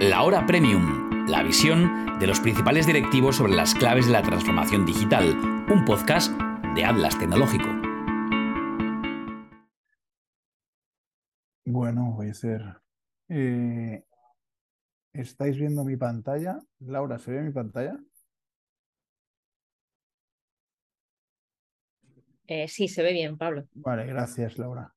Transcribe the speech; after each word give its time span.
La 0.00 0.24
Hora 0.24 0.44
Premium, 0.44 1.26
la 1.26 1.42
visión 1.42 2.18
de 2.18 2.26
los 2.26 2.38
principales 2.40 2.86
directivos 2.86 3.36
sobre 3.36 3.54
las 3.54 3.74
claves 3.74 4.04
de 4.04 4.12
la 4.12 4.20
transformación 4.20 4.84
digital, 4.84 5.34
un 5.72 5.86
podcast 5.86 6.30
de 6.74 6.84
Atlas 6.84 7.18
Tecnológico. 7.18 7.64
Bueno, 11.64 12.12
voy 12.12 12.28
a 12.28 12.34
ser. 12.34 12.60
Eh, 13.30 14.04
¿Estáis 15.14 15.56
viendo 15.56 15.82
mi 15.82 15.96
pantalla? 15.96 16.58
Laura, 16.80 17.18
¿se 17.18 17.30
ve 17.30 17.40
mi 17.40 17.52
pantalla? 17.52 17.98
Eh, 22.48 22.68
sí, 22.68 22.86
se 22.86 23.02
ve 23.02 23.14
bien, 23.14 23.38
Pablo. 23.38 23.66
Vale, 23.72 24.04
gracias, 24.04 24.58
Laura. 24.58 24.92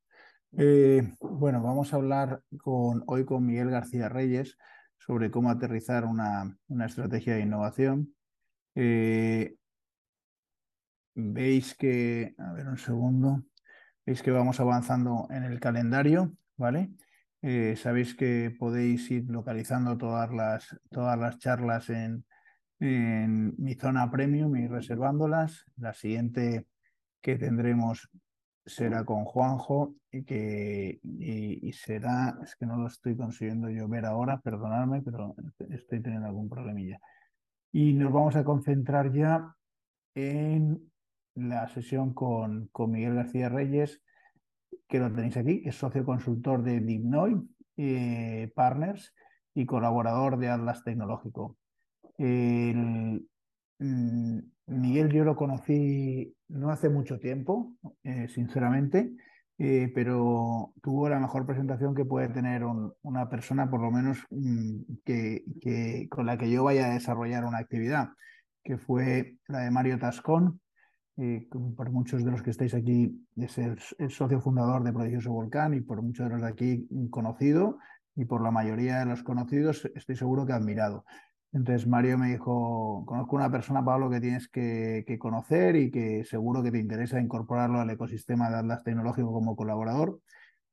Eh, 0.57 1.13
bueno, 1.21 1.63
vamos 1.63 1.93
a 1.93 1.95
hablar 1.95 2.41
con, 2.57 3.05
hoy 3.07 3.23
con 3.23 3.45
Miguel 3.45 3.69
García 3.69 4.09
Reyes 4.09 4.57
sobre 4.99 5.31
cómo 5.31 5.49
aterrizar 5.49 6.05
una, 6.05 6.57
estrategia 6.85 7.35
de 7.35 7.41
innovación. 7.41 8.13
Eh, 8.75 9.55
veis 11.15 11.75
que, 11.75 12.35
a 12.37 12.53
ver 12.53 12.67
un 12.67 12.77
segundo, 12.77 13.43
veis 14.05 14.21
que 14.21 14.31
vamos 14.31 14.59
avanzando 14.59 15.27
en 15.31 15.43
el 15.43 15.59
calendario, 15.59 16.33
¿vale? 16.57 16.91
Eh, 17.41 17.75
sabéis 17.77 18.15
que 18.15 18.55
podéis 18.57 19.09
ir 19.11 19.25
localizando 19.29 19.97
todas 19.97 20.31
las, 20.31 20.77
todas 20.91 21.17
las 21.17 21.39
charlas 21.39 21.89
en, 21.89 22.25
en 22.79 23.55
mi 23.57 23.75
zona 23.75 24.11
premium 24.11 24.55
y 24.57 24.67
reservándolas. 24.67 25.65
La 25.77 25.93
siguiente 25.93 26.67
que 27.21 27.37
tendremos 27.37 28.09
será 28.65 29.03
con 29.03 29.25
Juanjo 29.25 29.95
y 30.11 30.23
que 30.23 30.99
y, 31.03 31.71
será, 31.73 32.37
es 32.43 32.55
que 32.55 32.65
no 32.65 32.77
lo 32.77 32.87
estoy 32.87 33.15
consiguiendo 33.15 33.69
yo 33.69 33.87
ver 33.87 34.05
ahora, 34.05 34.39
perdonadme, 34.41 35.01
pero 35.01 35.35
estoy 35.69 36.01
teniendo 36.01 36.27
algún 36.27 36.49
problemilla. 36.49 36.99
Y 37.71 37.93
nos 37.93 38.11
vamos 38.11 38.35
a 38.35 38.43
concentrar 38.43 39.11
ya 39.13 39.55
en 40.15 40.91
la 41.35 41.67
sesión 41.69 42.13
con, 42.13 42.67
con 42.71 42.91
Miguel 42.91 43.15
García 43.15 43.49
Reyes, 43.49 44.01
que 44.87 44.99
lo 44.99 45.11
tenéis 45.11 45.37
aquí, 45.37 45.61
es 45.65 45.75
socio 45.75 46.03
consultor 46.03 46.63
de 46.63 46.79
Dipnoy 46.79 47.47
eh, 47.77 48.51
Partners 48.55 49.13
y 49.53 49.65
colaborador 49.65 50.37
de 50.37 50.49
Atlas 50.49 50.83
Tecnológico. 50.83 51.57
Miguel 53.79 55.09
yo 55.09 55.23
lo 55.23 55.35
conocí 55.35 56.35
no 56.49 56.71
hace 56.71 56.89
mucho 56.89 57.19
tiempo, 57.19 57.73
eh, 58.03 58.27
sinceramente, 58.27 59.15
eh, 59.57 59.91
pero 59.93 60.73
tuvo 60.81 61.09
la 61.09 61.19
mejor 61.19 61.45
presentación 61.45 61.95
que 61.95 62.05
puede 62.05 62.29
tener 62.29 62.63
una 62.63 63.29
persona, 63.29 63.69
por 63.69 63.81
lo 63.81 63.91
menos 63.91 64.19
mm, 64.29 64.79
que, 65.03 66.07
con 66.09 66.25
la 66.25 66.37
que 66.37 66.49
yo 66.49 66.63
vaya 66.63 66.87
a 66.87 66.93
desarrollar 66.93 67.45
una 67.45 67.59
actividad, 67.59 68.09
que 68.63 68.77
fue 68.77 69.37
la 69.47 69.59
de 69.59 69.71
Mario 69.71 69.99
Tascón. 69.99 70.61
Eh, 71.17 71.49
por 71.75 71.91
muchos 71.91 72.23
de 72.23 72.31
los 72.31 72.41
que 72.41 72.51
estáis 72.51 72.73
aquí, 72.73 73.27
es 73.35 73.57
el, 73.57 73.77
el, 73.97 74.09
socio 74.09 74.39
fundador 74.39 74.83
de 74.83 74.93
Prodigioso 74.93 75.33
Volcán 75.33 75.73
y 75.73 75.81
por 75.81 76.01
muchos 76.01 76.25
de 76.25 76.31
los 76.31 76.41
de 76.41 76.47
aquí 76.47 76.87
conocido 77.09 77.77
y 78.15 78.23
por 78.23 78.41
la 78.41 78.51
mayoría 78.51 78.99
de 78.99 79.05
los 79.05 79.21
conocidos 79.21 79.89
estoy 79.95 80.15
seguro 80.15 80.45
que 80.45 80.53
admirado. 80.53 81.03
Entonces 81.51 81.87
Mario 81.87 82.17
me 82.17 82.29
dijo, 82.29 83.03
conozco 83.07 83.35
una 83.35 83.51
persona, 83.51 83.83
Pablo, 83.83 84.09
que 84.09 84.21
tienes 84.21 84.47
que, 84.49 85.17
conocer 85.19 85.75
y 85.75 85.89
que 85.89 86.23
seguro 86.23 86.61
que 86.61 86.71
te 86.71 86.77
interesa 86.79 87.19
incorporarlo 87.19 87.79
al 87.79 87.89
ecosistema 87.89 88.49
de 88.49 88.57
Atlas 88.57 88.83
Tecnológico 88.83 89.33
como 89.33 89.55
colaborador. 89.55 90.19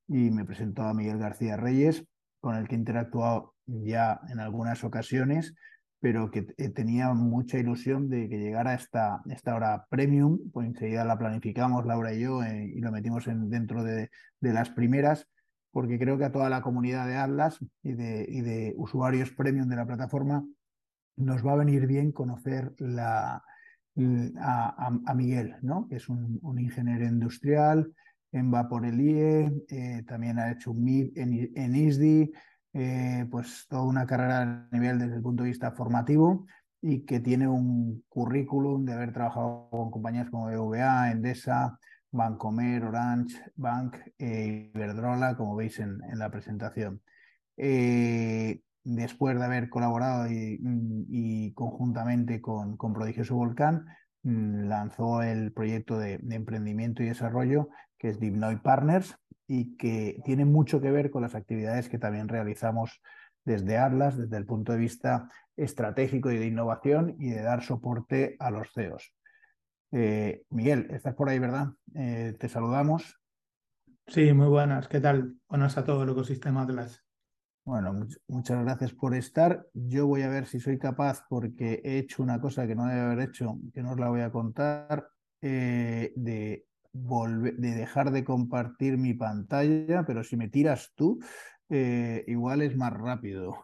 Y 0.08 0.30
me 0.30 0.44
presentó 0.44 0.83
a 0.83 0.94
Miguel 0.94 1.18
García 1.18 1.56
Reyes, 1.56 2.05
con 2.41 2.56
el 2.56 2.68
que 2.68 2.74
he 2.74 2.78
interactuado 2.78 3.55
ya 3.66 4.20
en 4.28 4.38
algunas 4.38 4.84
ocasiones, 4.84 5.55
pero 5.98 6.30
que 6.30 6.42
tenía 6.42 7.12
mucha 7.14 7.58
ilusión 7.58 8.11
de 8.11 8.28
que 8.28 8.38
llegara 8.38 8.74
esta, 8.74 9.22
esta 9.30 9.55
hora 9.56 9.86
premium, 9.88 10.38
pues 10.52 10.68
enseguida 10.68 11.05
la 11.05 11.18
planificamos, 11.18 11.86
Laura 11.86 12.12
y 12.12 12.20
yo, 12.20 12.42
eh, 12.42 12.70
y 12.74 12.80
lo 12.80 12.92
metimos 12.92 13.27
en, 13.28 13.48
dentro 13.48 13.83
de, 13.83 14.11
de 14.40 14.52
las 14.52 14.70
primeras 14.70 15.27
porque 15.77 15.98
creo 15.98 16.17
que 16.17 16.24
a 16.24 16.33
toda 16.33 16.48
la 16.48 16.62
comunidad 16.62 17.06
de 17.06 17.17
Atlas 17.17 17.58
y 17.83 17.92
de, 17.92 18.24
y 18.27 18.40
de 18.40 18.72
usuarios 18.78 19.30
premium 19.33 19.68
de 19.68 19.77
la 19.77 19.84
plataforma 19.84 20.42
nos 21.16 21.44
va 21.44 21.52
a 21.52 21.56
venir 21.56 21.86
bien 21.86 22.12
conocer 22.12 22.74
a, 22.98 23.42
Miguel, 25.14 25.56
¿no? 25.62 25.88
que 25.88 25.96
es 25.96 26.08
un, 26.08 26.40
ingeniero 26.58 27.06
industrial 27.06 27.92
en 28.32 28.50
Vaporelie, 28.50 29.50
eh, 29.68 30.02
también 30.06 30.38
ha 30.38 30.52
hecho 30.52 30.72
un 30.72 30.84
MIB 30.84 31.12
en, 31.16 31.74
ISDI, 31.74 32.30
eh, 32.74 33.27
pues 33.30 33.66
toda 33.68 33.82
una 33.84 34.06
carrera 34.06 34.68
a 34.70 34.77
nivel 34.77 34.98
desde 34.98 35.16
el 35.16 35.22
punto 35.22 35.42
de 35.42 35.48
vista 35.48 35.72
formativo 35.72 36.46
y 36.82 37.06
que 37.06 37.20
tiene 37.20 37.48
un 37.48 38.04
currículum 38.08 38.84
de 38.84 38.92
haber 38.92 39.12
trabajado 39.12 39.68
con 39.70 39.90
compañías 39.90 40.28
como 40.30 40.46
BVA, 40.46 41.10
Endesa, 41.10 41.78
Bancomer, 42.10 42.84
Orange, 42.84 43.36
Bank, 43.56 43.96
eh, 44.18 44.70
Iberdrola, 44.74 45.36
como 45.36 45.56
veis 45.56 45.78
en, 45.80 46.00
la 46.14 46.30
presentación. 46.30 47.02
Eh, 47.56 48.60
después 48.86 49.36
de 49.36 49.45
haber 49.45 49.69
colaborado 49.69 50.29
y, 50.30 51.52
conjuntamente 51.55 52.41
con, 52.41 52.77
Prodigioso 52.79 53.35
Volcán, 53.35 53.86
mm, 54.23 54.69
lanzó 54.69 55.23
el 55.23 55.52
proyecto 55.52 55.98
de, 55.98 56.20
emprendimiento 56.30 57.02
y 57.02 57.07
desarrollo 57.07 57.69
que 57.98 58.11
es 58.11 58.20
Dipnoy 58.20 58.57
Partners 58.57 59.17
y 59.48 59.77
que 59.77 60.20
tiene 60.25 60.45
mucho 60.45 60.80
que 60.80 60.91
ver 60.91 61.11
con 61.11 61.23
las 61.23 61.35
actividades 61.35 61.89
que 61.89 61.98
también 61.98 62.29
realizamos 62.29 63.01
desde 63.45 63.79
Atlas, 63.79 64.17
desde 64.17 64.36
el 64.36 64.46
punto 64.46 64.73
de 64.73 64.79
vista 64.79 65.29
estratégico 65.57 66.30
y 66.30 66.39
de 66.39 66.46
innovación 66.46 67.17
y 67.19 67.30
de 67.30 67.42
dar 67.42 67.63
soporte 67.63 68.36
a 68.39 68.51
los 68.51 68.73
CEOs. 68.73 69.14
Eh, 69.92 70.42
Miguel, 70.51 70.89
estás 70.91 71.14
por 71.14 71.29
ahí, 71.29 71.39
¿verdad? 71.39 71.69
Eh, 71.95 72.36
te 72.39 72.48
saludamos. 72.48 73.20
Sí, 74.07 74.33
muy 74.33 74.48
buenas. 74.48 74.89
¿Qué 74.89 75.01
tal? 75.01 75.36
Buenas 75.48 75.77
a 75.79 75.85
todo 75.85 76.02
el 76.02 76.11
ecosistema 76.11 76.63
Atlas. 76.63 77.05
Bueno, 77.66 78.06
muchas 78.28 78.62
gracias 78.62 78.92
por 78.92 79.12
estar. 79.16 79.66
Yo 79.74 80.06
voy 80.06 80.22
a 80.22 80.28
ver 80.28 80.46
si 80.46 80.60
soy 80.60 80.78
capaz, 80.78 81.24
porque 81.28 81.80
he 81.82 81.98
hecho 81.98 82.22
una 82.22 82.40
cosa 82.40 82.64
que 82.64 82.77
no 82.77 82.86
debe 82.86 83.00
haber 83.00 83.28
hecho, 83.28 83.58
que 83.74 83.82
no 83.82 83.90
os 83.90 83.98
la 83.98 84.08
voy 84.08 84.20
a 84.20 84.30
contar, 84.30 85.08
eh, 85.42 86.12
de, 86.14 86.64
volver, 86.92 87.56
de 87.56 87.74
dejar 87.74 88.12
de 88.12 88.22
compartir 88.22 88.96
mi 88.98 89.14
pantalla, 89.14 90.04
pero 90.06 90.22
si 90.22 90.36
me 90.36 90.48
tiras 90.48 90.92
tú, 90.94 91.18
eh, 91.68 92.22
igual 92.28 92.62
es 92.62 92.77
más 92.77 92.92
rápido. 92.92 93.56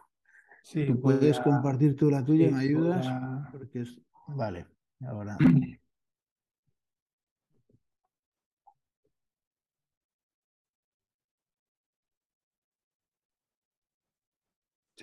Sí, 0.63 0.83
puedes 1.01 1.39
compartir 1.39 1.95
tú 1.95 2.11
la 2.11 2.25
tuya, 2.25 2.51
¿me 2.51 2.59
ayudas? 2.59 3.07
Porque 3.53 3.83
es... 3.83 4.01
Vale, 4.27 4.67
ahora. 4.99 5.37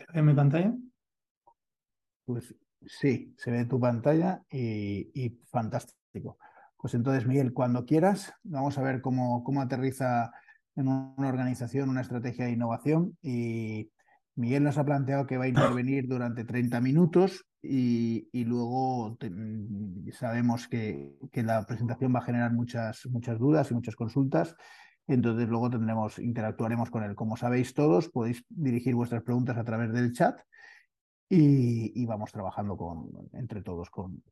¿Se 0.07 0.13
ve 0.15 0.23
mi 0.23 0.35
pantalla? 0.35 0.75
Pues 2.25 2.55
sí, 2.87 3.35
se 3.37 3.51
ve 3.51 3.65
tu 3.65 3.79
pantalla 3.79 4.43
y, 4.51 5.39
fantástico. 5.51 6.39
Pues 6.77 6.95
entonces, 6.95 7.27
Miguel, 7.27 7.53
cuando 7.53 7.85
quieras, 7.85 8.33
vamos 8.43 8.79
a 8.79 8.83
ver 8.83 9.01
cómo, 9.01 9.45
cómo 9.45 9.61
aterriza 9.61 10.33
en 10.77 10.89
una 10.89 11.29
organización 11.29 11.91
una 11.91 12.01
estrategia 12.01 12.47
de 12.47 12.53
innovación. 12.53 13.19
Y 13.23 13.91
Miguel 14.37 14.65
nos 14.65 14.79
ha 14.79 14.85
planteado 14.85 15.27
que 15.27 15.37
va 15.37 15.45
a 15.45 15.49
intervenir 15.49 16.09
durante 16.09 16.45
30 16.45 16.81
minutos 16.81 17.45
y, 17.63 18.45
luego 18.45 19.19
sabemos 20.13 20.69
que, 20.69 21.19
que, 21.31 21.43
la 21.43 21.67
presentación 21.67 22.15
va 22.15 22.21
a 22.21 22.25
generar 22.25 22.53
muchas, 22.53 23.07
muchas 23.07 23.39
dudas 23.39 23.71
y 23.71 23.75
muchas 23.75 23.97
consultas. 23.97 24.57
Entonces 25.11 25.49
luego 25.49 25.69
tendremos, 25.69 26.21
interactuaremos 26.21 26.89
con 26.89 27.03
él. 27.03 27.17
Como 27.17 27.37
sabéis 27.37 27.75
todos, 27.75 28.09
podéis 28.09 28.45
dirigir 28.49 28.95
vuestras 28.95 29.25
preguntas 29.25 29.59
a 29.59 29.65
través 29.65 29.93
del 29.93 30.13
chat 30.13 30.39
y, 31.29 32.07
vamos 32.07 32.31
trabajando 32.31 32.77
con, 32.77 33.11
entre 33.33 33.61
todos 33.61 33.91
con, 33.91 34.23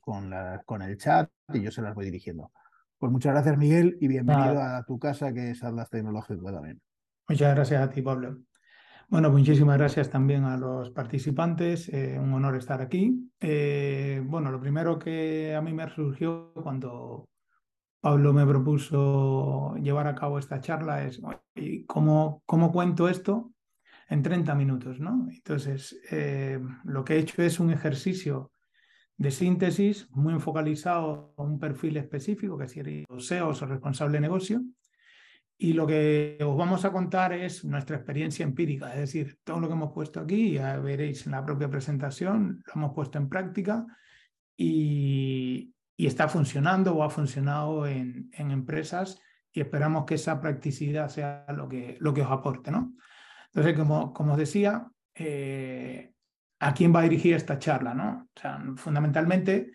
con, 0.00 0.30
la, 0.30 0.62
con, 0.64 0.80
el 0.80 0.96
chat 0.96 1.30
y 1.52 1.60
yo 1.60 1.70
se 1.70 1.82
las 1.82 1.94
voy 1.94 2.06
dirigiendo. 2.06 2.50
Pues 2.98 3.12
muchas 3.12 3.34
gracias 3.34 3.58
Miguel 3.58 3.98
y 4.00 4.08
bienvenido 4.08 4.62
a 4.62 4.82
tu 4.86 4.98
casa 4.98 5.34
que 5.34 5.50
es 5.50 5.62
Atlas 5.62 5.90
Tecnológico 5.90 6.50
también. 6.50 6.80
Muchas 7.28 7.54
gracias 7.54 7.82
a 7.82 7.90
ti 7.90 8.00
Pablo. 8.00 8.38
Bueno, 9.08 9.30
muchísimas 9.30 9.76
gracias 9.76 10.08
también 10.08 10.44
a 10.44 10.56
los 10.56 10.88
participantes. 10.90 11.90
Eh, 11.90 12.18
un 12.18 12.32
honor 12.32 12.56
estar 12.56 12.80
aquí. 12.80 13.30
Eh, 13.38 14.22
bueno, 14.24 14.50
lo 14.50 14.58
primero 14.58 14.98
que 14.98 15.54
a 15.54 15.60
mí 15.60 15.74
me 15.74 15.86
surgió 15.90 16.54
cuando 16.54 17.28
Pablo 18.02 18.32
me 18.32 18.44
propuso 18.44 19.76
llevar 19.76 20.08
a 20.08 20.16
cabo 20.16 20.40
esta 20.40 20.60
charla 20.60 21.06
es 21.06 21.22
cómo, 21.86 22.42
cómo 22.46 22.72
cuento 22.72 23.08
esto 23.08 23.52
en 24.08 24.24
30 24.24 24.56
minutos, 24.56 24.98
¿no? 24.98 25.28
Entonces, 25.30 26.00
eh, 26.10 26.58
lo 26.82 27.04
que 27.04 27.14
he 27.14 27.18
hecho 27.20 27.40
es 27.42 27.60
un 27.60 27.70
ejercicio 27.70 28.50
de 29.16 29.30
síntesis 29.30 30.10
muy 30.10 30.32
enfocalizado 30.32 31.32
a 31.36 31.42
un 31.44 31.60
perfil 31.60 31.96
específico, 31.96 32.58
que 32.58 32.66
sería 32.66 33.04
SEO 33.18 33.50
o 33.50 33.66
responsable 33.66 34.14
de 34.14 34.22
negocio, 34.22 34.64
y 35.56 35.72
lo 35.72 35.86
que 35.86 36.38
os 36.44 36.56
vamos 36.56 36.84
a 36.84 36.90
contar 36.90 37.32
es 37.32 37.64
nuestra 37.64 37.98
experiencia 37.98 38.42
empírica, 38.42 38.92
es 38.94 38.98
decir, 38.98 39.38
todo 39.44 39.60
lo 39.60 39.68
que 39.68 39.74
hemos 39.74 39.92
puesto 39.92 40.18
aquí, 40.18 40.54
ya 40.54 40.76
veréis 40.78 41.24
en 41.26 41.32
la 41.32 41.44
propia 41.44 41.70
presentación, 41.70 42.64
lo 42.66 42.72
hemos 42.74 42.94
puesto 42.94 43.18
en 43.18 43.28
práctica 43.28 43.86
y, 44.56 45.72
y 45.96 46.06
está 46.06 46.28
funcionando 46.28 46.94
o 46.94 47.02
ha 47.02 47.10
funcionado 47.10 47.86
en, 47.86 48.30
empresas 48.32 49.20
y 49.52 49.60
esperamos 49.60 50.04
que 50.04 50.14
esa 50.14 50.40
practicidad 50.40 51.08
sea 51.08 51.44
lo 51.48 51.68
que, 51.68 51.96
lo 52.00 52.14
que 52.14 52.22
os 52.22 52.30
aporte. 52.30 52.70
¿no? 52.70 52.94
Entonces, 53.46 53.76
como, 53.76 54.12
como 54.12 54.32
os 54.32 54.38
decía, 54.38 54.88
eh, 55.14 56.12
¿a 56.60 56.72
quién 56.74 56.94
va 56.94 57.00
a 57.00 57.04
dirigir 57.04 57.34
esta 57.34 57.58
charla? 57.58 57.94
¿no? 57.94 58.28
O 58.34 58.40
sea, 58.40 58.62
fundamentalmente 58.76 59.72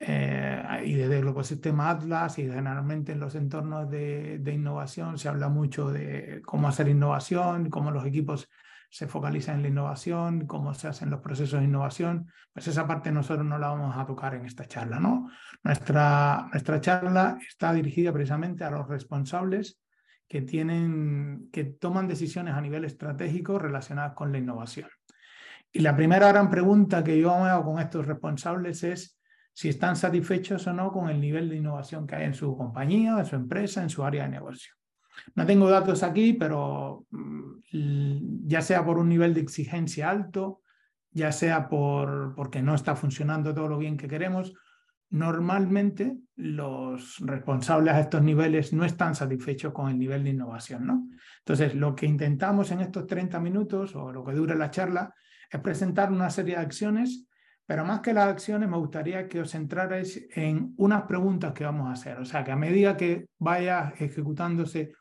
eh, 0.00 0.82
y 0.84 0.94
desde 0.94 1.20
el 1.20 1.28
ecosistema 1.28 1.90
Atlas 1.90 2.38
y 2.38 2.42
generalmente 2.42 3.12
en 3.12 3.20
los 3.20 3.34
entornos 3.36 3.88
de, 3.88 4.38
de, 4.38 4.52
innovación 4.52 5.18
se 5.18 5.28
habla 5.28 5.48
mucho 5.48 5.90
de 5.90 6.42
cómo 6.44 6.68
hacer 6.68 6.88
innovación, 6.88 7.70
cómo 7.70 7.90
los 7.90 8.04
equipos 8.04 8.50
se 8.94 9.08
focalizan 9.08 9.56
en 9.56 9.62
la 9.62 9.68
innovación, 9.70 10.46
cómo 10.46 10.72
se 10.72 10.86
hacen 10.86 11.10
los 11.10 11.18
procesos 11.18 11.58
de 11.58 11.66
innovación. 11.66 12.30
Pues 12.52 12.68
esa 12.68 12.86
parte 12.86 13.10
nosotros 13.10 13.44
no 13.44 13.58
la 13.58 13.66
vamos 13.66 13.96
a 13.96 14.06
tocar 14.06 14.36
en 14.36 14.46
esta 14.46 14.66
charla. 14.66 15.00
¿no? 15.00 15.28
Nuestra, 15.64 16.46
nuestra 16.52 16.80
charla 16.80 17.36
está 17.48 17.72
dirigida 17.72 18.12
precisamente 18.12 18.62
a 18.62 18.70
los 18.70 18.86
responsables 18.86 19.80
que, 20.28 20.42
tienen, 20.42 21.48
que 21.52 21.64
toman 21.64 22.06
decisiones 22.06 22.54
a 22.54 22.60
nivel 22.60 22.84
estratégico 22.84 23.58
relacionadas 23.58 24.12
con 24.12 24.30
la 24.30 24.38
innovación. 24.38 24.88
Y 25.72 25.80
la 25.80 25.96
primera 25.96 26.28
gran 26.28 26.48
pregunta 26.48 27.02
que 27.02 27.18
yo 27.18 27.32
hago 27.32 27.72
con 27.72 27.82
estos 27.82 28.06
responsables 28.06 28.84
es 28.84 29.18
si 29.52 29.70
están 29.70 29.96
satisfechos 29.96 30.68
o 30.68 30.72
no 30.72 30.92
con 30.92 31.10
el 31.10 31.20
nivel 31.20 31.48
de 31.48 31.56
innovación 31.56 32.06
que 32.06 32.14
hay 32.14 32.26
en 32.26 32.34
su 32.34 32.56
compañía, 32.56 33.18
en 33.18 33.26
su 33.26 33.34
empresa, 33.34 33.82
en 33.82 33.90
su 33.90 34.04
área 34.04 34.22
de 34.22 34.28
negocio. 34.28 34.72
No 35.34 35.46
tengo 35.46 35.68
datos 35.68 36.02
aquí, 36.02 36.32
pero 36.32 37.06
mm, 37.10 38.46
ya 38.46 38.62
sea 38.62 38.84
por 38.84 38.98
un 38.98 39.08
nivel 39.08 39.34
de 39.34 39.40
exigencia 39.40 40.10
alto, 40.10 40.62
ya 41.10 41.32
sea 41.32 41.68
por, 41.68 42.34
porque 42.34 42.62
no 42.62 42.74
está 42.74 42.96
funcionando 42.96 43.54
todo 43.54 43.68
lo 43.68 43.78
bien 43.78 43.96
que 43.96 44.08
queremos, 44.08 44.52
normalmente 45.10 46.16
los 46.36 47.18
responsables 47.20 47.94
a 47.94 48.00
estos 48.00 48.22
niveles 48.22 48.72
no 48.72 48.84
están 48.84 49.14
satisfechos 49.14 49.72
con 49.72 49.88
el 49.88 49.98
nivel 49.98 50.24
de 50.24 50.30
innovación. 50.30 50.86
¿no? 50.86 51.08
Entonces, 51.38 51.74
lo 51.74 51.94
que 51.94 52.06
intentamos 52.06 52.70
en 52.72 52.80
estos 52.80 53.06
30 53.06 53.38
minutos 53.40 53.94
o 53.94 54.10
lo 54.10 54.24
que 54.24 54.32
dure 54.32 54.56
la 54.56 54.70
charla 54.70 55.14
es 55.50 55.60
presentar 55.60 56.10
una 56.10 56.30
serie 56.30 56.56
de 56.56 56.62
acciones 56.62 57.28
pero 57.66 57.84
más 57.84 58.00
que 58.00 58.12
las 58.12 58.28
acciones, 58.28 58.68
me 58.68 58.76
gustaría 58.76 59.26
que 59.26 59.40
os 59.40 59.50
centrarais 59.50 60.26
en 60.34 60.74
unas 60.76 61.02
preguntas 61.04 61.52
que 61.52 61.64
vamos 61.64 61.88
a 61.88 61.92
hacer. 61.92 62.18
O 62.18 62.24
sea, 62.24 62.44
que 62.44 62.52
a 62.52 62.56
medida 62.56 62.96
que 62.96 63.26
vaya 63.38 63.94
ejecutándose 63.98 64.92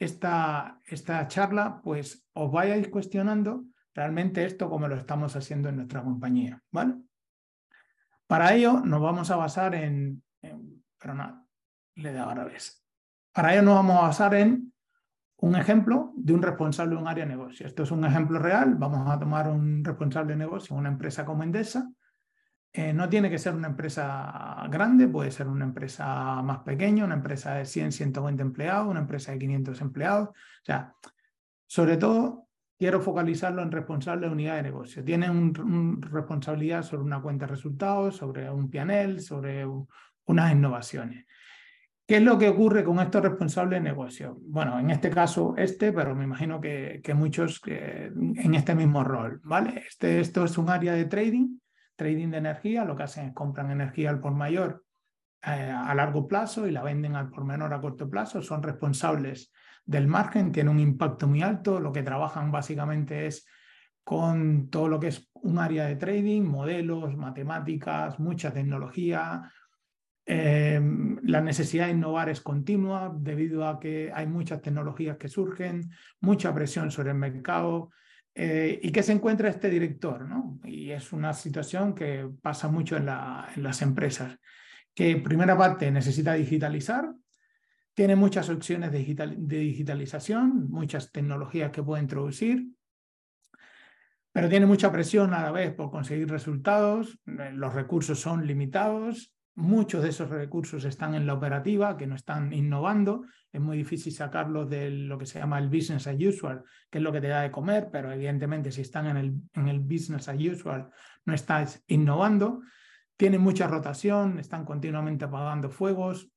esta, 0.00 0.80
esta 0.86 1.26
charla, 1.28 1.80
pues 1.82 2.26
os 2.32 2.50
vayáis 2.50 2.88
cuestionando 2.88 3.64
realmente 3.94 4.44
esto 4.44 4.68
como 4.68 4.88
lo 4.88 4.96
estamos 4.96 5.36
haciendo 5.36 5.68
en 5.68 5.76
nuestra 5.76 6.02
compañía. 6.02 6.62
¿vale? 6.70 6.96
Para 8.26 8.54
ello 8.54 8.80
nos 8.80 9.00
vamos 9.00 9.30
a 9.30 9.36
basar 9.36 9.74
en, 9.74 10.22
en 10.42 10.84
pero 10.98 11.14
no, 11.14 11.46
le 11.96 12.12
da 12.12 12.24
ahora 12.24 12.44
vez. 12.44 12.82
Para 13.32 13.52
ello 13.52 13.62
nos 13.62 13.74
vamos 13.74 13.98
a 13.98 14.06
basar 14.06 14.34
en 14.34 14.72
un 15.36 15.56
ejemplo 15.56 16.12
de 16.16 16.32
un 16.32 16.42
responsable 16.42 16.94
de 16.94 17.02
un 17.02 17.08
área 17.08 17.24
de 17.24 17.30
negocio. 17.30 17.66
Esto 17.66 17.82
es 17.82 17.90
un 17.90 18.04
ejemplo 18.04 18.38
real. 18.38 18.76
Vamos 18.76 19.10
a 19.10 19.18
tomar 19.18 19.48
un 19.48 19.84
responsable 19.84 20.32
de 20.32 20.38
negocio, 20.38 20.74
una 20.74 20.88
empresa 20.88 21.24
como 21.24 21.42
Endesa. 21.42 21.90
Eh, 22.76 22.92
no 22.92 23.08
tiene 23.08 23.30
que 23.30 23.38
ser 23.38 23.54
una 23.54 23.68
empresa 23.68 24.66
grande, 24.68 25.06
puede 25.06 25.30
ser 25.30 25.46
una 25.46 25.64
empresa 25.64 26.42
más 26.42 26.58
pequeña, 26.64 27.04
una 27.04 27.14
empresa 27.14 27.54
de 27.54 27.66
100, 27.66 27.92
120 27.92 28.42
empleados, 28.42 28.88
una 28.88 28.98
empresa 28.98 29.30
de 29.30 29.38
500 29.38 29.80
empleados. 29.80 30.30
O 30.30 30.64
sea, 30.64 30.92
sobre 31.68 31.96
todo, 31.98 32.48
quiero 32.76 33.00
focalizarlo 33.00 33.62
en 33.62 33.70
responsable 33.70 34.26
de 34.26 34.32
unidad 34.32 34.56
de 34.56 34.64
negocio. 34.64 35.04
Tiene 35.04 35.30
una 35.30 35.98
responsabilidad 36.00 36.82
sobre 36.82 37.04
una 37.04 37.22
cuenta 37.22 37.46
de 37.46 37.52
resultados, 37.52 38.16
sobre 38.16 38.50
un 38.50 38.68
PNL, 38.68 39.20
sobre 39.20 39.64
unas 40.24 40.52
innovaciones. 40.52 41.26
¿Qué 42.04 42.16
es 42.16 42.22
lo 42.22 42.36
que 42.36 42.48
ocurre 42.48 42.82
con 42.82 42.98
estos 42.98 43.22
responsables 43.22 43.80
de 43.80 43.88
negocio? 43.88 44.36
Bueno, 44.48 44.80
en 44.80 44.90
este 44.90 45.10
caso 45.10 45.54
este, 45.56 45.92
pero 45.92 46.16
me 46.16 46.24
imagino 46.24 46.60
que, 46.60 47.00
que 47.04 47.14
muchos 47.14 47.62
en 47.64 48.54
este 48.56 48.74
mismo 48.74 49.04
rol, 49.04 49.40
¿vale? 49.44 49.84
Este, 49.88 50.18
esto 50.18 50.44
es 50.44 50.58
un 50.58 50.68
área 50.68 50.92
de 50.92 51.04
trading, 51.04 51.56
trading 51.96 52.30
de 52.30 52.38
energía, 52.38 52.84
lo 52.84 52.96
que 52.96 53.04
hacen 53.04 53.28
es 53.28 53.34
compran 53.34 53.70
energía 53.70 54.10
al 54.10 54.20
por 54.20 54.32
mayor 54.32 54.84
eh, 55.42 55.70
a 55.70 55.94
largo 55.94 56.26
plazo 56.26 56.66
y 56.66 56.70
la 56.70 56.82
venden 56.82 57.16
al 57.16 57.30
por 57.30 57.44
menor 57.44 57.72
a 57.74 57.80
corto 57.80 58.08
plazo, 58.08 58.42
son 58.42 58.62
responsables 58.62 59.52
del 59.84 60.06
margen, 60.06 60.52
tienen 60.52 60.74
un 60.74 60.80
impacto 60.80 61.26
muy 61.26 61.42
alto, 61.42 61.80
lo 61.80 61.92
que 61.92 62.02
trabajan 62.02 62.50
básicamente 62.50 63.26
es 63.26 63.46
con 64.02 64.70
todo 64.70 64.88
lo 64.88 65.00
que 65.00 65.08
es 65.08 65.30
un 65.34 65.58
área 65.58 65.86
de 65.86 65.96
trading, 65.96 66.42
modelos, 66.42 67.16
matemáticas, 67.16 68.18
mucha 68.18 68.52
tecnología, 68.52 69.50
eh, 70.26 70.80
la 71.22 71.40
necesidad 71.42 71.86
de 71.86 71.92
innovar 71.92 72.30
es 72.30 72.40
continua 72.40 73.14
debido 73.14 73.68
a 73.68 73.78
que 73.78 74.10
hay 74.14 74.26
muchas 74.26 74.62
tecnologías 74.62 75.18
que 75.18 75.28
surgen, 75.28 75.90
mucha 76.20 76.54
presión 76.54 76.90
sobre 76.90 77.10
el 77.10 77.18
mercado 77.18 77.90
eh, 78.34 78.80
y 78.82 78.90
que 78.90 79.02
se 79.02 79.12
encuentra 79.12 79.48
este 79.48 79.70
director. 79.70 80.28
¿no? 80.28 80.60
Y 80.64 80.90
es 80.90 81.12
una 81.12 81.32
situación 81.32 81.94
que 81.94 82.28
pasa 82.42 82.68
mucho 82.68 82.96
en, 82.96 83.06
la, 83.06 83.48
en 83.54 83.62
las 83.62 83.82
empresas, 83.82 84.38
que 84.94 85.16
primera 85.16 85.56
parte 85.56 85.90
necesita 85.90 86.34
digitalizar, 86.34 87.12
tiene 87.94 88.16
muchas 88.16 88.48
opciones 88.48 88.90
de 88.90 89.58
digitalización, 89.58 90.68
muchas 90.68 91.12
tecnologías 91.12 91.70
que 91.70 91.82
puede 91.82 92.02
introducir, 92.02 92.66
pero 94.32 94.48
tiene 94.48 94.66
mucha 94.66 94.90
presión 94.90 95.32
a 95.32 95.42
la 95.42 95.52
vez 95.52 95.72
por 95.74 95.92
conseguir 95.92 96.28
resultados, 96.28 97.20
eh, 97.26 97.52
los 97.52 97.72
recursos 97.72 98.20
son 98.20 98.46
limitados 98.46 99.33
Muchos 99.56 100.02
de 100.02 100.08
esos 100.08 100.30
recursos 100.30 100.84
están 100.84 101.14
en 101.14 101.26
la 101.26 101.34
operativa, 101.34 101.96
que 101.96 102.08
no 102.08 102.16
están 102.16 102.52
innovando. 102.52 103.24
Es 103.52 103.60
muy 103.60 103.76
difícil 103.76 104.12
sacarlos 104.12 104.68
de 104.68 104.90
lo 104.90 105.16
que 105.16 105.26
se 105.26 105.38
llama 105.38 105.60
el 105.60 105.68
business 105.68 106.08
as 106.08 106.16
usual, 106.20 106.64
que 106.90 106.98
es 106.98 107.04
lo 107.04 107.12
que 107.12 107.20
te 107.20 107.28
da 107.28 107.42
de 107.42 107.52
comer, 107.52 107.88
pero 107.92 108.10
evidentemente 108.10 108.72
si 108.72 108.80
están 108.80 109.06
en 109.06 109.16
el, 109.16 109.34
en 109.54 109.68
el 109.68 109.78
business 109.78 110.28
as 110.28 110.40
usual 110.40 110.90
no 111.24 111.34
estás 111.34 111.84
innovando. 111.86 112.62
Tienen 113.16 113.40
mucha 113.40 113.68
rotación, 113.68 114.40
están 114.40 114.64
continuamente 114.64 115.24
apagando 115.24 115.70
fuegos. 115.70 116.28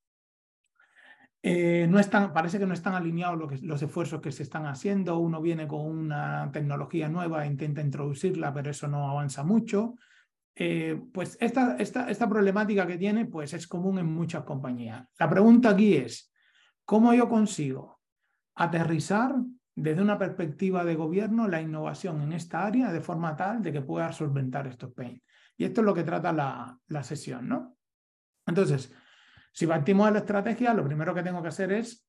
Eh, 1.41 1.87
no 1.89 1.97
están, 1.97 2.33
parece 2.33 2.59
que 2.59 2.67
no 2.67 2.73
están 2.75 2.93
alineados 2.93 3.39
lo 3.39 3.47
los 3.63 3.81
esfuerzos 3.81 4.21
que 4.21 4.31
se 4.31 4.43
están 4.43 4.67
haciendo. 4.67 5.17
Uno 5.17 5.41
viene 5.41 5.67
con 5.67 5.81
una 5.81 6.51
tecnología 6.51 7.09
nueva 7.09 7.45
e 7.45 7.47
intenta 7.47 7.81
introducirla, 7.81 8.53
pero 8.53 8.69
eso 8.69 8.87
no 8.87 9.09
avanza 9.09 9.43
mucho. 9.43 9.95
Eh, 10.59 10.99
pues 11.13 11.37
esta, 11.39 11.75
esta, 11.77 12.09
esta 12.09 12.27
problemática 12.27 12.87
que 12.87 12.97
tiene 12.97 13.25
pues 13.25 13.53
es 13.53 13.67
común 13.67 13.99
en 13.99 14.07
muchas 14.07 14.43
compañías. 14.43 15.07
La 15.19 15.29
pregunta 15.29 15.69
aquí 15.69 15.95
es, 15.95 16.33
¿cómo 16.83 17.13
yo 17.13 17.29
consigo 17.29 17.99
aterrizar 18.55 19.35
desde 19.75 20.01
una 20.01 20.17
perspectiva 20.17 20.83
de 20.83 20.95
gobierno 20.95 21.47
la 21.47 21.61
innovación 21.61 22.21
en 22.21 22.33
esta 22.33 22.65
área 22.65 22.91
de 22.91 23.01
forma 23.01 23.35
tal 23.35 23.61
de 23.61 23.71
que 23.71 23.81
pueda 23.81 24.11
solventar 24.11 24.65
estos 24.65 24.93
pain? 24.93 25.21
Y 25.57 25.65
esto 25.65 25.81
es 25.81 25.85
lo 25.85 25.93
que 25.93 26.03
trata 26.03 26.33
la, 26.33 26.75
la 26.87 27.03
sesión, 27.03 27.47
¿no? 27.47 27.77
Entonces, 28.47 28.91
si 29.53 29.67
partimos 29.67 30.07
de 30.07 30.13
la 30.13 30.19
estrategia, 30.19 30.73
lo 30.73 30.85
primero 30.85 31.13
que 31.13 31.21
tengo 31.21 31.41
que 31.43 31.49
hacer 31.49 31.71
es 31.71 32.03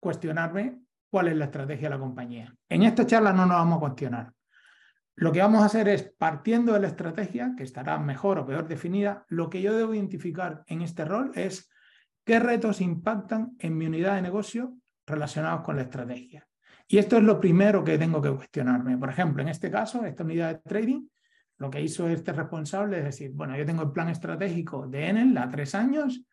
cuestionarme 0.00 0.80
cuál 1.08 1.28
es 1.28 1.36
la 1.36 1.44
estrategia 1.44 1.88
de 1.88 1.94
la 1.94 2.00
compañía. 2.00 2.52
En 2.68 2.82
esta 2.82 3.06
charla 3.06 3.32
no 3.32 3.46
nos 3.46 3.56
vamos 3.56 3.76
a 3.76 3.80
cuestionar. 3.80 4.32
Lo 5.16 5.32
que 5.32 5.40
vamos 5.40 5.62
a 5.62 5.66
hacer 5.66 5.88
es, 5.88 6.02
partiendo 6.02 6.72
de 6.72 6.80
la 6.80 6.86
estrategia, 6.86 7.54
que 7.56 7.64
estará 7.64 7.98
mejor 7.98 8.38
o 8.38 8.46
peor 8.46 8.66
definida, 8.66 9.24
lo 9.28 9.50
que 9.50 9.60
yo 9.60 9.76
debo 9.76 9.94
identificar 9.94 10.62
en 10.66 10.82
este 10.82 11.04
rol 11.04 11.32
es 11.34 11.70
qué 12.24 12.38
retos 12.38 12.80
impactan 12.80 13.56
en 13.58 13.76
mi 13.76 13.86
unidad 13.86 14.14
de 14.14 14.22
negocio 14.22 14.76
relacionados 15.06 15.62
con 15.62 15.76
la 15.76 15.82
estrategia. 15.82 16.46
Y 16.86 16.98
esto 16.98 17.18
es 17.18 17.22
lo 17.22 17.38
primero 17.38 17.84
que 17.84 17.98
tengo 17.98 18.20
que 18.20 18.34
cuestionarme. 18.34 18.98
Por 18.98 19.10
ejemplo, 19.10 19.42
en 19.42 19.48
este 19.48 19.70
caso, 19.70 20.04
esta 20.04 20.24
unidad 20.24 20.54
de 20.54 20.60
trading, 20.60 21.06
lo 21.58 21.70
que 21.70 21.80
hizo 21.80 22.08
este 22.08 22.32
responsable 22.32 22.98
es 22.98 23.04
decir, 23.04 23.32
bueno, 23.32 23.56
yo 23.56 23.64
tengo 23.66 23.82
el 23.82 23.92
plan 23.92 24.08
estratégico 24.08 24.86
de 24.86 25.08
Enel 25.08 25.36
a 25.38 25.48
tres 25.48 25.74
años, 25.74 26.24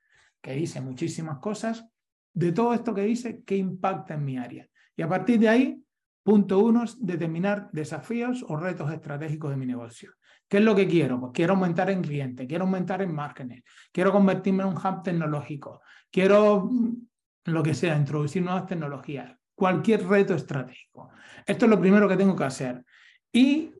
que 0.41 0.53
dice 0.53 0.81
muchísimas 0.81 1.39
cosas. 1.39 1.85
De 2.33 2.51
todo 2.53 2.73
esto 2.73 2.93
que 2.93 3.01
dice, 3.01 3.43
¿qué 3.45 3.57
impacta 3.57 4.13
en 4.13 4.23
mi 4.23 4.37
área? 4.37 4.67
Y 4.95 5.01
a 5.01 5.09
partir 5.09 5.39
de 5.39 5.49
ahí, 5.49 5.83
Punto 6.27 6.59
uno 6.59 6.83
es 6.83 6.97
determinar 6.99 7.69
desafíos 7.71 8.43
o 8.49 8.57
retos 8.57 8.91
estratégicos 8.91 9.49
de 9.49 9.55
mi 9.55 9.65
negocio. 9.65 10.15
¿Qué 10.45 10.57
es 10.57 10.63
lo 10.65 10.75
que 10.75 10.85
quiero? 10.85 11.21
Pues 11.21 11.31
quiero 11.33 11.53
aumentar 11.53 11.89
en 11.89 12.01
clientes, 12.01 12.45
quiero 12.45 12.65
aumentar 12.65 13.01
en 13.01 13.15
márgenes, 13.15 13.63
quiero 13.93 14.11
convertirme 14.11 14.63
en 14.63 14.69
un 14.71 14.75
hub 14.75 15.03
tecnológico, 15.03 15.79
quiero 16.11 16.65
mm, 16.65 16.95
lo 17.45 17.63
que 17.63 17.73
sea, 17.73 17.95
introducir 17.95 18.43
nuevas 18.43 18.65
tecnologías, 18.65 19.37
cualquier 19.55 20.05
reto 20.05 20.33
estratégico. 20.35 21.11
Esto 21.45 21.63
es 21.63 21.71
lo 21.71 21.79
primero 21.79 22.09
que 22.09 22.17
tengo 22.17 22.35
que 22.35 22.43
hacer. 22.43 22.83
Y 23.31 23.71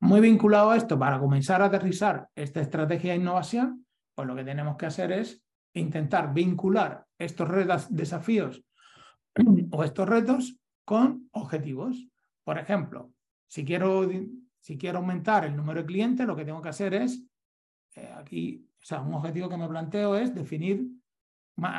muy 0.00 0.20
vinculado 0.20 0.72
a 0.72 0.76
esto, 0.76 0.98
para 0.98 1.18
comenzar 1.18 1.62
a 1.62 1.68
aterrizar 1.68 2.28
esta 2.34 2.60
estrategia 2.60 3.12
de 3.12 3.20
innovación, 3.20 3.86
pues 4.14 4.28
lo 4.28 4.36
que 4.36 4.44
tenemos 4.44 4.76
que 4.76 4.84
hacer 4.84 5.10
es 5.10 5.42
intentar 5.72 6.34
vincular 6.34 7.06
estos 7.16 7.48
desafíos 7.88 8.62
o 9.70 9.84
estos 9.84 10.06
retos 10.06 10.58
con 10.88 11.28
objetivos. 11.32 12.08
Por 12.42 12.58
ejemplo, 12.58 13.12
si 13.46 13.62
quiero, 13.62 14.08
si 14.58 14.78
quiero 14.78 15.00
aumentar 15.00 15.44
el 15.44 15.54
número 15.54 15.82
de 15.82 15.86
clientes, 15.86 16.26
lo 16.26 16.34
que 16.34 16.46
tengo 16.46 16.62
que 16.62 16.70
hacer 16.70 16.94
es, 16.94 17.22
eh, 17.94 18.10
aquí, 18.16 18.66
o 18.80 18.86
sea, 18.86 19.02
un 19.02 19.12
objetivo 19.12 19.50
que 19.50 19.58
me 19.58 19.68
planteo 19.68 20.16
es 20.16 20.34
definir, 20.34 20.88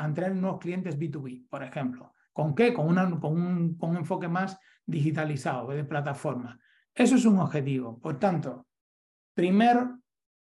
entrar 0.06 0.36
nuevos 0.36 0.60
clientes 0.60 1.00
B2B, 1.00 1.48
por 1.50 1.64
ejemplo. 1.64 2.14
¿Con 2.32 2.54
qué? 2.54 2.72
Con, 2.72 2.88
una, 2.88 3.20
con, 3.20 3.34
un, 3.34 3.78
con 3.80 3.90
un 3.90 3.98
enfoque 3.98 4.28
más 4.28 4.60
digitalizado, 4.86 5.70
de 5.70 5.84
plataforma. 5.86 6.60
Eso 6.94 7.16
es 7.16 7.26
un 7.26 7.40
objetivo. 7.40 8.00
Por 8.00 8.20
tanto, 8.20 8.68
primer 9.34 9.88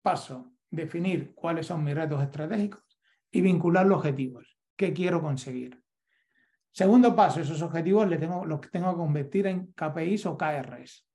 paso, 0.01 0.51
definir 0.69 1.33
cuáles 1.33 1.67
son 1.67 1.85
mis 1.85 1.95
retos 1.95 2.21
estratégicos 2.21 2.99
y 3.31 3.39
vincular 3.39 3.85
los 3.85 3.99
objetivos. 3.99 4.57
¿Qué 4.75 4.91
quiero 4.91 5.21
conseguir? 5.21 5.81
Segundo 6.77 7.15
paso, 7.15 7.39
esos 7.39 7.63
objetivos 7.63 8.07
los 8.07 8.61
tengo 8.69 8.91
que 8.91 8.97
convertir 8.97 9.47
en 9.47 9.73
KPIs 9.73 10.27
o 10.27 10.37
KRs. 10.37 11.07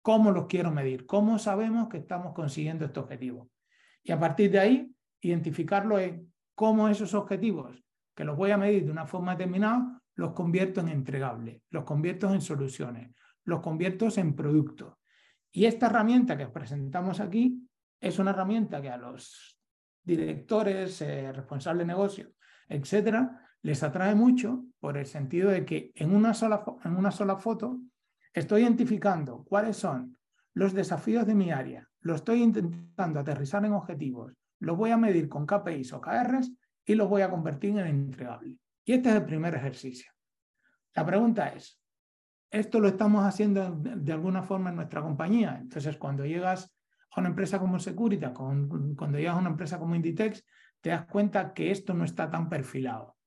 ¿Cómo 0.00 0.30
los 0.30 0.46
quiero 0.46 0.70
medir? 0.70 1.06
¿Cómo 1.06 1.40
sabemos 1.40 1.88
que 1.88 1.96
estamos 1.96 2.32
consiguiendo 2.32 2.84
este 2.84 3.00
objetivo? 3.00 3.50
Y 4.04 4.12
a 4.12 4.20
partir 4.20 4.52
de 4.52 4.60
ahí, 4.60 4.94
identificarlo 5.20 5.98
en 5.98 6.32
cómo 6.54 6.88
esos 6.88 7.14
objetivos, 7.14 7.82
que 8.14 8.22
los 8.22 8.36
voy 8.36 8.52
a 8.52 8.58
medir 8.58 8.84
de 8.84 8.92
una 8.92 9.06
forma 9.06 9.32
determinada, 9.32 10.00
los 10.14 10.34
convierto 10.34 10.82
en 10.82 10.88
entregables, 10.88 11.62
los 11.70 11.82
convierto 11.82 12.32
en 12.32 12.40
soluciones, 12.40 13.12
los 13.42 13.58
convierto 13.58 14.06
en 14.16 14.36
productos. 14.36 14.94
Y 15.50 15.64
esta 15.64 15.86
herramienta 15.86 16.38
que 16.38 16.46
presentamos 16.46 17.18
aquí 17.18 17.68
es 18.00 18.20
una 18.20 18.30
herramienta 18.30 18.80
que 18.80 18.90
a 18.90 18.96
los 18.96 19.58
directores, 20.00 21.02
eh, 21.02 21.32
responsables 21.32 21.88
de 21.88 21.92
negocio, 21.92 22.32
etcétera, 22.68 23.47
les 23.62 23.82
atrae 23.82 24.14
mucho 24.14 24.64
por 24.80 24.96
el 24.96 25.06
sentido 25.06 25.50
de 25.50 25.64
que 25.64 25.92
en 25.94 26.14
una 26.14 26.34
sola, 26.34 26.64
en 26.84 26.96
una 26.96 27.10
sola 27.10 27.36
foto 27.36 27.78
estoy 28.32 28.62
identificando 28.62 29.44
cuáles 29.44 29.76
son 29.76 30.16
los 30.54 30.72
desafíos 30.72 31.26
de 31.26 31.34
mi 31.34 31.50
área, 31.50 31.88
lo 32.00 32.14
estoy 32.14 32.42
intentando 32.42 33.20
aterrizar 33.20 33.64
en 33.64 33.72
objetivos, 33.72 34.32
los 34.60 34.76
voy 34.76 34.90
a 34.90 34.96
medir 34.96 35.28
con 35.28 35.46
KPIs 35.46 35.92
o 35.92 36.00
KRs 36.00 36.52
y 36.84 36.94
los 36.94 37.08
voy 37.08 37.22
a 37.22 37.30
convertir 37.30 37.78
en 37.78 37.86
entregable. 37.86 38.56
Y 38.84 38.94
este 38.94 39.10
es 39.10 39.16
el 39.16 39.24
primer 39.24 39.54
ejercicio. 39.54 40.10
La 40.94 41.04
pregunta 41.04 41.48
es, 41.48 41.80
¿esto 42.50 42.80
lo 42.80 42.88
estamos 42.88 43.24
haciendo 43.24 43.70
de 43.72 44.12
alguna 44.12 44.42
forma 44.42 44.70
en 44.70 44.76
nuestra 44.76 45.02
compañía? 45.02 45.58
Entonces, 45.60 45.96
cuando 45.96 46.24
llegas 46.24 46.74
a 47.14 47.20
una 47.20 47.28
empresa 47.28 47.58
como 47.58 47.78
Securitas, 47.78 48.32
cuando 48.32 49.18
llegas 49.18 49.36
a 49.36 49.40
una 49.40 49.50
empresa 49.50 49.78
como 49.78 49.94
Inditex, 49.94 50.44
te 50.80 50.90
das 50.90 51.06
cuenta 51.06 51.52
que 51.52 51.70
esto 51.70 51.92
no 51.92 52.04
está 52.04 52.30
tan 52.30 52.48
perfilado. 52.48 53.17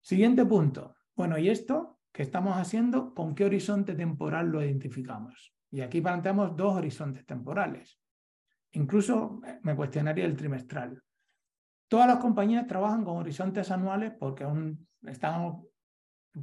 Siguiente 0.00 0.44
punto. 0.46 0.96
Bueno, 1.14 1.38
¿y 1.38 1.50
esto 1.50 1.98
que 2.12 2.22
estamos 2.22 2.56
haciendo? 2.56 3.14
¿Con 3.14 3.34
qué 3.34 3.44
horizonte 3.44 3.94
temporal 3.94 4.48
lo 4.48 4.62
identificamos? 4.62 5.54
Y 5.70 5.82
aquí 5.82 6.00
planteamos 6.00 6.56
dos 6.56 6.76
horizontes 6.76 7.24
temporales. 7.26 8.00
Incluso 8.72 9.40
eh, 9.46 9.58
me 9.62 9.76
cuestionaría 9.76 10.24
el 10.24 10.36
trimestral. 10.36 11.02
Todas 11.88 12.06
las 12.06 12.18
compañías 12.18 12.66
trabajan 12.66 13.04
con 13.04 13.18
horizontes 13.18 13.70
anuales 13.70 14.12
porque 14.18 14.44
aún 14.44 14.86
están, 15.02 15.60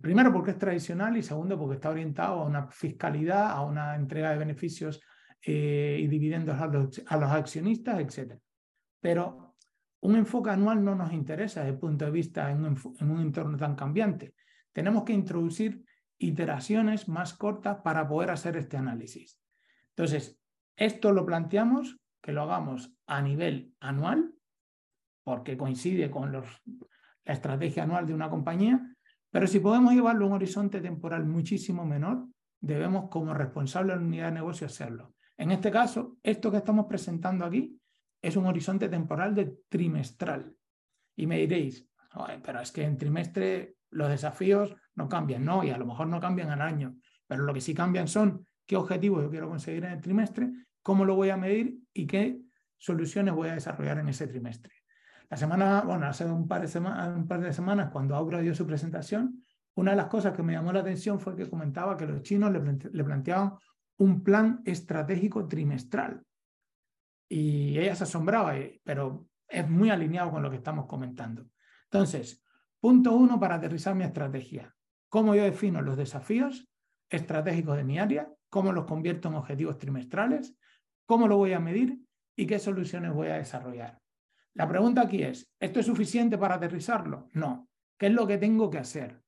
primero 0.01 0.31
porque 0.31 0.51
es 0.51 0.57
tradicional 0.57 1.15
y 1.17 1.23
segundo 1.23 1.57
porque 1.57 1.75
está 1.75 1.89
orientado 1.89 2.41
a 2.41 2.45
una 2.45 2.67
fiscalidad, 2.67 3.51
a 3.51 3.61
una 3.61 3.95
entrega 3.95 4.31
de 4.31 4.37
beneficios 4.37 5.01
eh, 5.41 5.97
y 6.01 6.07
dividendos 6.07 6.59
a 6.59 6.67
los, 6.67 7.01
a 7.07 7.17
los 7.17 7.31
accionistas, 7.31 7.99
etc. 7.99 8.37
Pero 8.99 9.46
un 10.01 10.15
enfoque 10.15 10.49
anual 10.49 10.83
no 10.83 10.95
nos 10.95 11.11
interesa 11.11 11.61
desde 11.61 11.73
el 11.73 11.79
punto 11.79 12.05
de 12.05 12.11
vista 12.11 12.51
en 12.51 12.65
un, 12.65 12.95
en 12.99 13.11
un 13.11 13.21
entorno 13.21 13.57
tan 13.57 13.75
cambiante. 13.75 14.33
Tenemos 14.71 15.03
que 15.03 15.13
introducir 15.13 15.83
iteraciones 16.19 17.07
más 17.07 17.33
cortas 17.33 17.77
para 17.83 18.07
poder 18.07 18.31
hacer 18.31 18.57
este 18.57 18.77
análisis. 18.77 19.39
Entonces, 19.89 20.39
esto 20.75 21.11
lo 21.11 21.25
planteamos 21.25 21.97
que 22.21 22.31
lo 22.31 22.43
hagamos 22.43 22.93
a 23.07 23.21
nivel 23.21 23.73
anual, 23.79 24.33
porque 25.23 25.57
coincide 25.57 26.09
con 26.09 26.31
la 26.31 26.43
estrategia 27.25 27.83
anual 27.83 28.05
de 28.05 28.13
una 28.13 28.29
compañía, 28.29 28.95
pero 29.29 29.47
si 29.47 29.59
podemos 29.59 29.93
llevarlo 29.93 30.25
a 30.25 30.27
un 30.29 30.33
horizonte 30.35 30.81
temporal 30.81 31.25
muchísimo 31.25 31.85
menor, 31.85 32.27
debemos 32.59 33.09
como 33.09 33.33
responsable 33.33 33.93
de 33.93 33.99
la 33.99 34.05
unidad 34.05 34.25
de 34.27 34.33
negocio 34.33 34.67
hacerlo. 34.67 35.15
En 35.37 35.51
este 35.51 35.69
caso, 35.69 36.17
esto 36.23 36.49
que 36.49 36.57
estamos 36.57 36.85
presentando 36.87 37.45
aquí 37.45 37.79
es 38.21 38.36
un 38.36 38.45
horizonte 38.45 38.89
temporal 38.89 39.36
de 39.36 39.57
trimestral. 39.69 40.53
Y 41.15 41.27
me 41.27 41.39
diréis, 41.39 41.88
pero 42.43 42.59
es 42.62 42.71
que 42.71 42.83
en 42.83 42.97
trimestre 42.97 43.75
los 43.89 44.09
desafíos 44.09 44.75
no 44.95 45.07
cambian, 45.07 45.45
no, 45.45 45.63
y 45.63 45.69
a 45.69 45.77
lo 45.77 45.86
mejor 45.86 46.07
no 46.07 46.19
cambian 46.19 46.50
al 46.50 46.62
año, 46.62 46.95
pero 47.25 47.43
lo 47.43 47.53
que 47.53 47.62
sí 47.62 47.74
cambian 47.74 48.07
son 48.07 48.45
qué 48.65 48.75
objetivos 48.75 49.24
yo 49.24 49.29
quiero 49.29 49.50
conseguir 49.50 49.86
en 49.86 49.93
el 49.93 50.01
trimestre, 50.01 50.51
cómo 50.81 51.05
lo 51.05 51.15
voy 51.15 51.29
a 51.29 51.38
medir 51.38 51.77
y 51.93 52.05
qué 52.05 52.39
soluciones 52.77 53.33
voy 53.33 53.50
a 53.50 53.53
desarrollar 53.53 54.00
en 54.00 54.09
ese 54.09 54.27
trimestre. 54.27 54.74
La 55.29 55.38
semana, 55.38 55.81
bueno, 55.81 56.05
hace 56.05 56.25
un 56.25 56.47
par 56.47 56.67
de, 56.67 56.79
un 56.79 57.27
par 57.27 57.41
de 57.41 57.51
semanas, 57.51 57.89
cuando 57.91 58.15
Aura 58.15 58.39
dio 58.39 58.55
su 58.55 58.65
presentación, 58.65 59.43
una 59.75 59.91
de 59.91 59.97
las 59.97 60.07
cosas 60.07 60.33
que 60.33 60.43
me 60.43 60.53
llamó 60.53 60.71
la 60.71 60.79
atención 60.79 61.19
fue 61.19 61.36
que 61.36 61.50
comentaba 61.50 61.97
que 61.97 62.05
los 62.05 62.21
chinos 62.24 62.51
le 62.51 63.03
planteaban 63.03 63.53
un 63.97 64.24
plan 64.24 64.62
estratégico 64.65 65.47
trimestral. 65.47 66.24
Y 67.29 67.77
ella 67.77 67.96
se 67.96 68.03
asombraba, 68.03 68.57
eh, 68.57 68.81
pero 68.84 69.27
es 69.48 69.69
muy 69.69 69.89
alineado 69.89 70.31
con 70.31 70.43
lo 70.43 70.50
que 70.50 70.57
estamos 70.57 70.86
comentando. 70.86 71.50
Entonces, 71.86 72.43
punto 72.79 73.13
uno 73.13 73.39
para 73.39 73.55
aterrizar 73.55 73.96
mi 73.96 74.03
estrategia. 74.03 74.74
¿Cómo 75.10 75.36
yo 75.36 75.43
defino 75.43 75.81
los 75.81 75.98
desafíos 75.98 76.67
estratégicos 77.10 77.77
de 77.77 77.84
mi 77.84 78.00
área? 78.00 78.29
¿Cómo 78.50 78.72
los 78.72 78.86
convierto 78.86 79.29
en 79.29 79.36
objetivos 79.36 79.77
trimestrales? 79.77 80.55
¿Cómo 81.05 81.27
lo 81.27 81.38
voy 81.38 81.53
a 81.53 81.60
medir? 81.60 82.00
¿Y 82.36 82.46
qué 82.46 82.60
soluciones 82.60 83.13
voy 83.13 83.29
a 83.29 83.38
desarrollar? 83.38 84.00
La 84.53 84.67
pregunta 84.67 85.01
aquí 85.01 85.24
es, 85.24 85.51
¿esto 85.60 85.79
es 85.79 85.86
suficiente 85.86 86.38
para 86.38 86.55
aterrizarlo? 86.55 87.29
No. 87.34 87.69
¿Qué 87.98 88.07
es 88.07 88.13
lo 88.13 88.27
que 88.27 88.38
tengo 88.38 88.69
que 88.69 88.79
hacer? 88.79 89.22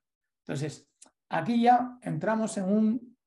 Entonces, 0.44 0.90
aquí 1.30 1.62
ya 1.62 1.98
entramos 2.02 2.58
en 2.58 2.66
un 2.66 3.18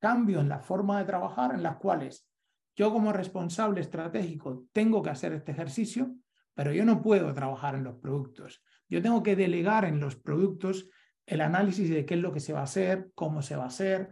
cambio 0.00 0.40
en 0.40 0.48
la 0.48 0.58
forma 0.58 0.98
de 0.98 1.04
trabajar 1.04 1.54
en 1.54 1.62
las 1.62 1.76
cuales 1.76 2.26
yo 2.74 2.92
como 2.92 3.12
responsable 3.12 3.80
estratégico 3.80 4.66
tengo 4.72 5.02
que 5.02 5.10
hacer 5.10 5.32
este 5.32 5.52
ejercicio, 5.52 6.14
pero 6.54 6.72
yo 6.72 6.84
no 6.84 7.02
puedo 7.02 7.32
trabajar 7.34 7.74
en 7.74 7.84
los 7.84 7.96
productos. 7.96 8.62
Yo 8.88 9.02
tengo 9.02 9.22
que 9.22 9.36
delegar 9.36 9.84
en 9.84 10.00
los 10.00 10.16
productos 10.16 10.88
el 11.26 11.40
análisis 11.40 11.88
de 11.88 12.04
qué 12.04 12.14
es 12.14 12.20
lo 12.20 12.32
que 12.32 12.40
se 12.40 12.52
va 12.52 12.60
a 12.60 12.64
hacer, 12.64 13.10
cómo 13.14 13.42
se 13.42 13.56
va 13.56 13.64
a 13.64 13.68
hacer, 13.68 14.10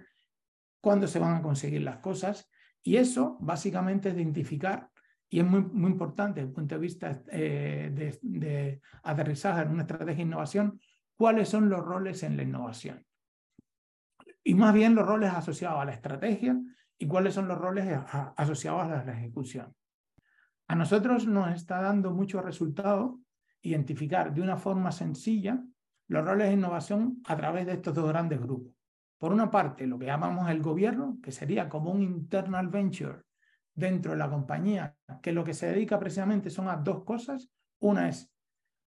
cuándo 0.81 1.07
se 1.07 1.19
van 1.19 1.37
a 1.37 1.43
conseguir 1.43 1.83
las 1.83 1.99
cosas. 1.99 2.49
Y 2.83 2.97
eso 2.97 3.37
básicamente 3.41 4.09
es 4.09 4.15
identificar, 4.15 4.89
y 5.29 5.41
es 5.41 5.47
muy, 5.47 5.91
importante 5.91 6.41
desde 6.41 6.49
el 6.49 6.55
punto 6.55 6.75
de 6.75 6.81
vista 6.81 7.23
eh, 7.31 7.91
de, 7.93 8.19
de 8.23 8.81
aterrizaje 9.03 9.63
en 9.63 9.69
una 9.69 9.83
estrategia 9.83 10.17
de 10.17 10.23
innovación, 10.23 10.81
cuáles 11.15 11.49
son 11.49 11.69
los 11.69 11.85
roles 11.85 12.23
en 12.23 12.37
la 12.37 12.43
innovación 12.43 13.05
y 14.43 14.55
más 14.55 14.75
bien 14.75 14.95
los 14.95 15.07
roles 15.07 15.33
asociados 15.33 15.81
a 15.81 15.85
la 15.85 15.93
estrategia 15.93 16.59
y 17.01 17.07
cuáles 17.07 17.33
son 17.33 17.49
los 17.49 17.59
roles 17.59 17.99
asociados 18.37 18.83
a 18.83 19.05
la 19.05 19.13
ejecución. 19.13 19.75
A 20.69 20.75
nosotros 20.75 21.27
nos 21.27 21.53
está 21.53 21.81
dando 21.81 22.13
mucho 22.13 22.43
resultado 22.43 23.19
identificar 23.63 24.33
de 24.35 24.43
una 24.43 24.59
forma 24.59 24.93
sencilla 24.93 25.65
los 26.09 26.25
roles 26.25 26.49
de 26.49 26.55
innovación 26.55 27.23
a 27.25 27.37
través 27.37 27.67
de 27.67 27.73
estos 27.73 27.95
dos 27.95 28.07
grandes 28.07 28.39
grupos. 28.39 28.75
Por 29.17 29.33
una 29.33 29.51
parte, 29.51 29.87
lo 29.87 29.99
que 29.99 30.07
llamamos 30.07 30.51
el 30.51 30.61
gobierno, 30.61 31.19
que 31.23 31.33
sería 31.33 31.71
como 31.71 31.91
un 31.91 32.03
internal 32.03 32.69
venture 32.69 33.23
dentro 33.75 34.13
de 34.13 34.19
la 34.19 34.29
compañía, 34.29 34.95
que 35.23 35.33
lo 35.33 35.43
que 35.43 35.55
se 35.55 35.69
dedica 35.69 35.99
precisamente 35.99 36.51
son 36.51 36.69
a 36.69 36.77
dos 36.77 37.05
cosas. 37.05 37.51
Una 37.79 38.11
es 38.11 38.31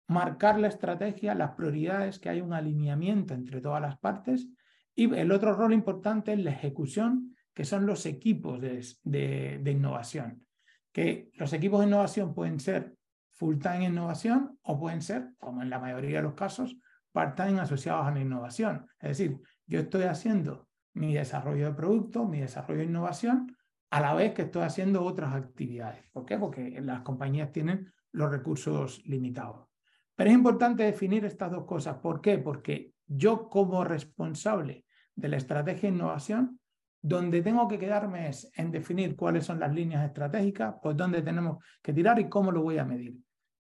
marcar 0.08 0.60
la 0.60 0.68
estrategia, 0.68 1.34
las 1.34 1.52
prioridades, 1.52 2.20
que 2.20 2.28
hay 2.28 2.42
un 2.42 2.52
alineamiento 2.52 3.34
entre 3.34 3.62
todas 3.62 3.82
las 3.82 3.98
partes, 4.00 4.50
y 4.94 5.14
el 5.16 5.32
otro 5.32 5.54
rol 5.54 5.72
importante 5.72 6.34
es 6.34 6.40
la 6.40 6.52
ejecución, 6.52 7.36
que 7.54 7.66
son 7.66 7.86
los 7.86 8.06
equipos 8.06 8.60
de, 8.62 9.62
innovación. 9.66 10.46
Que 10.92 11.30
los 11.36 11.54
equipos 11.54 11.80
de 11.80 11.88
innovación 11.88 12.34
pueden 12.34 12.60
ser 12.60 12.96
full-time 13.32 13.86
innovación 13.86 14.60
o 14.62 14.80
pueden 14.80 15.02
ser, 15.02 15.30
como 15.40 15.62
en 15.62 15.70
la 15.70 15.80
mayoría 15.80 16.18
de 16.18 16.24
los 16.24 16.34
casos, 16.34 16.78
part-time 17.12 17.60
asociados 17.60 18.06
a 18.06 18.12
la 18.12 18.22
innovación. 18.22 18.88
Es 19.00 19.18
decir, 19.18 19.40
yo 19.66 19.80
estoy 19.80 20.04
haciendo 20.04 20.68
mi 20.94 21.14
desarrollo 21.14 21.66
de 21.66 21.74
producto, 21.74 22.26
mi 22.26 22.40
desarrollo 22.40 22.80
de 22.80 22.86
innovación, 22.86 23.56
a 23.90 24.00
la 24.00 24.14
vez 24.14 24.34
que 24.34 24.44
estoy 24.44 24.64
haciendo 24.64 25.04
otras 25.04 25.34
actividades. 25.34 26.10
¿Por 26.12 26.26
qué? 26.26 26.38
Porque 26.38 26.80
las 26.82 27.02
compañías 27.02 27.52
tienen 27.52 27.92
los 28.14 28.32
recursos 28.32 29.02
limitados. 29.06 29.68
Pero 30.16 30.30
es 30.30 30.36
importante 30.36 30.84
definir 30.84 31.26
estas 31.26 31.52
dos 31.52 31.66
cosas. 31.66 31.98
¿Por 31.98 32.22
qué? 32.22 32.38
Porque 32.38 32.94
yo 33.08 33.50
como 33.50 33.84
responsable 33.84 34.86
de 35.16 35.28
la 35.28 35.38
estrategia 35.38 35.90
de 35.90 35.96
innovación, 35.96 36.61
donde 37.02 37.42
tengo 37.42 37.68
que 37.68 37.80
quedarme 37.80 38.30
es 38.30 38.52
en 38.56 38.72
definir 38.72 39.16
cuáles 39.16 39.46
son 39.46 39.60
las 39.60 39.74
líneas 39.74 40.06
estratégicas, 40.06 40.76
pues 40.82 40.96
dónde 40.96 41.22
tenemos 41.22 41.64
que 41.82 41.94
tirar 41.94 42.20
y 42.20 42.30
cómo 42.30 42.52
lo 42.52 42.62
voy 42.62 42.78
a 42.78 42.86
medir. 42.86 43.18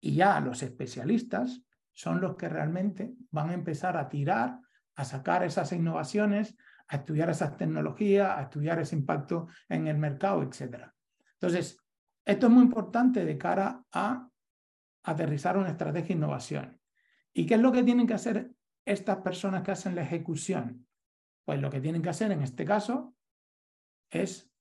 Y 0.01 0.15
ya 0.15 0.39
los 0.39 0.63
especialistas 0.63 1.61
son 1.93 2.19
los 2.19 2.35
que 2.35 2.49
realmente 2.49 3.13
van 3.29 3.49
a 3.49 3.53
empezar 3.53 3.97
a 3.97 4.09
tirar 4.09 4.59
a 4.95 5.05
sacar 5.05 5.43
esas 5.43 5.71
innovaciones, 5.71 6.55
a 6.87 6.97
estudiar 6.97 7.29
esas 7.29 7.57
tecnologías, 7.57 8.37
a 8.37 8.43
estudiar 8.43 8.79
ese 8.79 8.95
impacto 8.95 9.47
en 9.69 9.87
el 9.87 9.97
mercado, 9.97 10.43
etc. 10.43 10.91
Entonces, 11.33 11.77
esto 12.25 12.47
es 12.47 12.51
muy 12.51 12.63
importante 12.63 13.25
de 13.25 13.37
cara 13.37 13.83
a 13.91 14.29
aterrizar 15.03 15.57
una 15.57 15.69
estrategia 15.69 16.09
de 16.09 16.13
innovación. 16.13 16.81
¿Y 17.33 17.45
qué 17.45 17.55
es 17.55 17.61
lo 17.61 17.71
que 17.71 17.83
tienen 17.83 18.05
que 18.05 18.13
hacer 18.13 18.51
estas 18.85 19.17
personas 19.17 19.63
que 19.63 19.71
hacen 19.71 19.95
la 19.95 20.03
ejecución? 20.03 20.85
Pues 21.45 21.59
lo 21.59 21.69
que 21.69 21.81
tienen 21.81 22.01
que 22.01 22.09
hacer 22.09 22.31
en 22.31 22.41
este 22.41 22.65
caso 22.65 23.15
es 24.11 24.51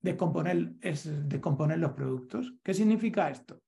descomponer, 0.00 0.74
es 0.80 1.28
descomponer 1.28 1.78
los 1.78 1.92
productos. 1.92 2.54
¿Qué 2.62 2.74
significa 2.74 3.30
esto? 3.30 3.60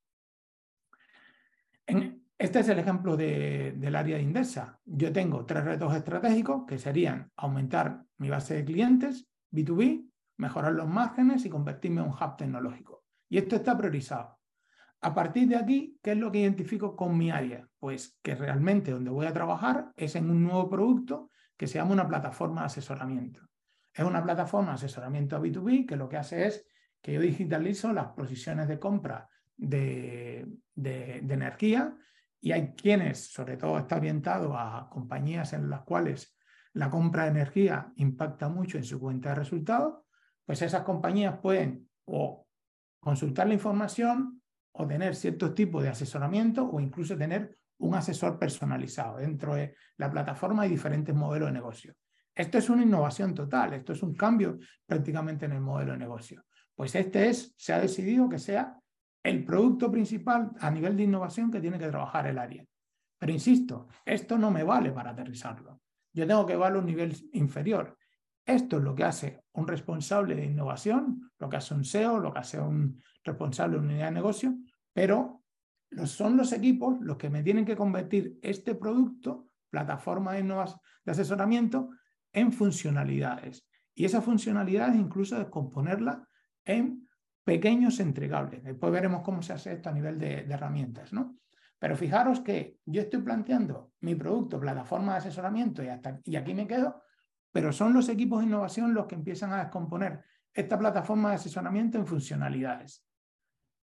este 2.39 2.61
es 2.61 2.69
el 2.69 2.79
ejemplo 2.79 3.17
del 3.17 3.97
área 3.97 4.17
de 4.17 4.23
Indesa. 4.23 4.81
Yo 4.85 5.13
tengo 5.13 5.45
tres 5.45 5.65
retos 5.65 5.95
estratégicos 5.95 6.65
que 6.67 6.79
serían 6.79 7.31
aumentar 7.37 8.05
mi 8.19 8.31
base 8.31 8.55
de 8.55 8.65
clientes, 8.65 9.29
B2B, 9.51 10.09
mejorar 10.39 10.73
los 10.73 10.89
márgenes 10.89 11.45
y 11.45 11.51
convertirme 11.51 12.01
en 12.01 12.09
un 12.09 12.15
hub 12.15 12.37
tecnológico. 12.37 13.05
Y 13.29 13.39
esto 13.39 13.57
está 13.57 13.77
priorizado. 13.77 14.39
A 15.03 15.15
partir 15.15 15.49
de 15.49 15.57
aquí, 15.57 15.99
¿qué 16.03 16.13
es 16.13 16.19
lo 16.19 16.31
que 16.31 16.39
identifico 16.39 16.97
con 16.97 17.19
mi 17.19 17.31
área? 17.31 17.69
Pues 17.79 18.17
que 18.23 18.35
realmente 18.35 18.93
donde 18.93 19.11
voy 19.11 19.27
a 19.27 19.33
trabajar 19.33 19.93
es 19.97 20.15
en 20.15 20.31
un 20.31 20.45
nuevo 20.45 20.71
producto 20.71 21.31
que 21.57 21.67
se 21.67 21.79
llama 21.79 21.93
una 21.93 22.09
plataforma 22.09 22.63
de 22.63 22.67
asesoramiento. 22.67 23.43
Es 23.95 24.05
una 24.05 24.23
plataforma 24.23 24.71
de 24.71 24.75
asesoramiento 24.75 25.41
B2B 25.41 25.87
que 25.87 25.97
lo 25.97 26.09
que 26.09 26.17
hace 26.17 26.47
es 26.47 26.67
que 27.01 27.13
yo 27.13 27.21
digitalizo 27.21 27.93
las 27.93 28.09
posiciones 28.09 28.69
de 28.69 28.79
compra 28.79 29.29
de, 29.57 30.47
de, 30.75 31.19
energía 31.19 31.97
y 32.41 32.53
hay 32.53 32.75
quienes, 32.75 33.33
sobre 33.33 33.57
todo 33.57 33.79
está 33.79 33.97
orientado 33.97 34.57
a 34.57 34.89
compañías 34.89 35.53
en 35.53 35.69
las 35.69 35.83
cuales 35.83 36.37
la 36.73 36.91
compra 36.91 37.25
de 37.25 37.31
energía 37.31 37.93
impacta 37.97 38.49
mucho 38.49 38.79
en 38.79 38.85
su 38.85 38.99
cuenta 38.99 39.31
de 39.31 39.35
resultados, 39.37 40.05
pues 40.45 40.63
esas 40.63 40.83
compañías 40.83 41.39
pueden 41.39 41.89
o 42.07 42.47
consultar 42.99 43.47
la 43.47 43.55
información 43.55 44.43
o 44.73 44.87
tener 44.87 45.15
ciertos 45.15 45.55
tipos 45.55 45.83
de 45.83 45.91
asesoramiento 45.91 46.69
o 46.69 46.81
incluso 46.81 47.17
tener 47.17 47.59
un 47.79 47.95
asesor 47.95 48.39
personalizado. 48.39 49.19
Dentro 49.19 49.55
de 49.55 49.75
la 49.99 50.11
plataforma 50.11 50.63
hay 50.63 50.71
diferentes 50.71 51.15
modelos 51.15 51.49
de 51.49 51.53
negocio. 51.53 51.95
Esto 52.35 52.59
es 52.59 52.71
una 52.71 52.83
innovación 52.83 53.35
total, 53.35 53.75
esto 53.75 53.93
es 53.93 54.03
un 54.03 54.15
cambio 54.15 54.59
prácticamente 54.87 55.45
en 55.47 55.53
el 55.53 55.61
modelo 55.61 55.93
de 55.93 55.99
negocio. 55.99 56.45
Pues 56.75 56.95
este 56.95 57.29
es, 57.29 57.55
se 57.57 57.73
ha 57.73 57.79
decidido 57.79 58.29
que 58.29 58.39
sea 58.39 58.79
el 59.23 59.45
producto 59.45 59.91
principal 59.91 60.51
a 60.59 60.71
nivel 60.71 60.97
de 60.97 61.05
innovación 61.05 61.51
que 61.51 61.61
tiene 61.61 61.79
que 61.79 61.89
trabajar 61.89 62.27
el 62.27 62.39
área. 62.39 62.65
Pero 63.19 63.33
insisto, 63.33 63.89
esto 64.05 64.37
no 64.39 64.51
me 64.51 64.65
vale 64.65 64.91
para 64.91 65.11
aterrizarlo. 65.11 65.81
Yo 66.13 66.27
tengo 66.27 66.45
que 66.45 66.55
llevarlo 66.55 66.79
a 66.79 66.81
un 66.81 66.87
nivel 66.87 67.15
inferior. 67.35 67.97
Esto 68.45 68.79
es 68.79 68.83
lo 68.83 68.95
que 68.95 69.05
hace 69.05 69.45
un 69.53 69.69
responsable 69.69 70.35
de 70.35 70.47
innovación, 70.47 71.31
lo 71.39 71.49
que 71.49 71.57
hace 71.57 71.75
un 71.75 71.85
SEO, 71.85 72.19
lo 72.19 72.33
que 72.33 72.41
hace 72.41 72.59
un 72.59 73.01
responsable 73.23 73.79
de 73.79 73.85
unidad 73.85 74.07
de 74.07 74.13
negocio, 74.13 74.55
pero 74.93 75.43
son 76.05 76.37
los 76.37 76.53
equipos 76.53 76.99
los 77.01 77.17
que 77.17 77.31
me 77.31 77.43
tienen 77.43 77.65
que 77.65 77.77
convertir 77.77 78.39
este 78.43 78.75
producto, 78.75 79.47
plataforma 79.71 80.33
de, 80.33 80.43
de 80.43 81.13
asesoramiento, 81.13 81.91
en 82.33 82.53
funcionalidades. 82.53 83.67
Y 83.95 84.05
esas 84.05 84.25
funcionalidades 84.25 84.97
incluso 84.97 85.39
descomponerla 85.39 86.27
en 86.65 87.09
pequeños 87.45 88.01
entregables. 88.01 88.63
Después 88.63 88.93
veremos 88.93 89.23
cómo 89.23 89.43
se 89.43 89.53
hace 89.53 89.73
esto 89.73 89.89
a 89.89 89.93
nivel 89.93 90.19
de, 90.19 90.41
herramientas, 90.41 91.13
¿no? 91.13 91.37
Pero 91.79 91.97
fijaros 91.97 92.41
que 92.41 92.79
yo 92.87 93.03
estoy 93.03 93.21
planteando 93.23 93.93
mi 94.01 94.15
producto, 94.15 94.61
plataforma 94.61 95.13
de 95.13 95.19
asesoramiento 95.19 95.83
y, 95.83 95.89
hasta, 95.89 96.21
y 96.25 96.37
aquí 96.37 96.55
me 96.55 96.67
quedo, 96.67 97.03
pero 97.51 97.73
son 97.73 97.93
los 97.93 98.09
equipos 98.09 98.41
de 98.41 98.47
innovación 98.47 98.95
los 98.95 99.07
que 99.07 99.17
empiezan 99.17 99.53
a 99.53 99.59
descomponer 99.59 100.25
esta 100.55 100.79
plataforma 100.79 101.31
de 101.31 101.37
asesoramiento 101.37 101.99
en 101.99 102.07
funcionalidades. 102.07 103.05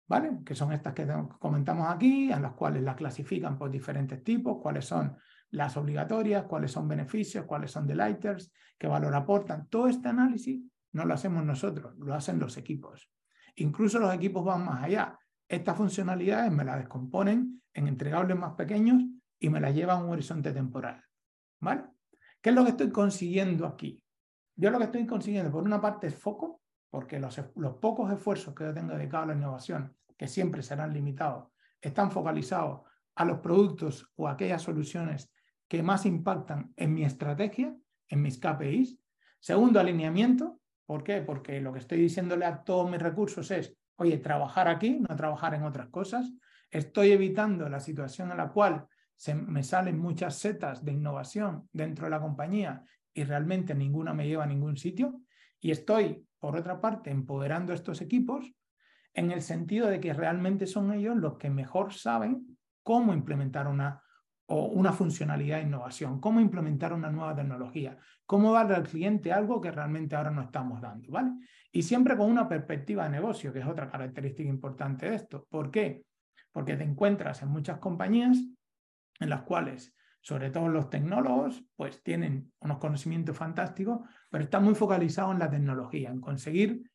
¿Vale? 0.07 0.39
Que 0.45 0.55
son 0.55 0.73
estas 0.73 0.93
que 0.93 1.07
comentamos 1.39 1.89
aquí, 1.89 2.31
en 2.31 2.41
las 2.41 2.53
cuales 2.53 2.83
las 2.83 2.95
clasifican 2.95 3.57
por 3.57 3.69
diferentes 3.69 4.23
tipos, 4.23 4.57
cuáles 4.61 4.85
son 4.85 5.15
las 5.51 5.77
obligatorias, 5.77 6.45
cuáles 6.45 6.71
son 6.71 6.87
beneficios, 6.87 7.45
cuáles 7.45 7.71
son 7.71 7.85
delighters, 7.85 8.51
qué 8.77 8.87
valor 8.87 9.13
aportan. 9.13 9.67
Todo 9.67 9.87
este 9.87 10.07
análisis 10.09 10.61
no 10.93 11.05
lo 11.05 11.13
hacemos 11.13 11.45
nosotros, 11.45 11.95
lo 11.97 12.13
hacen 12.13 12.39
los 12.39 12.57
equipos. 12.57 13.11
Incluso 13.55 13.99
los 13.99 14.13
equipos 14.13 14.43
van 14.43 14.65
más 14.65 14.83
allá. 14.83 15.17
Estas 15.47 15.75
funcionalidades 15.75 16.51
me 16.51 16.63
las 16.63 16.77
descomponen 16.77 17.61
en 17.73 17.87
entregables 17.87 18.37
más 18.37 18.53
pequeños 18.53 19.03
y 19.39 19.49
me 19.49 19.59
las 19.59 19.75
llevan 19.75 19.97
a 19.97 20.03
un 20.05 20.11
horizonte 20.11 20.53
temporal. 20.53 21.03
¿Vale? 21.59 21.83
¿Qué 22.41 22.49
es 22.49 22.55
lo 22.55 22.63
que 22.63 22.71
estoy 22.71 22.89
consiguiendo 22.89 23.67
aquí? 23.67 24.01
Yo 24.55 24.69
lo 24.71 24.77
que 24.77 24.85
estoy 24.85 25.05
consiguiendo, 25.05 25.51
por 25.51 25.63
una 25.63 25.81
parte, 25.81 26.07
es 26.07 26.15
foco, 26.15 26.61
porque 26.89 27.19
los, 27.19 27.39
los 27.55 27.75
pocos 27.75 28.11
esfuerzos 28.11 28.55
que 28.55 28.63
yo 28.63 28.73
tengo 28.73 28.93
dedicados 28.93 29.25
a 29.25 29.27
la 29.31 29.37
innovación, 29.37 29.95
que 30.17 30.27
siempre 30.27 30.63
serán 30.63 30.93
limitados, 30.93 31.49
están 31.79 32.11
focalizados 32.11 32.81
a 33.15 33.25
los 33.25 33.39
productos 33.39 34.11
o 34.15 34.27
aquellas 34.27 34.61
soluciones 34.61 35.31
que 35.71 35.81
más 35.81 36.05
impactan 36.05 36.73
en 36.75 36.93
mi 36.93 37.05
estrategia, 37.05 37.73
en 38.09 38.21
mis 38.21 38.37
KPIs. 38.37 38.99
Segundo, 39.39 39.79
alineamiento. 39.79 40.59
¿Por 40.85 41.01
qué? 41.01 41.21
Porque 41.21 41.61
lo 41.61 41.71
que 41.71 41.79
estoy 41.79 41.97
diciéndole 41.97 42.43
a 42.43 42.61
todos 42.65 42.91
mis 42.91 43.01
recursos 43.01 43.49
es, 43.51 43.73
oye, 43.95 44.17
trabajar 44.17 44.67
aquí, 44.67 44.99
no 44.99 45.15
trabajar 45.15 45.53
en 45.53 45.63
otras 45.63 45.87
cosas. 45.87 46.29
Estoy 46.69 47.13
evitando 47.13 47.69
la 47.69 47.79
situación 47.79 48.31
en 48.31 48.37
la 48.39 48.49
cual 48.49 48.85
se 49.15 49.33
me 49.33 49.63
salen 49.63 49.97
muchas 49.97 50.37
setas 50.39 50.83
de 50.83 50.91
innovación 50.91 51.69
dentro 51.71 52.03
de 52.03 52.11
la 52.11 52.19
compañía 52.19 52.83
y 53.13 53.23
realmente 53.23 53.73
ninguna 53.73 54.13
me 54.13 54.27
lleva 54.27 54.43
a 54.43 54.47
ningún 54.47 54.75
sitio. 54.75 55.21
Y 55.61 55.71
estoy, 55.71 56.27
por 56.37 56.57
otra 56.57 56.81
parte, 56.81 57.11
empoderando 57.11 57.71
a 57.71 57.75
estos 57.75 58.01
equipos 58.01 58.51
en 59.13 59.31
el 59.31 59.41
sentido 59.41 59.87
de 59.87 60.01
que 60.01 60.13
realmente 60.13 60.67
son 60.67 60.91
ellos 60.91 61.15
los 61.15 61.37
que 61.37 61.49
mejor 61.49 61.93
saben 61.93 62.57
cómo 62.83 63.13
implementar 63.13 63.69
una, 63.69 64.03
o 64.51 64.65
una 64.65 64.91
funcionalidad 64.91 65.57
de 65.59 65.63
innovación, 65.63 66.19
cómo 66.19 66.41
implementar 66.41 66.91
una 66.91 67.09
nueva 67.09 67.33
tecnología, 67.33 67.97
cómo 68.25 68.51
darle 68.51 68.75
al 68.75 68.83
cliente 68.83 69.31
algo 69.31 69.61
que 69.61 69.71
realmente 69.71 70.13
ahora 70.13 70.29
no 70.29 70.41
estamos 70.41 70.81
dando, 70.81 71.09
¿vale? 71.09 71.31
Y 71.71 71.83
siempre 71.83 72.17
con 72.17 72.29
una 72.29 72.49
perspectiva 72.49 73.05
de 73.05 73.11
negocio, 73.11 73.53
que 73.53 73.59
es 73.59 73.65
otra 73.65 73.89
característica 73.89 74.49
importante 74.49 75.09
de 75.09 75.15
esto. 75.15 75.47
¿Por 75.49 75.71
qué? 75.71 76.03
Porque 76.51 76.75
te 76.75 76.83
encuentras 76.83 77.41
en 77.43 77.47
muchas 77.47 77.77
compañías 77.77 78.37
en 79.21 79.29
las 79.29 79.43
cuales, 79.43 79.95
sobre 80.19 80.49
todo 80.49 80.67
los 80.67 80.89
tecnólogos, 80.89 81.63
pues 81.77 82.03
tienen 82.03 82.51
unos 82.59 82.77
conocimientos 82.77 83.37
fantásticos, 83.37 84.01
pero 84.29 84.43
están 84.43 84.65
muy 84.65 84.75
focalizados 84.75 85.31
en 85.31 85.39
la 85.39 85.49
tecnología, 85.49 86.09
en 86.09 86.19
conseguir 86.19 86.91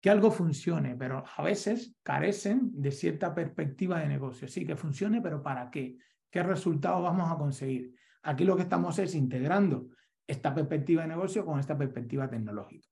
que 0.00 0.08
algo 0.08 0.30
funcione, 0.30 0.94
pero 0.94 1.24
a 1.36 1.42
veces 1.42 1.96
carecen 2.04 2.70
de 2.74 2.92
cierta 2.92 3.34
perspectiva 3.34 3.98
de 3.98 4.06
negocio. 4.06 4.46
Sí, 4.46 4.64
que 4.64 4.76
funcione, 4.76 5.20
pero 5.20 5.42
¿para 5.42 5.68
qué? 5.68 5.96
¿Qué 6.32 6.42
resultados 6.42 7.02
vamos 7.02 7.30
a 7.30 7.36
conseguir? 7.36 7.94
Aquí 8.22 8.44
lo 8.44 8.56
que 8.56 8.62
estamos 8.62 8.98
es 8.98 9.14
integrando 9.14 9.90
esta 10.26 10.54
perspectiva 10.54 11.02
de 11.02 11.08
negocio 11.08 11.44
con 11.44 11.60
esta 11.60 11.76
perspectiva 11.76 12.26
tecnológica. 12.26 12.88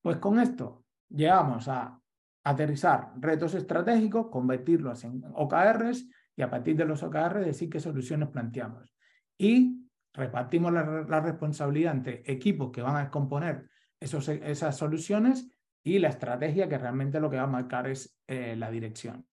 Pues 0.00 0.18
con 0.18 0.38
esto 0.38 0.84
llegamos 1.08 1.66
a 1.66 2.00
aterrizar 2.44 3.10
retos 3.18 3.54
estratégicos, 3.54 4.28
convertirlos 4.28 5.02
en 5.02 5.24
OKRs 5.34 6.08
y 6.36 6.42
a 6.42 6.48
partir 6.48 6.76
de 6.76 6.84
los 6.84 7.02
OKR 7.02 7.44
decir 7.44 7.68
qué 7.68 7.80
soluciones 7.80 8.28
planteamos. 8.28 8.94
Y 9.36 9.88
repartimos 10.14 10.72
la, 10.72 11.20
responsabilidad 11.20 11.94
entre 11.94 12.22
equipos 12.26 12.70
que 12.70 12.80
van 12.80 12.96
a 12.96 13.10
componer 13.10 13.68
esos, 13.98 14.28
esas 14.28 14.76
soluciones 14.76 15.50
y 15.82 15.98
la 15.98 16.10
estrategia 16.10 16.68
que 16.68 16.78
realmente 16.78 17.18
lo 17.18 17.28
que 17.28 17.38
va 17.38 17.42
a 17.42 17.48
marcar 17.48 17.88
es 17.88 18.16
eh, 18.28 18.54
la 18.54 18.70
dirección. 18.70 19.26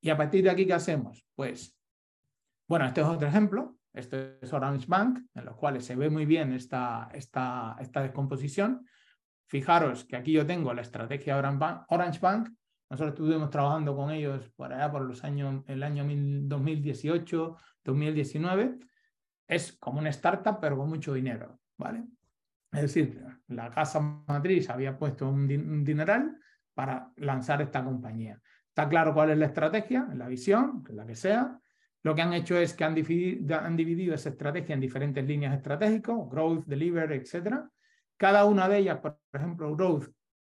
Y 0.00 0.10
a 0.10 0.16
partir 0.16 0.44
de 0.44 0.50
aquí, 0.50 0.66
¿qué 0.66 0.74
hacemos? 0.74 1.24
Pues, 1.34 1.73
bueno, 2.66 2.86
este 2.86 3.00
es 3.00 3.06
otro 3.06 3.28
ejemplo. 3.28 3.76
Este 3.92 4.38
es 4.42 4.52
Orange 4.52 4.86
Bank, 4.88 5.20
en 5.34 5.44
los 5.44 5.56
cuales 5.56 5.84
se 5.84 5.94
ve 5.94 6.10
muy 6.10 6.26
bien 6.26 6.52
esta, 6.52 7.08
esta, 7.12 7.76
esta 7.78 8.02
descomposición. 8.02 8.84
Fijaros 9.46 10.04
que 10.04 10.16
aquí 10.16 10.32
yo 10.32 10.44
tengo 10.44 10.74
la 10.74 10.82
estrategia 10.82 11.36
Orange 11.36 12.18
Bank 12.18 12.50
nosotros 12.90 13.14
estuvimos 13.14 13.50
trabajando 13.50 13.96
con 13.96 14.10
ellos 14.10 14.48
por 14.50 14.72
allá 14.72 14.90
por 14.90 15.02
los 15.02 15.24
años, 15.24 15.64
el 15.66 15.82
año 15.82 16.04
2018, 16.06 17.56
2019. 17.82 18.78
Es 19.48 19.72
como 19.78 19.98
una 19.98 20.10
startup, 20.10 20.58
pero 20.60 20.76
con 20.76 20.88
mucho 20.88 21.12
dinero, 21.12 21.58
¿vale? 21.76 22.04
Es 22.70 22.82
decir, 22.82 23.20
la 23.48 23.70
casa 23.70 24.00
matriz 24.00 24.70
había 24.70 24.96
puesto 24.96 25.28
un, 25.28 25.48
dineral 25.84 26.38
para 26.72 27.10
lanzar 27.16 27.62
esta 27.62 27.82
compañía. 27.82 28.40
Está 28.68 28.88
claro 28.88 29.14
cuál 29.14 29.30
es 29.30 29.38
la 29.38 29.46
estrategia, 29.46 30.08
la 30.14 30.28
visión, 30.28 30.84
la 30.90 31.04
que 31.04 31.14
sea. 31.14 31.58
Lo 32.04 32.14
que 32.14 32.22
han 32.22 32.34
hecho 32.34 32.56
es 32.56 32.74
que 32.74 32.84
han 32.84 32.94
dividido, 32.94 34.14
esa 34.14 34.28
estrategia 34.28 34.74
en 34.74 34.80
diferentes 34.80 35.26
líneas 35.26 35.56
estratégicas, 35.56 36.16
growth, 36.30 36.64
deliver, 36.66 37.10
etc. 37.12 37.64
Cada 38.16 38.44
una 38.44 38.68
de 38.68 38.78
ellas, 38.78 38.98
por 39.00 39.18
ejemplo, 39.32 39.74
growth, 39.74 40.10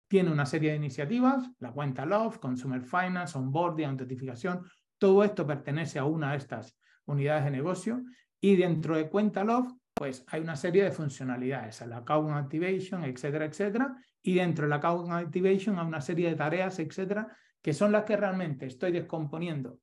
tiene 0.09 0.31
una 0.31 0.45
serie 0.45 0.71
de 0.71 0.77
iniciativas, 0.77 1.49
la 1.59 1.71
cuenta 1.71 2.05
Love, 2.05 2.39
Consumer 2.39 2.81
Finance, 2.81 3.37
Onboarding, 3.37 3.87
autentificación, 3.87 4.61
todo 4.97 5.23
esto 5.23 5.47
pertenece 5.47 5.99
a 5.99 6.05
una 6.05 6.31
de 6.31 6.37
estas 6.37 6.77
unidades 7.05 7.45
de 7.45 7.51
negocio 7.51 8.03
Y 8.39 8.55
dentro 8.55 8.95
de 8.95 9.09
cuenta 9.09 9.43
log, 9.43 9.79
pues 9.93 10.23
hay 10.27 10.41
una 10.41 10.55
serie 10.55 10.83
de 10.83 10.91
funcionalidades, 10.91 11.81
el 11.81 11.93
account 11.93 12.35
activation, 12.35 13.03
etcétera, 13.03 13.45
etcétera. 13.45 13.95
Y 14.21 14.35
dentro 14.35 14.65
del 14.65 14.73
account 14.73 15.11
activation 15.11 15.79
hay 15.79 15.87
una 15.87 16.01
serie 16.01 16.29
de 16.29 16.35
tareas, 16.35 16.77
etcétera, 16.79 17.35
que 17.61 17.73
son 17.73 17.91
las 17.91 18.03
que 18.03 18.17
realmente 18.17 18.65
estoy 18.67 18.91
descomponiendo 18.91 19.79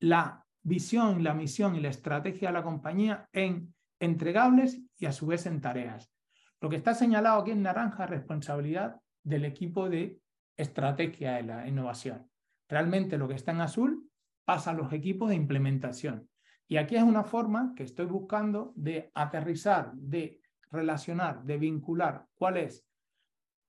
la 0.00 0.43
visión, 0.64 1.22
la 1.22 1.34
misión 1.34 1.76
y 1.76 1.80
la 1.80 1.90
estrategia 1.90 2.48
de 2.48 2.54
la 2.54 2.62
compañía 2.62 3.28
en 3.32 3.72
entregables 4.00 4.80
y 4.98 5.06
a 5.06 5.12
su 5.12 5.26
vez 5.26 5.46
en 5.46 5.60
tareas. 5.60 6.10
Lo 6.60 6.68
que 6.68 6.76
está 6.76 6.94
señalado 6.94 7.40
aquí 7.40 7.52
en 7.52 7.62
naranja 7.62 8.04
es 8.04 8.10
responsabilidad 8.10 9.00
del 9.22 9.44
equipo 9.44 9.88
de 9.88 10.20
estrategia 10.56 11.34
de 11.34 11.42
la 11.42 11.68
innovación. 11.68 12.28
Realmente 12.68 13.18
lo 13.18 13.28
que 13.28 13.34
está 13.34 13.52
en 13.52 13.60
azul 13.60 14.10
pasa 14.44 14.70
a 14.70 14.74
los 14.74 14.92
equipos 14.92 15.28
de 15.28 15.36
implementación. 15.36 16.28
Y 16.66 16.78
aquí 16.78 16.96
es 16.96 17.02
una 17.02 17.24
forma 17.24 17.74
que 17.76 17.82
estoy 17.82 18.06
buscando 18.06 18.72
de 18.74 19.10
aterrizar, 19.14 19.92
de 19.94 20.40
relacionar, 20.70 21.44
de 21.44 21.58
vincular 21.58 22.26
cuál 22.34 22.56
es 22.56 22.86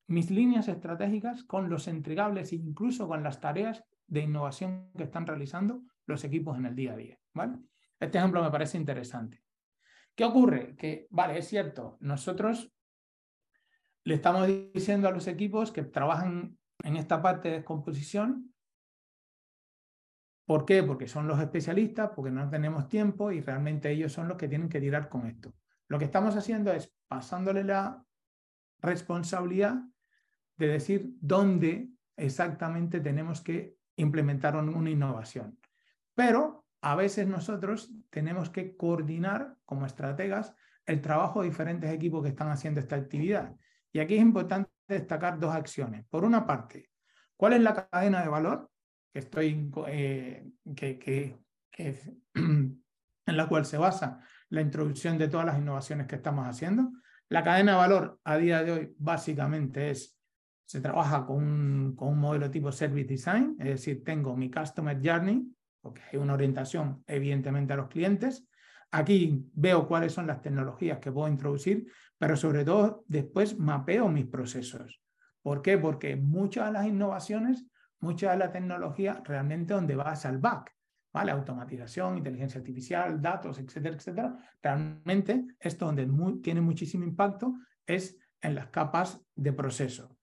mis 0.07 0.31
líneas 0.31 0.67
estratégicas 0.67 1.43
con 1.43 1.69
los 1.69 1.87
entregables 1.87 2.51
e 2.53 2.55
incluso 2.55 3.07
con 3.07 3.23
las 3.23 3.41
tareas 3.41 3.83
de 4.07 4.21
innovación 4.21 4.91
que 4.95 5.03
están 5.03 5.25
realizando 5.25 5.81
los 6.05 6.23
equipos 6.23 6.57
en 6.57 6.65
el 6.65 6.75
día 6.75 6.93
a 6.93 6.97
día. 6.97 7.19
Este 7.99 8.17
ejemplo 8.17 8.43
me 8.43 8.51
parece 8.51 8.77
interesante. 8.77 9.43
¿Qué 10.15 10.23
ocurre? 10.23 10.75
Que, 10.75 11.07
vale, 11.09 11.37
es 11.37 11.47
cierto, 11.47 11.97
nosotros 11.99 12.71
le 14.03 14.15
estamos 14.15 14.47
diciendo 14.73 15.07
a 15.07 15.11
los 15.11 15.27
equipos 15.27 15.71
que 15.71 15.83
trabajan 15.83 16.57
en 16.83 16.95
esta 16.95 17.21
parte 17.21 17.49
de 17.49 17.55
descomposición. 17.55 18.53
¿Por 20.45 20.65
qué? 20.65 20.83
Porque 20.83 21.07
son 21.07 21.27
los 21.27 21.39
especialistas, 21.39 22.11
porque 22.15 22.31
no 22.31 22.49
tenemos 22.49 22.87
tiempo 22.87 23.31
y 23.31 23.41
realmente 23.41 23.89
ellos 23.89 24.13
son 24.13 24.27
los 24.27 24.37
que 24.37 24.47
tienen 24.47 24.69
que 24.69 24.79
tirar 24.79 25.09
con 25.09 25.25
esto. 25.25 25.53
Lo 25.87 25.97
que 25.97 26.05
estamos 26.05 26.35
haciendo 26.35 26.71
es 26.71 26.93
pasándole 27.07 27.63
la 27.63 28.05
responsabilidad 28.79 29.81
de 30.57 30.67
decir 30.67 31.09
dónde 31.19 31.89
exactamente 32.15 32.99
tenemos 32.99 33.41
que 33.41 33.77
implementar 33.97 34.55
una 34.55 34.89
innovación. 34.89 35.59
Pero 36.15 36.65
a 36.81 36.95
veces 36.95 37.27
nosotros 37.27 37.91
tenemos 38.09 38.49
que 38.49 38.75
coordinar 38.75 39.57
como 39.65 39.85
estrategas 39.85 40.55
el 40.85 41.01
trabajo 41.01 41.41
de 41.41 41.49
diferentes 41.49 41.91
equipos 41.91 42.23
que 42.23 42.29
están 42.29 42.49
haciendo 42.49 42.79
esta 42.79 42.95
actividad. 42.95 43.55
Y 43.91 43.99
aquí 43.99 44.15
es 44.15 44.21
importante 44.21 44.69
destacar 44.87 45.39
dos 45.39 45.53
acciones. 45.53 46.05
Por 46.09 46.23
una 46.23 46.45
parte, 46.45 46.89
¿cuál 47.35 47.53
es 47.53 47.61
la 47.61 47.89
cadena 47.89 48.21
de 48.21 48.29
valor 48.29 48.69
que 49.11 49.19
estoy, 49.19 49.71
eh, 49.87 50.47
que, 50.75 51.35
en 52.35 52.83
la 53.25 53.47
cual 53.47 53.65
se 53.65 53.77
basa 53.77 54.19
la 54.49 54.61
introducción 54.61 55.17
de 55.17 55.27
todas 55.27 55.45
las 55.45 55.57
innovaciones 55.57 56.07
que 56.07 56.15
estamos 56.15 56.47
haciendo? 56.47 56.91
La 57.29 57.43
cadena 57.43 57.71
de 57.71 57.77
valor 57.77 58.19
a 58.23 58.37
día 58.37 58.63
de 58.63 58.71
hoy 58.71 58.95
básicamente 58.99 59.89
es, 59.89 60.19
se 60.65 60.81
trabaja 60.81 61.25
con 61.25 61.37
un, 61.37 61.95
con 61.95 62.09
un 62.09 62.19
modelo 62.19 62.51
tipo 62.51 62.71
Service 62.71 63.07
Design, 63.07 63.55
es 63.59 63.65
decir, 63.65 64.03
tengo 64.03 64.35
mi 64.35 64.51
Customer 64.51 64.99
Journey, 65.03 65.54
porque 65.85 66.01
hay 66.11 66.17
una 66.17 66.33
orientación 66.33 67.03
evidentemente 67.05 67.73
a 67.73 67.75
los 67.75 67.89
clientes. 67.89 68.49
Aquí 68.89 69.45
veo 69.53 69.87
cuáles 69.87 70.13
son 70.13 70.25
las 70.25 70.41
tecnologías 70.41 70.97
que 70.97 71.11
puedo 71.11 71.27
introducir, 71.27 71.85
pero 72.17 72.35
sobre 72.35 72.65
todo 72.65 73.03
después 73.07 73.59
mapeo 73.59 74.09
mis 74.09 74.25
procesos. 74.25 74.99
¿Por 75.43 75.61
qué? 75.61 75.77
Porque 75.77 76.15
muchas 76.15 76.65
de 76.65 76.71
las 76.71 76.87
innovaciones, 76.87 77.67
mucha 77.99 78.31
de 78.31 78.37
la 78.39 78.51
tecnología 78.51 79.21
realmente 79.23 79.75
donde 79.75 79.95
va 79.95 80.13
al 80.13 80.39
back, 80.39 80.75
¿vale? 81.13 81.31
Automatización, 81.31 82.17
inteligencia 82.17 82.57
artificial, 82.57 83.21
datos, 83.21 83.59
etcétera, 83.59 83.95
etcétera. 83.95 84.39
Realmente 84.63 85.45
esto 85.59 85.85
donde 85.85 86.09
tiene 86.41 86.61
muchísimo 86.61 87.03
impacto 87.03 87.53
es 87.85 88.17
en 88.41 88.55
las 88.55 88.69
capas 88.69 89.21
de 89.35 89.53
proceso. 89.53 90.17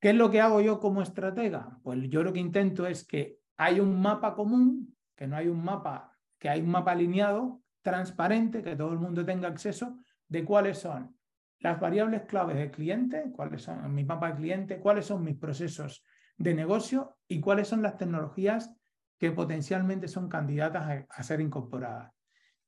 ¿Qué 0.00 0.10
es 0.10 0.16
lo 0.16 0.28
que 0.28 0.40
hago 0.40 0.60
yo 0.60 0.80
como 0.80 1.02
estratega? 1.02 1.78
Pues 1.84 2.00
yo 2.08 2.24
lo 2.24 2.32
que 2.32 2.40
intento 2.40 2.84
es 2.84 3.06
que 3.06 3.38
hay 3.56 3.80
un 3.80 4.00
mapa 4.00 4.34
común, 4.34 4.96
que 5.14 5.26
no 5.26 5.36
hay 5.36 5.48
un 5.48 5.62
mapa, 5.62 6.12
que 6.38 6.48
hay 6.48 6.60
un 6.60 6.70
mapa 6.70 6.92
alineado, 6.92 7.62
transparente, 7.82 8.62
que 8.62 8.76
todo 8.76 8.92
el 8.92 8.98
mundo 8.98 9.24
tenga 9.24 9.48
acceso 9.48 10.00
de 10.28 10.44
cuáles 10.44 10.78
son 10.78 11.16
las 11.60 11.80
variables 11.80 12.22
claves 12.22 12.56
del 12.56 12.70
cliente, 12.70 13.30
cuáles 13.32 13.62
son 13.62 13.94
mi 13.94 14.04
mapa 14.04 14.30
de 14.30 14.36
cliente, 14.36 14.78
cuáles 14.78 15.06
son 15.06 15.24
mis 15.24 15.36
procesos 15.36 16.04
de 16.36 16.54
negocio 16.54 17.16
y 17.26 17.40
cuáles 17.40 17.68
son 17.68 17.82
las 17.82 17.96
tecnologías 17.96 18.74
que 19.18 19.32
potencialmente 19.32 20.08
son 20.08 20.28
candidatas 20.28 21.06
a, 21.08 21.22
ser 21.22 21.40
incorporadas. 21.40 22.12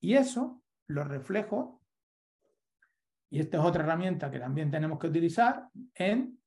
Y 0.01 0.15
eso 0.15 0.63
lo 0.87 1.05
reflejo, 1.05 1.83
y 3.29 3.41
esta 3.41 3.59
es 3.59 3.65
otra 3.65 3.85
herramienta 3.85 4.31
que 4.31 4.39
también 4.39 4.71
tenemos 4.71 4.99
que 4.99 5.09
utilizar, 5.09 5.69
en 5.95 6.39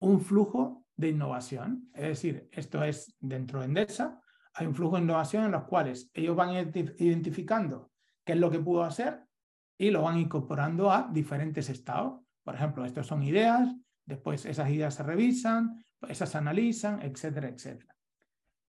un 0.00 0.20
flujo 0.20 0.81
de 0.96 1.08
innovación. 1.08 1.90
Es 1.94 2.02
decir, 2.02 2.48
esto 2.52 2.82
es 2.84 3.14
dentro 3.20 3.60
de 3.60 3.66
Endesa, 3.66 4.20
hay 4.54 4.66
un 4.66 4.74
flujo 4.74 4.96
de 4.96 5.02
innovación 5.02 5.44
en 5.44 5.52
los 5.52 5.64
cuales 5.64 6.10
ellos 6.12 6.36
van 6.36 6.54
identificando 6.98 7.90
qué 8.24 8.32
es 8.32 8.38
lo 8.38 8.50
que 8.50 8.58
puedo 8.58 8.82
hacer 8.84 9.24
y 9.78 9.90
lo 9.90 10.02
van 10.02 10.18
incorporando 10.18 10.92
a 10.92 11.08
diferentes 11.10 11.70
estados. 11.70 12.20
Por 12.44 12.54
ejemplo, 12.54 12.84
estos 12.84 13.06
son 13.06 13.22
ideas, 13.22 13.74
después 14.04 14.44
esas 14.44 14.68
ideas 14.70 14.94
se 14.94 15.02
revisan, 15.02 15.84
esas 16.08 16.28
se 16.28 16.38
analizan, 16.38 17.00
etcétera, 17.02 17.48
etcétera. 17.48 17.94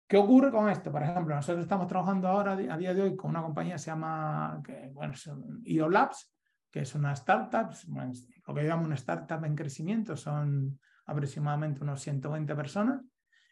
¿Qué 0.07 0.17
ocurre 0.17 0.51
con 0.51 0.69
esto? 0.69 0.91
Por 0.91 1.03
ejemplo, 1.03 1.35
nosotros 1.35 1.63
estamos 1.63 1.87
trabajando 1.87 2.29
ahora 2.29 2.53
a 2.53 2.77
día 2.77 2.93
de 2.93 3.03
hoy 3.03 3.17
con 3.17 3.31
una 3.31 3.43
compañía 3.43 3.75
que 3.75 3.79
se 3.79 3.91
llama 3.91 4.61
que, 4.65 4.93
IO 5.65 5.89
Labs, 5.89 6.33
que 6.71 6.81
es 6.81 6.95
una 6.95 7.13
startup, 7.13 7.71
lo 8.47 8.55
que 8.55 8.63
llamamos 8.65 8.87
una 8.87 8.97
startup 8.97 9.45
en 9.45 9.55
crecimiento, 9.55 10.17
son 10.17 10.81
aproximadamente 11.07 11.83
unos 11.83 12.01
120 12.01 12.55
personas. 12.55 13.03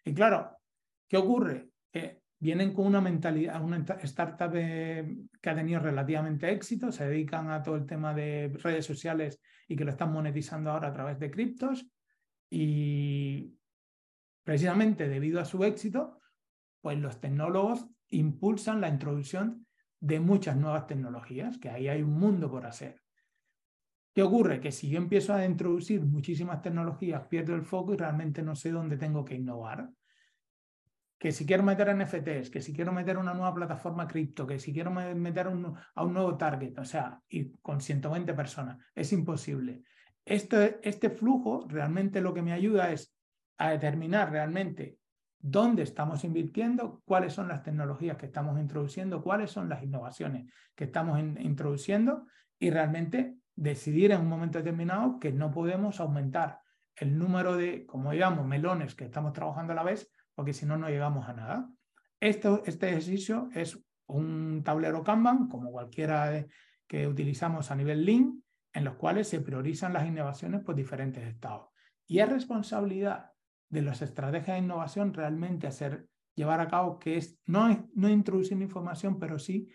Y 0.04 0.14
claro, 0.14 0.58
¿qué 1.08 1.16
ocurre? 1.16 1.70
Vienen 2.40 2.72
con 2.72 2.86
una 2.86 3.00
mentalidad, 3.00 3.62
una 3.62 3.84
startup 4.02 4.52
que 4.52 5.50
ha 5.50 5.54
tenido 5.56 5.80
relativamente 5.80 6.50
éxito, 6.52 6.92
se 6.92 7.08
dedican 7.08 7.50
a 7.50 7.62
todo 7.62 7.74
el 7.74 7.84
tema 7.84 8.14
de 8.14 8.56
redes 8.62 8.86
sociales 8.86 9.40
y 9.66 9.74
que 9.74 9.84
lo 9.84 9.90
están 9.90 10.12
monetizando 10.12 10.70
ahora 10.70 10.88
a 10.88 10.92
través 10.92 11.18
de 11.18 11.30
criptos. 11.32 11.90
Y 12.48 13.58
precisamente 14.44 15.08
debido 15.08 15.40
a 15.40 15.44
su 15.44 15.64
éxito, 15.64 16.20
pues 16.80 16.96
los 16.98 17.20
tecnólogos 17.20 17.88
impulsan 18.10 18.80
la 18.80 18.88
introducción 18.88 19.66
de 19.98 20.20
muchas 20.20 20.56
nuevas 20.56 20.86
tecnologías, 20.86 21.58
que 21.58 21.70
ahí 21.70 21.88
hay 21.88 22.02
un 22.02 22.12
mundo 22.12 22.48
por 22.48 22.66
hacer. 22.66 23.02
¿Qué 24.14 24.22
ocurre? 24.22 24.60
Que 24.60 24.72
si 24.72 24.88
yo 24.88 24.98
empiezo 24.98 25.34
a 25.34 25.44
introducir 25.44 26.04
muchísimas 26.04 26.60
tecnologías, 26.62 27.26
pierdo 27.26 27.54
el 27.54 27.62
foco 27.62 27.94
y 27.94 27.96
realmente 27.96 28.42
no 28.42 28.56
sé 28.56 28.70
dónde 28.70 28.96
tengo 28.96 29.24
que 29.24 29.34
innovar. 29.34 29.90
Que 31.18 31.32
si 31.32 31.46
quiero 31.46 31.62
meter 31.62 31.94
NFTs, 31.94 32.50
que 32.50 32.60
si 32.60 32.72
quiero 32.72 32.92
meter 32.92 33.18
una 33.18 33.34
nueva 33.34 33.54
plataforma 33.54 34.06
cripto, 34.06 34.46
que 34.46 34.58
si 34.58 34.72
quiero 34.72 34.90
meter 34.90 35.48
a 35.48 36.02
un 36.04 36.12
nuevo 36.12 36.36
target, 36.36 36.78
o 36.78 36.84
sea, 36.84 37.20
y 37.28 37.50
con 37.60 37.80
120 37.80 38.34
personas, 38.34 38.78
es 38.94 39.12
imposible. 39.12 39.82
Este, 40.24 40.78
este 40.82 41.10
flujo 41.10 41.66
realmente 41.68 42.20
lo 42.20 42.34
que 42.34 42.42
me 42.42 42.52
ayuda 42.52 42.92
es 42.92 43.14
a 43.56 43.70
determinar 43.70 44.30
realmente 44.30 44.98
dónde 45.38 45.82
estamos 45.82 46.24
invirtiendo, 46.24 47.02
cuáles 47.04 47.32
son 47.32 47.48
las 47.48 47.62
tecnologías 47.62 48.16
que 48.16 48.26
estamos 48.26 48.58
introduciendo, 48.58 49.22
cuáles 49.22 49.50
son 49.50 49.68
las 49.68 49.82
innovaciones 49.82 50.52
que 50.74 50.84
estamos 50.84 51.18
introduciendo 51.20 52.26
y 52.58 52.70
realmente 52.70 53.36
decidir 53.58 54.12
en 54.12 54.20
un 54.20 54.28
momento 54.28 54.58
determinado 54.58 55.18
que 55.18 55.32
no 55.32 55.50
podemos 55.50 55.98
aumentar 55.98 56.60
el 56.94 57.18
número 57.18 57.56
de, 57.56 57.86
como 57.86 58.12
digamos, 58.12 58.46
melones 58.46 58.94
que 58.94 59.04
estamos 59.04 59.32
trabajando 59.32 59.72
a 59.72 59.76
la 59.76 59.82
vez, 59.82 60.10
porque 60.34 60.52
si 60.52 60.64
no, 60.64 60.78
no 60.78 60.88
llegamos 60.88 61.28
a 61.28 61.32
nada. 61.32 61.68
Esto, 62.20 62.62
este 62.66 62.88
ejercicio 62.88 63.48
es 63.52 63.84
un 64.06 64.62
tablero 64.64 65.02
Kanban, 65.02 65.48
como 65.48 65.72
cualquiera 65.72 66.46
que 66.86 67.08
utilizamos 67.08 67.72
a 67.72 67.74
nivel 67.74 68.04
Lean, 68.04 68.42
en 68.72 68.84
los 68.84 68.94
cuales 68.94 69.26
se 69.26 69.40
priorizan 69.40 69.92
las 69.92 70.06
innovaciones 70.06 70.62
por 70.62 70.76
diferentes 70.76 71.26
estados. 71.26 71.68
Y 72.06 72.20
es 72.20 72.28
responsabilidad 72.28 73.32
de 73.68 73.82
las 73.82 74.02
estrategias 74.02 74.56
de 74.56 74.64
innovación 74.64 75.12
realmente 75.12 75.66
hacer, 75.66 76.08
llevar 76.36 76.60
a 76.60 76.68
cabo 76.68 77.00
que 77.00 77.16
es, 77.16 77.40
no, 77.46 77.88
no 77.94 78.08
introducir 78.08 78.60
información, 78.62 79.18
pero 79.18 79.38
sí 79.38 79.68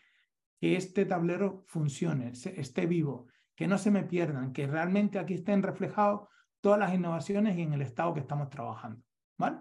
que 0.59 0.77
este 0.77 1.05
tablero 1.05 1.65
funcione, 1.67 2.31
esté 2.31 2.85
vivo, 2.85 3.27
que 3.55 3.67
no 3.67 3.77
se 3.77 3.91
me 3.91 4.03
pierdan, 4.03 4.53
que 4.53 4.67
realmente 4.67 5.19
aquí 5.19 5.35
estén 5.35 5.63
reflejados 5.63 6.27
todas 6.61 6.79
las 6.79 6.93
innovaciones 6.93 7.57
y 7.57 7.61
en 7.61 7.73
el 7.73 7.81
estado 7.81 8.13
que 8.13 8.21
estamos 8.21 8.49
trabajando. 8.49 9.01
¿Vale? 9.37 9.57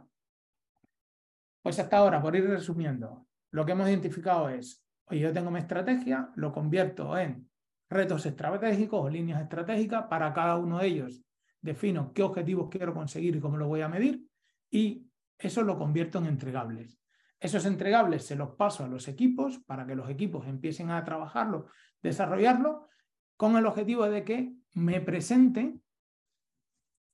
Pues 1.62 1.78
hasta 1.78 1.98
ahora, 1.98 2.20
por 2.20 2.34
ir 2.34 2.48
resumiendo, 2.48 3.26
lo 3.50 3.64
que 3.64 3.72
hemos 3.72 3.88
identificado 3.88 4.48
es, 4.48 4.84
oye, 5.06 5.20
yo 5.20 5.32
tengo 5.32 5.50
mi 5.50 5.58
estrategia, 5.58 6.30
lo 6.36 6.52
convierto 6.52 7.16
en 7.16 7.48
retos 7.88 8.26
estratégicos 8.26 9.04
o 9.04 9.08
líneas 9.08 9.42
estratégicas, 9.42 10.06
para 10.06 10.32
cada 10.32 10.56
uno 10.56 10.78
de 10.78 10.86
ellos 10.86 11.22
defino 11.62 12.12
qué 12.12 12.22
objetivos 12.22 12.68
quiero 12.68 12.92
conseguir 12.92 13.36
y 13.36 13.40
cómo 13.40 13.56
lo 13.56 13.68
voy 13.68 13.80
a 13.80 13.88
medir, 13.88 14.26
y 14.70 15.06
eso 15.38 15.62
lo 15.62 15.78
convierto 15.78 16.18
en 16.18 16.26
entregables. 16.26 16.98
Esos 17.38 17.64
entregables 17.66 18.26
se 18.26 18.36
los 18.36 18.50
paso 18.50 18.84
a 18.84 18.88
los 18.88 19.08
equipos 19.08 19.58
para 19.60 19.86
que 19.86 19.94
los 19.94 20.10
equipos 20.10 20.46
empiecen 20.46 20.90
a 20.90 21.02
trabajarlo, 21.04 21.66
desarrollarlo, 22.02 22.88
con 23.36 23.56
el 23.56 23.66
objetivo 23.66 24.08
de 24.08 24.24
que 24.24 24.54
me 24.74 25.00
presente 25.00 25.78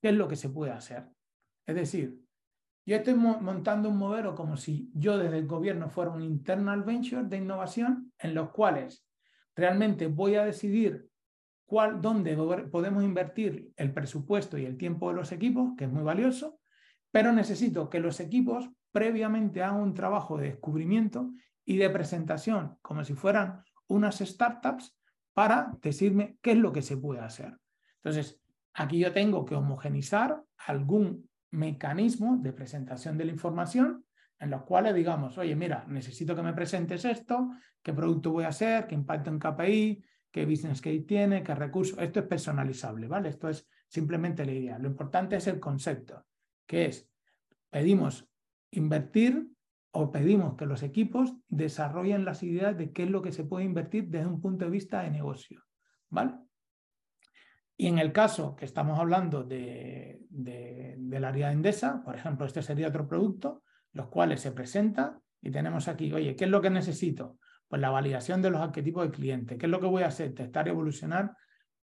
qué 0.01 0.09
es 0.09 0.15
lo 0.15 0.27
que 0.27 0.35
se 0.35 0.49
puede 0.49 0.71
hacer. 0.71 1.09
Es 1.65 1.75
decir, 1.75 2.19
yo 2.85 2.95
estoy 2.95 3.13
montando 3.13 3.89
un 3.89 3.97
modelo 3.97 4.33
como 4.33 4.57
si 4.57 4.89
yo 4.95 5.17
desde 5.17 5.37
el 5.37 5.47
gobierno 5.47 5.89
fuera 5.89 6.11
un 6.11 6.23
internal 6.23 6.83
venture 6.83 7.23
de 7.23 7.37
innovación 7.37 8.11
en 8.17 8.33
los 8.33 8.49
cuales 8.49 9.05
realmente 9.55 10.07
voy 10.07 10.35
a 10.35 10.45
decidir 10.45 11.07
cuál, 11.67 12.01
dónde 12.01 12.35
podemos 12.71 13.03
invertir 13.03 13.71
el 13.75 13.93
presupuesto 13.93 14.57
y 14.57 14.65
el 14.65 14.77
tiempo 14.77 15.09
de 15.09 15.15
los 15.15 15.31
equipos, 15.31 15.73
que 15.77 15.85
es 15.85 15.91
muy 15.91 16.01
valioso, 16.01 16.59
pero 17.11 17.31
necesito 17.31 17.89
que 17.89 17.99
los 17.99 18.19
equipos 18.19 18.69
previamente 18.91 19.61
hagan 19.61 19.81
un 19.81 19.93
trabajo 19.93 20.37
de 20.37 20.47
descubrimiento 20.47 21.31
y 21.65 21.77
de 21.77 21.89
presentación, 21.91 22.77
como 22.81 23.03
si 23.03 23.13
fueran 23.13 23.63
unas 23.87 24.17
startups, 24.17 24.97
para 25.39 25.71
decirme 25.81 26.37
qué 26.41 26.51
es 26.51 26.57
lo 26.57 26.73
que 26.73 26.81
se 26.81 26.97
puede 26.97 27.21
hacer. 27.21 27.57
Entonces, 28.03 28.41
aquí 28.73 28.99
yo 28.99 29.13
tengo 29.13 29.45
que 29.45 29.55
homogenizar 29.55 30.43
algún 30.67 31.29
mecanismo 31.51 32.35
de 32.41 32.51
presentación 32.51 33.17
de 33.17 33.23
la 33.23 33.31
información 33.31 34.03
en 34.37 34.49
los 34.49 34.63
cuales 34.63 34.93
digamos, 34.93 35.37
oye, 35.37 35.55
mira, 35.55 35.85
necesito 35.87 36.35
que 36.35 36.43
me 36.43 36.51
presentes 36.51 37.05
esto, 37.05 37.51
qué 37.81 37.93
producto 37.93 38.31
voy 38.31 38.43
a 38.43 38.49
hacer, 38.49 38.85
qué 38.85 38.95
impacto 38.95 39.29
en 39.29 39.39
KPI, 39.39 40.03
qué 40.29 40.45
business 40.45 40.81
case 40.81 41.05
tiene, 41.07 41.41
qué 41.41 41.55
recursos. 41.55 41.97
Esto 41.99 42.19
es 42.19 42.25
personalizable, 42.25 43.07
¿vale? 43.07 43.29
Esto 43.29 43.47
es 43.47 43.65
simplemente 43.87 44.45
la 44.45 44.51
idea. 44.51 44.77
Lo 44.77 44.89
importante 44.89 45.37
es 45.37 45.47
el 45.47 45.61
concepto, 45.61 46.25
que 46.67 46.87
es, 46.87 47.09
pedimos 47.69 48.29
invertir 48.71 49.47
o 49.91 50.11
pedimos 50.11 50.55
que 50.55 50.65
los 50.65 50.83
equipos 50.83 51.33
desarrollen 51.47 52.25
las 52.25 52.43
ideas 52.43 52.77
de 52.77 52.91
qué 52.91 53.03
es 53.03 53.09
lo 53.09 53.21
que 53.21 53.31
se 53.31 53.43
puede 53.43 53.65
invertir 53.65 54.07
desde 54.07 54.27
un 54.27 54.41
punto 54.41 54.65
de 54.65 54.71
vista 54.71 55.01
de 55.01 55.09
negocio, 55.09 55.63
¿vale? 56.09 56.35
Y 57.75 57.87
en 57.87 57.97
el 57.97 58.11
caso 58.11 58.55
que 58.55 58.65
estamos 58.65 58.99
hablando 58.99 59.43
de, 59.43 60.19
del 60.29 61.23
área 61.23 61.47
de 61.47 61.53
Endesa, 61.53 62.03
por 62.03 62.15
ejemplo, 62.15 62.45
este 62.45 62.61
sería 62.61 62.89
otro 62.89 63.07
producto, 63.07 63.63
los 63.93 64.07
cuales 64.09 64.41
se 64.41 64.51
presenta 64.51 65.19
y 65.41 65.49
tenemos 65.49 65.87
aquí, 65.87 66.11
oye, 66.11 66.35
¿qué 66.35 66.43
es 66.43 66.51
lo 66.51 66.61
que 66.61 66.69
necesito? 66.69 67.37
Pues 67.69 67.81
la 67.81 67.89
validación 67.89 68.41
de 68.41 68.49
los 68.49 68.59
arquetipos 68.59 69.03
del 69.03 69.13
cliente. 69.13 69.57
¿Qué 69.57 69.65
es 69.65 69.69
lo 69.69 69.79
que 69.79 69.87
voy 69.87 70.03
a 70.03 70.07
hacer? 70.07 70.33
Testar 70.35 70.67
evolucionar 70.67 71.35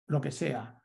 lo 0.08 0.20
que 0.20 0.32
sea. 0.32 0.79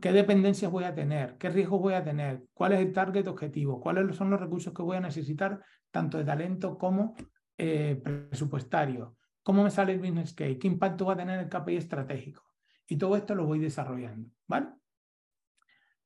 ¿Qué 0.00 0.12
dependencias 0.12 0.70
voy 0.70 0.84
a 0.84 0.94
tener? 0.94 1.36
¿Qué 1.38 1.50
riesgos 1.50 1.80
voy 1.80 1.94
a 1.94 2.04
tener? 2.04 2.44
¿Cuál 2.54 2.72
es 2.72 2.80
el 2.80 2.92
target 2.92 3.26
objetivo? 3.26 3.80
¿Cuáles 3.80 4.14
son 4.14 4.30
los 4.30 4.40
recursos 4.40 4.72
que 4.72 4.82
voy 4.82 4.96
a 4.96 5.00
necesitar, 5.00 5.60
tanto 5.90 6.18
de 6.18 6.24
talento 6.24 6.78
como 6.78 7.14
eh, 7.58 8.00
presupuestario? 8.02 9.16
¿Cómo 9.42 9.64
me 9.64 9.70
sale 9.70 9.94
el 9.94 9.98
business 9.98 10.34
case? 10.34 10.58
¿Qué 10.58 10.68
impacto 10.68 11.06
va 11.06 11.14
a 11.14 11.16
tener 11.16 11.40
el 11.40 11.48
KPI 11.48 11.76
estratégico? 11.76 12.44
Y 12.86 12.96
todo 12.96 13.16
esto 13.16 13.34
lo 13.34 13.44
voy 13.44 13.58
desarrollando. 13.58 14.30
¿vale? 14.46 14.68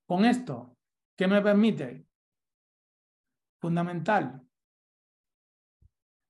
Con 0.06 0.24
esto, 0.24 0.78
¿qué 1.14 1.26
me 1.26 1.42
permite? 1.42 2.06
Fundamental, 3.58 4.46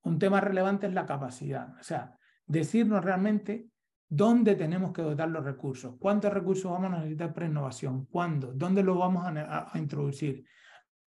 un 0.03 0.19
tema 0.19 0.41
relevante 0.41 0.87
es 0.87 0.95
la 0.95 1.05
capacidad, 1.05 1.77
o 1.81 1.83
sea, 1.83 2.17
decirnos 2.47 3.05
realmente 3.05 3.69
dónde 4.09 4.55
tenemos 4.55 4.93
que 4.93 5.03
dotar 5.03 5.29
los 5.29 5.45
recursos, 5.45 5.97
cuántos 5.99 6.33
recursos 6.33 6.71
vamos 6.71 6.93
a 6.93 6.99
necesitar 6.99 7.33
para 7.33 7.47
innovación, 7.47 8.07
cuándo, 8.07 8.53
dónde 8.53 8.83
los 8.83 8.99
vamos 8.99 9.25
a, 9.27 9.71
introducir. 9.75 10.45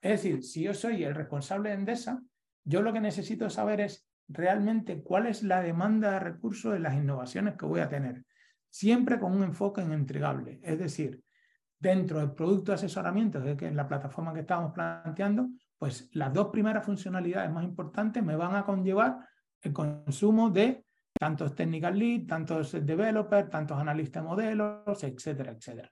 Es 0.02 0.22
decir, 0.22 0.44
si 0.44 0.64
yo 0.64 0.74
soy 0.74 1.04
el 1.04 1.16
responsable 1.16 1.70
de 1.70 1.76
Endesa, 1.76 2.22
yo 2.64 2.82
lo 2.82 2.94
que 2.94 3.02
necesito 3.02 3.50
saber 3.50 3.82
es 3.82 4.08
realmente 4.28 5.02
cuál 5.02 5.26
es 5.26 5.44
la 5.44 5.62
demanda 5.62 6.12
de 6.12 6.20
recursos 6.20 6.74
de 6.74 6.80
las 6.80 6.96
innovaciones 6.96 7.56
que 7.56 7.66
voy 7.66 7.80
a 7.80 7.90
tener, 7.90 8.26
siempre 8.70 9.20
con 9.20 9.36
un 9.36 9.44
enfoque 9.44 9.82
en 9.82 9.94
entregable. 9.94 10.60
Es 10.62 10.78
decir, 10.78 11.24
dentro 11.80 12.20
del 12.20 12.34
producto 12.34 12.72
de 12.72 12.76
asesoramiento, 12.76 13.42
que 13.58 13.68
es 13.68 13.74
la 13.74 13.88
plataforma 13.88 14.34
que 14.34 14.42
estábamos 14.42 14.74
planteando, 14.74 15.50
pues 15.78 16.10
las 16.14 16.34
dos 16.34 16.50
primeras 16.50 16.86
funcionalidades 16.86 17.50
más 17.52 17.64
importantes 17.64 18.22
me 18.22 18.36
van 18.36 18.56
a 18.56 18.66
conllevar 18.66 19.26
el 19.62 19.74
consumo 19.74 20.50
de 20.50 20.86
tantos 21.20 21.54
technical 21.54 22.00
lead, 22.00 22.26
tantos 22.26 22.72
developers, 22.86 23.50
tantos 23.50 23.78
analistas 23.78 24.24
de 24.24 24.30
modelos, 24.30 25.04
etcétera, 25.04 25.52
etcétera. 25.52 25.92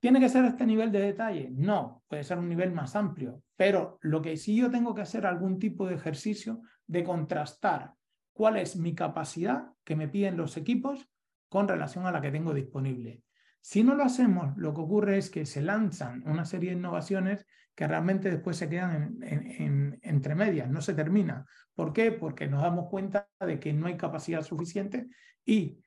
¿Tiene 0.00 0.20
que 0.20 0.28
ser 0.28 0.44
este 0.44 0.64
nivel 0.64 0.90
de 0.90 1.00
detalle? 1.00 1.50
No, 1.50 2.02
puede 2.08 2.24
ser 2.24 2.38
un 2.38 2.48
nivel 2.48 2.72
más 2.72 2.96
amplio, 2.96 3.42
pero 3.56 3.98
lo 4.02 4.22
que 4.22 4.36
sí 4.36 4.56
yo 4.56 4.70
tengo 4.70 4.94
que 4.94 5.02
hacer 5.02 5.26
algún 5.26 5.58
tipo 5.58 5.86
de 5.86 5.96
ejercicio 5.96 6.62
de 6.86 7.04
contrastar 7.04 7.92
cuál 8.32 8.56
es 8.56 8.76
mi 8.76 8.94
capacidad 8.94 9.72
que 9.84 9.96
me 9.96 10.08
piden 10.08 10.36
los 10.36 10.56
equipos 10.56 11.08
con 11.48 11.68
relación 11.68 12.06
a 12.06 12.12
la 12.12 12.20
que 12.20 12.30
tengo 12.30 12.54
disponible. 12.54 13.22
Si 13.62 13.84
no 13.84 13.94
lo 13.94 14.02
hacemos, 14.02 14.56
lo 14.56 14.74
que 14.74 14.80
ocurre 14.80 15.18
es 15.18 15.30
que 15.30 15.46
se 15.46 15.62
lanzan 15.62 16.24
una 16.26 16.44
serie 16.44 16.70
de 16.70 16.76
innovaciones 16.76 17.46
que 17.76 17.86
realmente 17.86 18.28
después 18.28 18.56
se 18.56 18.68
quedan 18.68 19.18
en, 19.22 20.00
entre 20.02 20.34
medias, 20.34 20.68
no 20.68 20.82
se 20.82 20.94
termina. 20.94 21.46
¿Por 21.74 21.92
qué? 21.92 22.10
Porque 22.10 22.48
nos 22.48 22.60
damos 22.60 22.90
cuenta 22.90 23.28
de 23.38 23.60
que 23.60 23.72
no 23.72 23.86
hay 23.86 23.96
capacidad 23.96 24.42
suficiente 24.42 25.08
y 25.44 25.78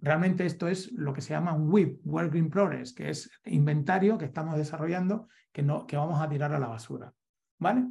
realmente 0.00 0.44
esto 0.44 0.66
es 0.66 0.90
lo 0.92 1.12
que 1.12 1.20
se 1.20 1.32
llama 1.32 1.54
un 1.54 1.72
WIP, 1.72 2.00
Work 2.04 2.34
in 2.34 2.50
Progress, 2.50 2.92
que 2.92 3.10
es 3.10 3.30
inventario 3.44 4.18
que 4.18 4.24
estamos 4.24 4.56
desarrollando 4.56 5.28
que, 5.52 5.62
no, 5.62 5.86
que 5.86 5.96
vamos 5.96 6.20
a 6.20 6.28
tirar 6.28 6.52
a 6.52 6.58
la 6.58 6.66
basura. 6.66 7.14
¿Vale? 7.58 7.86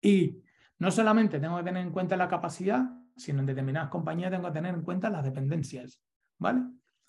Y 0.00 0.40
no 0.78 0.92
solamente 0.92 1.40
tengo 1.40 1.58
que 1.58 1.64
tener 1.64 1.84
en 1.84 1.92
cuenta 1.92 2.16
la 2.16 2.28
capacidad, 2.28 2.84
sino 3.16 3.40
en 3.40 3.46
determinadas 3.46 3.90
compañías 3.90 4.30
tengo 4.30 4.46
que 4.46 4.54
tener 4.54 4.72
en 4.72 4.82
cuenta 4.82 5.10
las 5.10 5.24
dependencias. 5.24 6.00
¿Vale? 6.38 6.62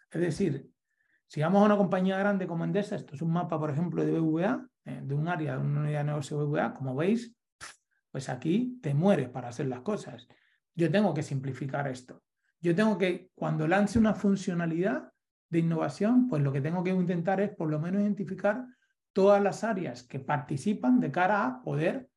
Es 0.10 0.20
decir, 0.20 0.72
si 1.32 1.40
vamos 1.40 1.62
a 1.62 1.66
una 1.66 1.78
compañía 1.78 2.18
grande 2.18 2.46
como 2.46 2.66
Endesa, 2.66 2.98
esto 2.98 3.16
es 3.16 3.22
un 3.22 3.32
mapa, 3.32 3.58
por 3.58 3.70
ejemplo, 3.70 4.04
de 4.04 4.20
BVA, 4.20 4.68
eh, 4.84 5.00
de 5.02 5.16
un 5.16 5.30
área, 5.30 5.56
de 5.56 5.64
una 5.64 5.80
unidad 5.80 6.00
de 6.00 6.04
negocio 6.04 6.46
BVA, 6.46 6.74
como 6.74 6.94
veis, 6.94 7.34
pues 8.12 8.28
aquí 8.28 8.80
te 8.82 8.94
mueres 8.94 9.30
para 9.30 9.48
hacer 9.48 9.68
las 9.68 9.80
cosas. 9.80 10.28
Yo 10.76 10.92
tengo 10.92 11.14
que 11.14 11.24
simplificar 11.24 11.88
esto. 11.88 12.22
Yo 12.60 12.76
tengo 12.76 12.98
que, 12.98 13.32
cuando 13.34 13.66
lance 13.66 13.98
una 13.98 14.14
funcionalidad 14.14 15.10
de 15.50 15.60
innovación, 15.60 16.28
pues 16.28 16.44
lo 16.44 16.52
que 16.52 16.60
tengo 16.60 16.84
que 16.84 16.90
intentar 16.90 17.40
es 17.40 17.52
por 17.56 17.70
lo 17.70 17.80
menos 17.80 18.02
identificar 18.02 18.66
todas 19.14 19.42
las 19.42 19.64
áreas 19.64 20.04
que 20.04 20.20
participan 20.20 21.00
de 21.00 21.14
cara 21.14 21.46
a 21.46 21.62
poder 21.62 22.10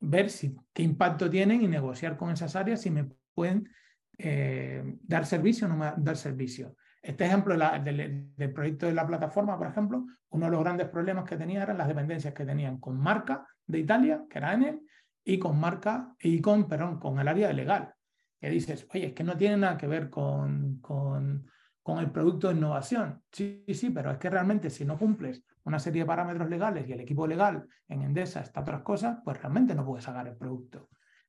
ver 0.00 0.30
si, 0.30 0.56
qué 0.72 0.82
impacto 0.82 1.28
tienen 1.28 1.60
y 1.60 1.68
negociar 1.68 2.16
con 2.16 2.30
esas 2.30 2.56
áreas 2.56 2.80
si 2.80 2.90
me 2.90 3.06
pueden 3.34 3.68
eh, 4.16 4.96
dar 5.02 5.26
servicio 5.26 5.66
o 5.66 5.70
no 5.70 5.94
dar 5.98 6.16
servicio. 6.16 6.74
Este 7.02 7.26
ejemplo 7.26 7.56
del, 7.56 8.52
proyecto 8.54 8.86
de 8.86 8.94
la 8.94 9.06
plataforma, 9.06 9.58
por 9.58 9.66
ejemplo, 9.66 10.06
uno 10.30 10.46
de 10.46 10.52
los 10.52 10.60
grandes 10.60 10.88
problemas 10.88 11.24
que 11.24 11.36
tenía 11.36 11.64
eran 11.64 11.76
las 11.76 11.88
dependencias 11.88 12.32
que 12.32 12.46
tenían 12.46 12.78
con 12.78 12.96
marca 12.96 13.44
de 13.66 13.80
Italia, 13.80 14.24
que 14.30 14.38
era 14.38 14.54
Enel, 14.54 14.80
y 15.24 15.38
con 15.38 15.58
marca, 15.58 16.14
y 16.20 16.40
con, 16.40 16.68
perdón, 16.68 17.00
con 17.00 17.18
el 17.18 17.26
área 17.26 17.52
legal. 17.52 17.92
Que 18.40 18.50
dices, 18.50 18.86
oye, 18.94 19.06
es 19.06 19.12
que 19.14 19.24
no 19.24 19.36
tiene 19.36 19.56
nada 19.56 19.76
que 19.76 19.88
ver 19.88 20.10
con, 20.10 20.78
con, 20.80 21.50
con 21.82 21.98
el 21.98 22.10
producto 22.10 22.48
de 22.48 22.54
innovación. 22.54 23.20
Sí, 23.32 23.64
sí, 23.74 23.90
pero 23.90 24.12
es 24.12 24.18
que 24.18 24.30
realmente 24.30 24.70
si 24.70 24.84
no 24.84 24.96
cumples 24.96 25.42
una 25.64 25.78
serie 25.78 26.02
de 26.02 26.06
parámetros 26.06 26.48
legales 26.48 26.88
y 26.88 26.92
el 26.92 27.00
equipo 27.00 27.26
legal 27.26 27.66
en 27.88 28.02
Endesa 28.02 28.40
está 28.40 28.60
otras 28.60 28.82
cosas, 28.82 29.18
pues 29.24 29.40
realmente 29.40 29.74
no 29.74 29.84
puedes 29.84 30.04
sacar 30.04 30.26
el 30.28 30.36
producto. 30.36 30.88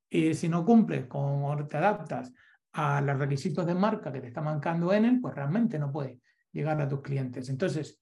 Y 0.09 0.33
si 0.35 0.49
no 0.49 0.63
cumples 0.63 1.07
con 1.07 1.43
o 1.43 1.67
te 1.67 1.77
adaptas 1.77 2.31
a 2.73 3.01
los 3.01 3.17
requisitos 3.17 3.65
de 3.65 3.75
marca 3.75 4.11
que 4.11 4.21
te 4.21 4.27
está 4.27 4.41
mancando 4.41 4.91
Enel, 4.91 5.21
pues 5.21 5.35
realmente 5.35 5.77
no 5.77 5.91
puede 5.91 6.19
llegar 6.51 6.81
a 6.81 6.87
tus 6.87 7.01
clientes. 7.01 7.49
Entonces, 7.49 8.01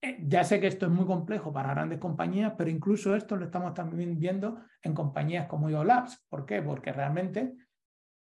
eh, 0.00 0.18
ya 0.22 0.44
sé 0.44 0.60
que 0.60 0.68
esto 0.68 0.86
es 0.86 0.92
muy 0.92 1.06
complejo 1.06 1.52
para 1.52 1.70
grandes 1.70 1.98
compañías, 1.98 2.54
pero 2.56 2.70
incluso 2.70 3.14
esto 3.14 3.36
lo 3.36 3.44
estamos 3.44 3.74
también 3.74 4.18
viendo 4.18 4.60
en 4.82 4.94
compañías 4.94 5.46
como 5.46 5.68
IOLabs. 5.68 6.24
¿Por 6.28 6.46
qué? 6.46 6.62
Porque 6.62 6.92
realmente 6.92 7.54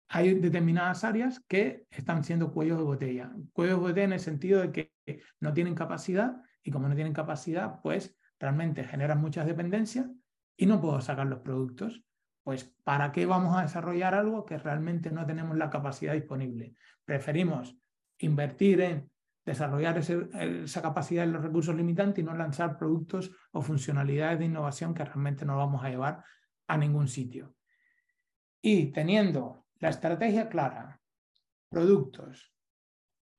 hay 0.09 0.35
determinadas 0.35 1.03
áreas 1.03 1.41
que 1.47 1.85
están 1.89 2.23
siendo 2.23 2.51
cuellos 2.51 2.77
de 2.77 2.83
botella. 2.83 3.31
Cuellos 3.53 3.77
de 3.77 3.81
botella 3.81 4.03
en 4.05 4.13
el 4.13 4.19
sentido 4.19 4.61
de 4.61 4.71
que 4.71 4.91
no 5.39 5.53
tienen 5.53 5.75
capacidad 5.75 6.41
y 6.63 6.71
como 6.71 6.87
no 6.87 6.95
tienen 6.95 7.13
capacidad, 7.13 7.81
pues 7.81 8.17
realmente 8.39 8.83
generan 8.83 9.21
muchas 9.21 9.45
dependencias 9.45 10.07
y 10.57 10.65
no 10.65 10.81
puedo 10.81 10.99
sacar 11.01 11.27
los 11.27 11.39
productos 11.39 12.03
pues 12.43 12.73
¿para 12.83 13.11
qué 13.11 13.25
vamos 13.25 13.57
a 13.57 13.61
desarrollar 13.61 14.15
algo 14.15 14.45
que 14.45 14.57
realmente 14.57 15.11
no 15.11 15.25
tenemos 15.25 15.57
la 15.57 15.69
capacidad 15.69 16.13
disponible? 16.13 16.75
Preferimos 17.05 17.77
invertir 18.17 18.81
en 18.81 19.11
desarrollar 19.45 19.97
esa 19.97 20.81
capacidad 20.81 21.23
en 21.23 21.33
los 21.33 21.43
recursos 21.43 21.75
limitantes 21.75 22.21
y 22.21 22.25
no 22.25 22.35
lanzar 22.35 22.77
productos 22.77 23.31
o 23.51 23.61
funcionalidades 23.61 24.39
de 24.39 24.45
innovación 24.45 24.93
que 24.93 25.03
realmente 25.03 25.45
no 25.45 25.57
vamos 25.57 25.83
a 25.83 25.89
llevar 25.89 26.23
a 26.67 26.77
ningún 26.77 27.07
sitio. 27.07 27.55
Y 28.61 28.91
teniendo 28.91 29.65
la 29.79 29.89
estrategia 29.89 30.47
clara, 30.47 31.01
productos, 31.69 32.53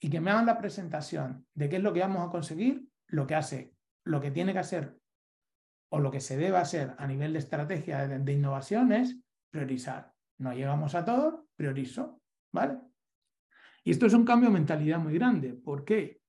y 0.01 0.11
que 0.11 0.21
me 0.21 0.33
hagan 0.33 0.47
la 0.47 0.59
presentación 0.59 1.47
de 1.55 1.69
qué 1.69 1.77
es 1.77 1.83
lo 1.83 1.93
que 1.93 2.01
vamos 2.01 2.27
a 2.27 2.31
conseguir, 2.31 2.89
lo 3.07 3.27
que 3.27 3.37
hace, 3.37 3.73
lo 4.03 4.21
que 4.21 4.33
tiene 4.33 4.53
que 4.53 4.59
hacer 4.59 4.99
o 5.95 6.01
lo 6.01 6.11
que 6.11 6.21
se 6.21 6.39
debe 6.39 6.57
hacer 6.57 6.95
a 6.97 7.07
nivel 7.07 7.35
de 7.35 7.39
estrategia 7.39 8.09
de, 8.09 8.33
innovación 8.33 8.93
es 8.93 9.15
priorizar. 9.51 10.11
No 10.39 10.55
llegamos 10.55 10.95
a 10.95 11.05
todo, 11.05 11.49
priorizo, 11.55 12.23
¿vale? 12.51 12.79
Y 13.85 13.91
esto 13.91 14.07
es 14.07 14.15
un 14.15 14.25
cambio 14.25 14.49
de 14.49 14.55
mentalidad 14.55 14.99
muy 14.99 15.13
grande. 15.13 15.53
¿Por 15.53 15.85
qué? 15.85 16.23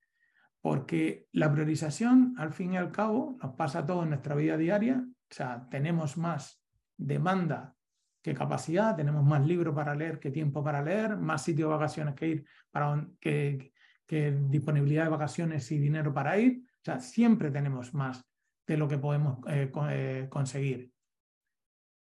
Porque 0.59 1.29
la 1.31 1.49
priorización, 1.49 2.35
al 2.37 2.51
fin 2.51 2.73
y 2.73 2.77
al 2.77 2.91
cabo, 2.91 3.37
nos 3.41 3.55
pasa 3.55 3.85
todo 3.85 4.03
en 4.03 4.09
nuestra 4.09 4.35
vida 4.35 4.57
diaria. 4.57 5.01
O 5.07 5.33
sea, 5.33 5.65
tenemos 5.71 6.17
más 6.17 6.61
demanda 6.97 7.73
que 8.21 8.33
capacidad, 8.33 8.97
tenemos 8.97 9.23
más 9.23 9.45
libros 9.45 9.73
para 9.73 9.95
leer 9.95 10.19
que 10.19 10.31
tiempo 10.31 10.61
para 10.61 10.81
leer, 10.81 11.15
más 11.15 11.41
sitios 11.41 11.69
de 11.69 11.75
vacaciones 11.75 12.15
que 12.15 12.27
ir, 12.27 12.45
para, 12.69 13.07
que, 13.17 13.71
que 14.05 14.37
disponibilidad 14.49 15.05
de 15.05 15.11
vacaciones 15.11 15.71
y 15.71 15.77
dinero 15.77 16.13
para 16.13 16.37
ir. 16.37 16.65
O 16.65 16.83
sea, 16.83 16.99
siempre 16.99 17.49
tenemos 17.49 17.93
más 17.93 18.25
de 18.65 18.77
lo 18.77 18.87
que 18.87 18.97
podemos 18.97 19.39
eh, 19.47 19.71
eh, 19.89 20.27
conseguir. 20.29 20.91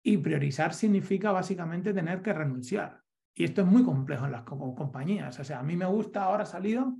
Y 0.02 0.18
priorizar 0.18 0.72
significa 0.72 1.32
básicamente 1.32 1.92
tener 1.92 2.22
que 2.22 2.32
renunciar. 2.32 3.02
Y 3.34 3.44
esto 3.44 3.62
es 3.62 3.66
muy 3.66 3.84
complejo 3.84 4.24
en 4.24 4.32
las 4.32 4.42
compañías. 4.42 5.38
O 5.38 5.44
sea, 5.44 5.58
a 5.58 5.62
mí 5.62 5.76
me 5.76 5.84
gusta 5.86 6.24
ahora 6.24 6.46
salido 6.46 6.96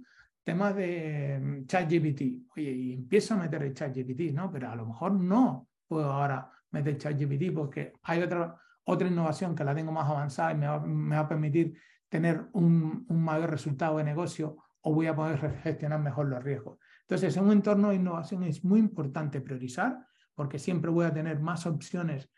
temas 0.47 0.77
de 0.77 1.41
mm, 1.41 1.67
ChatGPT. 1.67 2.53
Oye, 2.57 2.71
y 2.71 2.93
empiezo 2.93 3.35
a 3.35 3.39
meter 3.39 3.63
el 3.63 3.75
ChatGPT, 3.75 4.33
¿no? 4.33 4.51
Pero 4.53 4.71
a 4.71 4.77
lo 4.77 4.87
mejor 4.87 5.13
no 5.13 5.69
puedo 5.89 6.13
ahora 6.13 6.51
meter 6.71 6.99
ChatGPT 6.99 7.55
porque 7.55 7.95
hay 8.03 8.23
otra, 8.23 8.57
otra 8.85 9.09
innovación 9.09 9.55
que 9.55 9.65
la 9.65 9.75
tengo 9.75 9.93
más 9.93 10.09
avanzada 10.09 10.53
y 10.53 10.57
me 10.57 10.67
va, 10.67 10.81
me 10.81 11.17
va 11.17 11.23
a 11.23 11.29
permitir 11.29 11.79
tener 12.09 12.47
un, 12.53 13.05
un, 13.09 13.25
mayor 13.25 13.51
resultado 13.51 13.99
de 13.99 14.05
negocio 14.05 14.57
o 14.83 14.95
voy 14.95 15.07
a 15.07 15.17
poder 15.17 15.39
gestionar 15.63 16.01
mejor 16.01 16.27
los 16.27 16.43
riesgos. 16.43 16.79
Entonces, 17.09 17.37
en 17.37 17.45
un 17.45 17.53
entorno 17.53 17.91
de 17.91 17.97
innovación 17.97 18.43
es 18.43 18.65
muy 18.65 18.81
importante 18.81 19.41
priorizar 19.41 20.07
porque 20.35 20.59
siempre 20.59 20.91
voy 20.91 21.07
a 21.07 21.15
tener 21.15 21.39
más 21.39 21.65
opciones 21.67 22.29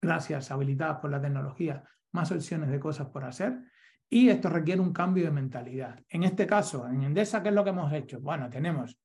gracias, 0.00 0.50
habilitadas 0.50 0.98
por 0.98 1.10
la 1.10 1.20
tecnología, 1.20 1.82
más 2.12 2.30
opciones 2.30 2.70
de 2.70 2.78
cosas 2.78 3.08
por 3.08 3.24
hacer 3.24 3.58
y 4.10 4.28
esto 4.28 4.50
requiere 4.50 4.82
un 4.82 4.92
cambio 4.92 5.24
de 5.24 5.30
mentalidad. 5.30 5.98
En 6.10 6.24
este 6.24 6.46
caso, 6.46 6.86
en 6.86 7.02
Endesa, 7.02 7.42
¿qué 7.42 7.48
es 7.48 7.54
lo 7.54 7.64
que 7.64 7.70
hemos 7.70 7.90
hecho? 7.94 8.20
Bueno, 8.20 8.50
tenemos 8.50 8.98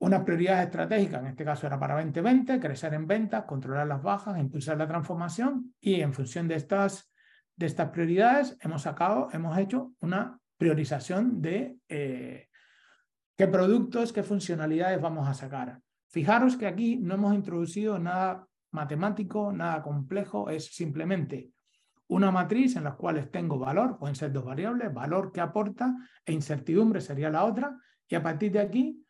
unas 0.00 0.24
prioridades 0.24 0.64
estratégicas, 0.64 1.20
en 1.20 1.26
este 1.28 1.44
caso 1.44 1.68
era 1.68 1.78
para 1.78 1.94
2020, 1.94 2.58
crecer 2.58 2.94
en 2.94 3.06
ventas, 3.06 3.44
controlar 3.44 3.86
las 3.86 4.02
bajas, 4.02 4.36
impulsar 4.38 4.76
la 4.78 4.88
transformación 4.88 5.74
y 5.78 6.00
en 6.00 6.12
función 6.12 6.48
de 6.48 6.56
estas, 6.56 7.12
de 7.54 7.66
estas 7.66 7.90
prioridades 7.90 8.56
hemos 8.60 8.82
sacado, 8.82 9.28
hemos 9.32 9.56
hecho 9.56 9.92
una 10.00 10.40
priorización 10.56 11.40
de 11.40 11.78
eh, 11.88 12.49
qué 13.40 13.48
productos, 13.48 14.12
qué 14.12 14.22
funcionalidades 14.22 15.00
vamos 15.00 15.26
a 15.26 15.32
sacar. 15.32 15.80
Fijaros 16.08 16.58
que 16.58 16.66
aquí 16.66 16.98
no 16.98 17.14
hemos 17.14 17.34
introducido 17.34 17.98
nada 17.98 18.46
matemático, 18.70 19.50
nada 19.50 19.80
complejo, 19.80 20.50
es 20.50 20.66
simplemente 20.66 21.50
una 22.08 22.30
matriz 22.30 22.76
en 22.76 22.84
la 22.84 22.96
cual 22.96 23.30
tengo 23.30 23.58
valor, 23.58 23.96
pueden 23.96 24.14
ser 24.14 24.30
dos 24.30 24.44
variables, 24.44 24.92
valor 24.92 25.32
que 25.32 25.40
aporta 25.40 25.96
e 26.26 26.34
incertidumbre 26.34 27.00
sería 27.00 27.30
la 27.30 27.46
otra, 27.46 27.78
y 28.06 28.14
a 28.14 28.22
partir 28.22 28.52
de 28.52 28.60
aquí 28.60 29.02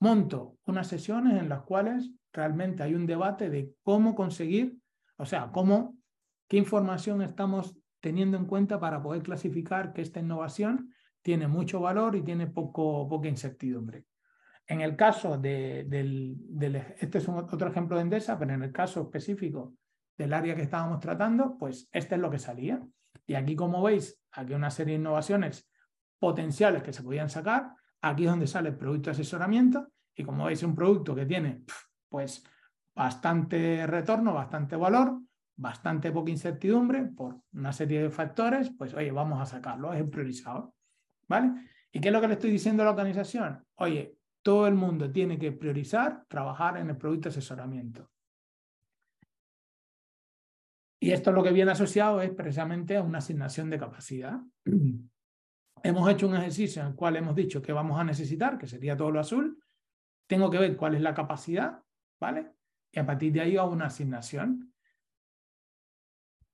monto 0.00 0.56
unas 0.64 0.88
sesiones 0.88 1.40
en 1.40 1.48
las 1.48 1.62
cuales 1.62 2.10
realmente 2.32 2.82
hay 2.82 2.96
un 2.96 3.06
debate 3.06 3.48
de 3.48 3.74
cómo 3.84 4.16
conseguir, 4.16 4.76
o 5.18 5.24
sea, 5.24 5.52
cómo, 5.52 5.96
qué 6.48 6.56
información 6.56 7.22
estamos 7.22 7.76
teniendo 8.00 8.38
en 8.38 8.46
cuenta 8.46 8.80
para 8.80 9.00
poder 9.00 9.22
clasificar 9.22 9.92
que 9.92 10.02
esta 10.02 10.18
innovación 10.18 10.92
tiene 11.28 11.46
mucho 11.46 11.78
valor 11.78 12.16
y 12.16 12.22
tiene 12.22 12.46
poco, 12.46 13.06
poca 13.06 13.28
incertidumbre. 13.28 14.06
En 14.66 14.80
el 14.80 14.96
caso 14.96 15.36
de, 15.36 15.84
del, 15.86 16.36
del, 16.38 16.76
este 16.76 17.18
es 17.18 17.28
un, 17.28 17.36
otro 17.36 17.68
ejemplo 17.68 17.96
de 17.96 18.02
Endesa, 18.04 18.38
pero 18.38 18.54
en 18.54 18.62
el 18.62 18.72
caso 18.72 19.02
específico 19.02 19.74
del 20.16 20.32
área 20.32 20.56
que 20.56 20.62
estábamos 20.62 21.00
tratando, 21.00 21.58
pues 21.58 21.86
este 21.92 22.14
es 22.14 22.20
lo 22.22 22.30
que 22.30 22.38
salía. 22.38 22.82
Y 23.26 23.34
aquí, 23.34 23.54
como 23.54 23.82
veis, 23.82 24.18
aquí 24.32 24.54
una 24.54 24.70
serie 24.70 24.94
de 24.94 25.00
innovaciones 25.00 25.70
potenciales 26.18 26.82
que 26.82 26.94
se 26.94 27.02
podían 27.02 27.28
sacar. 27.28 27.74
Aquí 28.00 28.24
es 28.24 28.30
donde 28.30 28.46
sale 28.46 28.70
el 28.70 28.78
producto 28.78 29.10
de 29.10 29.16
asesoramiento. 29.16 29.88
Y 30.16 30.24
como 30.24 30.46
veis, 30.46 30.62
un 30.62 30.74
producto 30.74 31.14
que 31.14 31.26
tiene 31.26 31.62
pues 32.08 32.42
bastante 32.94 33.86
retorno, 33.86 34.32
bastante 34.32 34.76
valor, 34.76 35.20
bastante 35.56 36.10
poca 36.10 36.30
incertidumbre 36.30 37.04
por 37.04 37.38
una 37.52 37.74
serie 37.74 38.04
de 38.04 38.10
factores, 38.10 38.70
pues 38.78 38.94
oye, 38.94 39.10
vamos 39.10 39.42
a 39.42 39.44
sacarlo, 39.44 39.92
es 39.92 40.08
priorizado. 40.08 40.72
¿Vale? 41.28 41.52
¿Y 41.92 42.00
qué 42.00 42.08
es 42.08 42.12
lo 42.12 42.20
que 42.20 42.28
le 42.28 42.34
estoy 42.34 42.50
diciendo 42.50 42.82
a 42.82 42.86
la 42.86 42.92
organización? 42.92 43.64
Oye, 43.76 44.16
todo 44.42 44.66
el 44.66 44.74
mundo 44.74 45.10
tiene 45.10 45.38
que 45.38 45.52
priorizar 45.52 46.24
trabajar 46.28 46.78
en 46.78 46.90
el 46.90 46.96
producto 46.96 47.28
asesoramiento. 47.28 48.10
Y 51.00 51.12
esto 51.12 51.30
lo 51.30 51.42
que 51.42 51.52
viene 51.52 51.70
asociado 51.70 52.20
es 52.20 52.30
precisamente 52.30 52.96
a 52.96 53.02
una 53.02 53.18
asignación 53.18 53.70
de 53.70 53.78
capacidad. 53.78 54.40
hemos 55.82 56.10
hecho 56.10 56.26
un 56.26 56.36
ejercicio 56.36 56.82
en 56.82 56.88
el 56.88 56.94
cual 56.94 57.16
hemos 57.16 57.34
dicho 57.34 57.62
que 57.62 57.72
vamos 57.72 57.98
a 57.98 58.04
necesitar, 58.04 58.58
que 58.58 58.66
sería 58.66 58.96
todo 58.96 59.10
lo 59.10 59.20
azul. 59.20 59.62
Tengo 60.26 60.50
que 60.50 60.58
ver 60.58 60.76
cuál 60.76 60.94
es 60.94 61.00
la 61.00 61.14
capacidad, 61.14 61.82
¿vale? 62.20 62.52
Y 62.90 62.98
a 62.98 63.06
partir 63.06 63.32
de 63.32 63.40
ahí 63.40 63.56
hago 63.56 63.72
una 63.72 63.86
asignación. 63.86 64.72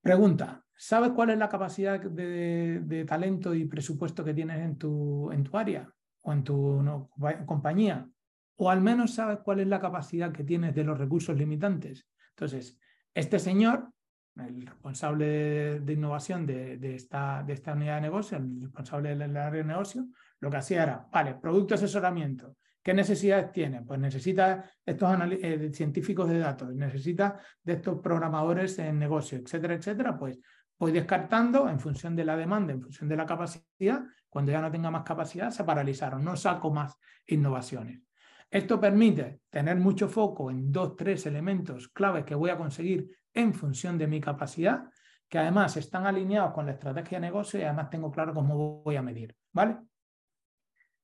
Pregunta, 0.02 0.63
¿sabes 0.76 1.10
cuál 1.10 1.30
es 1.30 1.38
la 1.38 1.48
capacidad 1.48 2.00
de, 2.00 3.04
talento 3.06 3.54
y 3.54 3.66
presupuesto 3.66 4.24
que 4.24 4.34
tienes 4.34 4.60
en 4.60 4.76
tu, 4.76 5.30
en 5.32 5.44
tu 5.44 5.56
área 5.56 5.90
o 6.22 6.32
en 6.32 6.44
tu 6.44 7.08
compañía? 7.46 8.08
O 8.56 8.70
al 8.70 8.80
menos 8.80 9.14
sabes 9.14 9.38
cuál 9.44 9.60
es 9.60 9.66
la 9.66 9.80
capacidad 9.80 10.32
que 10.32 10.44
tienes 10.44 10.74
de 10.74 10.84
los 10.84 10.98
recursos 10.98 11.36
limitantes. 11.36 12.06
Entonces, 12.30 12.78
este 13.12 13.38
señor 13.38 13.88
el 14.36 14.66
responsable 14.66 15.80
de, 15.80 15.92
innovación 15.92 16.46
de, 16.46 16.76
de, 16.78 16.96
esta, 16.96 17.42
de 17.42 17.52
esta 17.52 17.72
unidad 17.72 17.96
de 17.96 18.00
negocio, 18.02 18.38
el 18.38 18.62
responsable 18.62 19.16
del 19.16 19.36
área 19.36 19.62
de 19.62 19.64
negocio, 19.64 20.08
lo 20.40 20.50
que 20.50 20.56
hacía 20.56 20.82
era, 20.82 21.08
vale, 21.12 21.34
producto 21.34 21.74
asesoramiento, 21.74 22.56
¿qué 22.82 22.92
necesidades 22.92 23.52
tiene? 23.52 23.82
Pues 23.82 24.00
necesita 24.00 24.70
estos 24.84 25.16
eh, 25.40 25.70
científicos 25.72 26.28
de 26.28 26.38
datos, 26.38 26.74
necesita 26.74 27.38
de 27.62 27.74
estos 27.74 28.00
programadores 28.00 28.78
en 28.78 28.98
negocio, 28.98 29.38
etcétera, 29.38 29.74
etcétera, 29.74 30.18
pues 30.18 30.38
voy 30.78 30.92
descartando 30.92 31.68
en 31.68 31.78
función 31.78 32.16
de 32.16 32.24
la 32.24 32.36
demanda, 32.36 32.72
en 32.72 32.82
función 32.82 33.08
de 33.08 33.16
la 33.16 33.26
capacidad, 33.26 34.02
cuando 34.28 34.52
ya 34.52 34.60
no 34.60 34.70
tenga 34.70 34.90
más 34.90 35.02
capacidad, 35.02 35.50
se 35.50 35.64
paralizaron, 35.64 36.24
no 36.24 36.36
saco 36.36 36.70
más 36.70 36.98
innovaciones. 37.26 38.02
Esto 38.50 38.80
permite 38.80 39.40
tener 39.50 39.76
mucho 39.76 40.08
foco 40.08 40.50
en 40.50 40.70
dos, 40.70 40.96
tres 40.96 41.26
elementos 41.26 41.88
claves 41.88 42.24
que 42.24 42.34
voy 42.34 42.50
a 42.50 42.56
conseguir 42.56 43.10
en 43.32 43.52
función 43.52 43.98
de 43.98 44.06
mi 44.06 44.20
capacidad, 44.20 44.84
que 45.28 45.38
además 45.38 45.76
están 45.76 46.06
alineados 46.06 46.52
con 46.52 46.66
la 46.66 46.72
estrategia 46.72 47.18
de 47.18 47.26
negocio 47.26 47.58
y 47.58 47.64
además 47.64 47.90
tengo 47.90 48.10
claro 48.10 48.32
cómo 48.32 48.82
voy 48.82 48.96
a 48.96 49.02
medir. 49.02 49.34
¿Vale? 49.52 49.78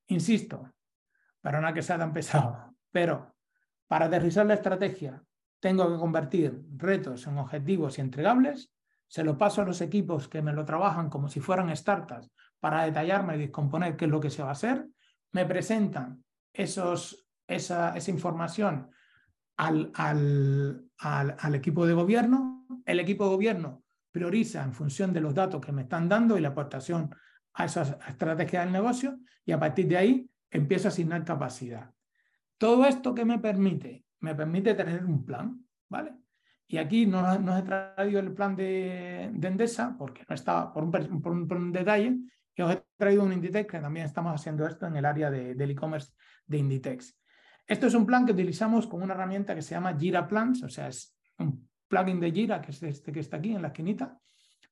Insisto, 0.09 0.73
para 1.41 1.61
no 1.61 1.73
que 1.73 1.83
sea 1.83 1.99
tan 1.99 2.13
pesado, 2.13 2.75
pero 2.91 3.35
para 3.87 4.07
aterrizar 4.07 4.47
la 4.47 4.55
estrategia 4.55 5.23
tengo 5.59 5.91
que 5.91 5.99
convertir 5.99 6.63
retos 6.77 7.27
en 7.27 7.39
objetivos 7.39 7.99
y 7.99 8.01
entregables, 8.01 8.73
se 9.11 9.25
lo 9.25 9.37
paso 9.37 9.61
a 9.61 9.65
los 9.65 9.81
equipos 9.81 10.29
que 10.29 10.41
me 10.41 10.53
lo 10.53 10.65
trabajan 10.65 11.11
como 11.11 11.29
si 11.29 11.41
fueran 11.41 11.77
startups 11.77 12.31
para 12.61 12.85
detallarme 12.85 13.35
y 13.35 13.41
descomponer 13.41 13.97
qué 13.97 14.05
es 14.05 14.11
lo 14.11 14.21
que 14.21 14.31
se 14.31 14.41
va 14.41 14.51
a 14.51 14.53
hacer, 14.53 14.87
me 15.33 15.45
presentan 15.47 16.23
esos, 16.53 17.27
esa, 17.45 17.93
información 18.07 18.89
al, 19.57 19.91
al, 19.97 21.55
equipo 21.57 21.87
de 21.87 21.95
gobierno. 21.95 22.69
El 22.87 23.01
equipo 23.01 23.25
de 23.25 23.31
gobierno 23.31 23.83
prioriza 24.13 24.63
en 24.63 24.73
función 24.73 25.13
de 25.13 25.21
los 25.21 25.35
datos 25.35 25.61
que 25.61 25.73
me 25.73 25.83
están 25.83 26.09
dando 26.09 26.39
y 26.39 26.41
la 26.41 26.51
aportación 26.51 27.13
a 27.55 27.65
esa 27.65 27.99
estrategia 28.07 28.61
del 28.61 28.71
negocio 28.71 29.19
y 29.45 29.51
a 29.51 29.59
partir 29.59 29.89
de 29.89 29.97
ahí 29.97 30.31
empiezo 30.53 30.87
a 30.87 30.91
asignar 30.91 31.25
capacidad. 31.25 31.91
Todo 32.57 32.85
esto 32.85 33.13
que 33.13 33.25
me 33.25 33.41
permite, 33.41 34.05
me 34.21 34.37
permite 34.37 34.75
tener 34.75 35.05
un 35.05 35.25
plan, 35.25 35.67
¿vale? 35.89 36.15
Y 36.73 36.79
aquí 36.79 37.05
no, 37.05 37.37
no 37.41 37.59
he 37.59 37.63
traído 37.63 38.21
el 38.21 38.33
plan 38.33 38.55
de, 38.55 39.25
Endesa 39.25 39.97
porque 39.99 40.25
no 40.29 40.37
estaba 40.37 40.73
por 40.73 40.85
un, 40.85 41.73
detalle, 41.73 42.17
y 42.55 42.63
os 42.63 42.73
he 42.73 42.85
traído 42.97 43.25
un 43.25 43.33
Inditex 43.33 43.69
que 43.69 43.81
también 43.81 44.07
estamos 44.07 44.33
haciendo 44.33 44.65
esto 44.65 44.87
en 44.87 44.95
el 44.95 45.05
área 45.05 45.33
del 45.33 45.69
e-commerce 45.69 46.13
de 46.47 46.59
Inditex. 46.59 47.19
Esto 47.67 47.89
es 47.89 47.95
un 47.95 48.07
plan 48.07 48.25
que 48.25 48.31
utilizamos 48.31 48.87
con 48.87 49.03
una 49.03 49.15
herramienta 49.15 49.53
que 49.53 49.63
se 49.63 49.75
llama 49.75 49.99
Jira 49.99 50.29
Plans, 50.29 50.63
o 50.63 50.69
sea, 50.69 50.87
es 50.87 51.13
un 51.39 51.69
plugin 51.89 52.21
de 52.21 52.31
Jira, 52.31 52.63
que 52.63 52.71
es 52.71 52.81
este 52.85 53.11
que 53.11 53.19
está 53.19 53.39
aquí 53.39 53.53
en 53.53 53.63
la 53.63 53.69
esquinita, 53.69 54.17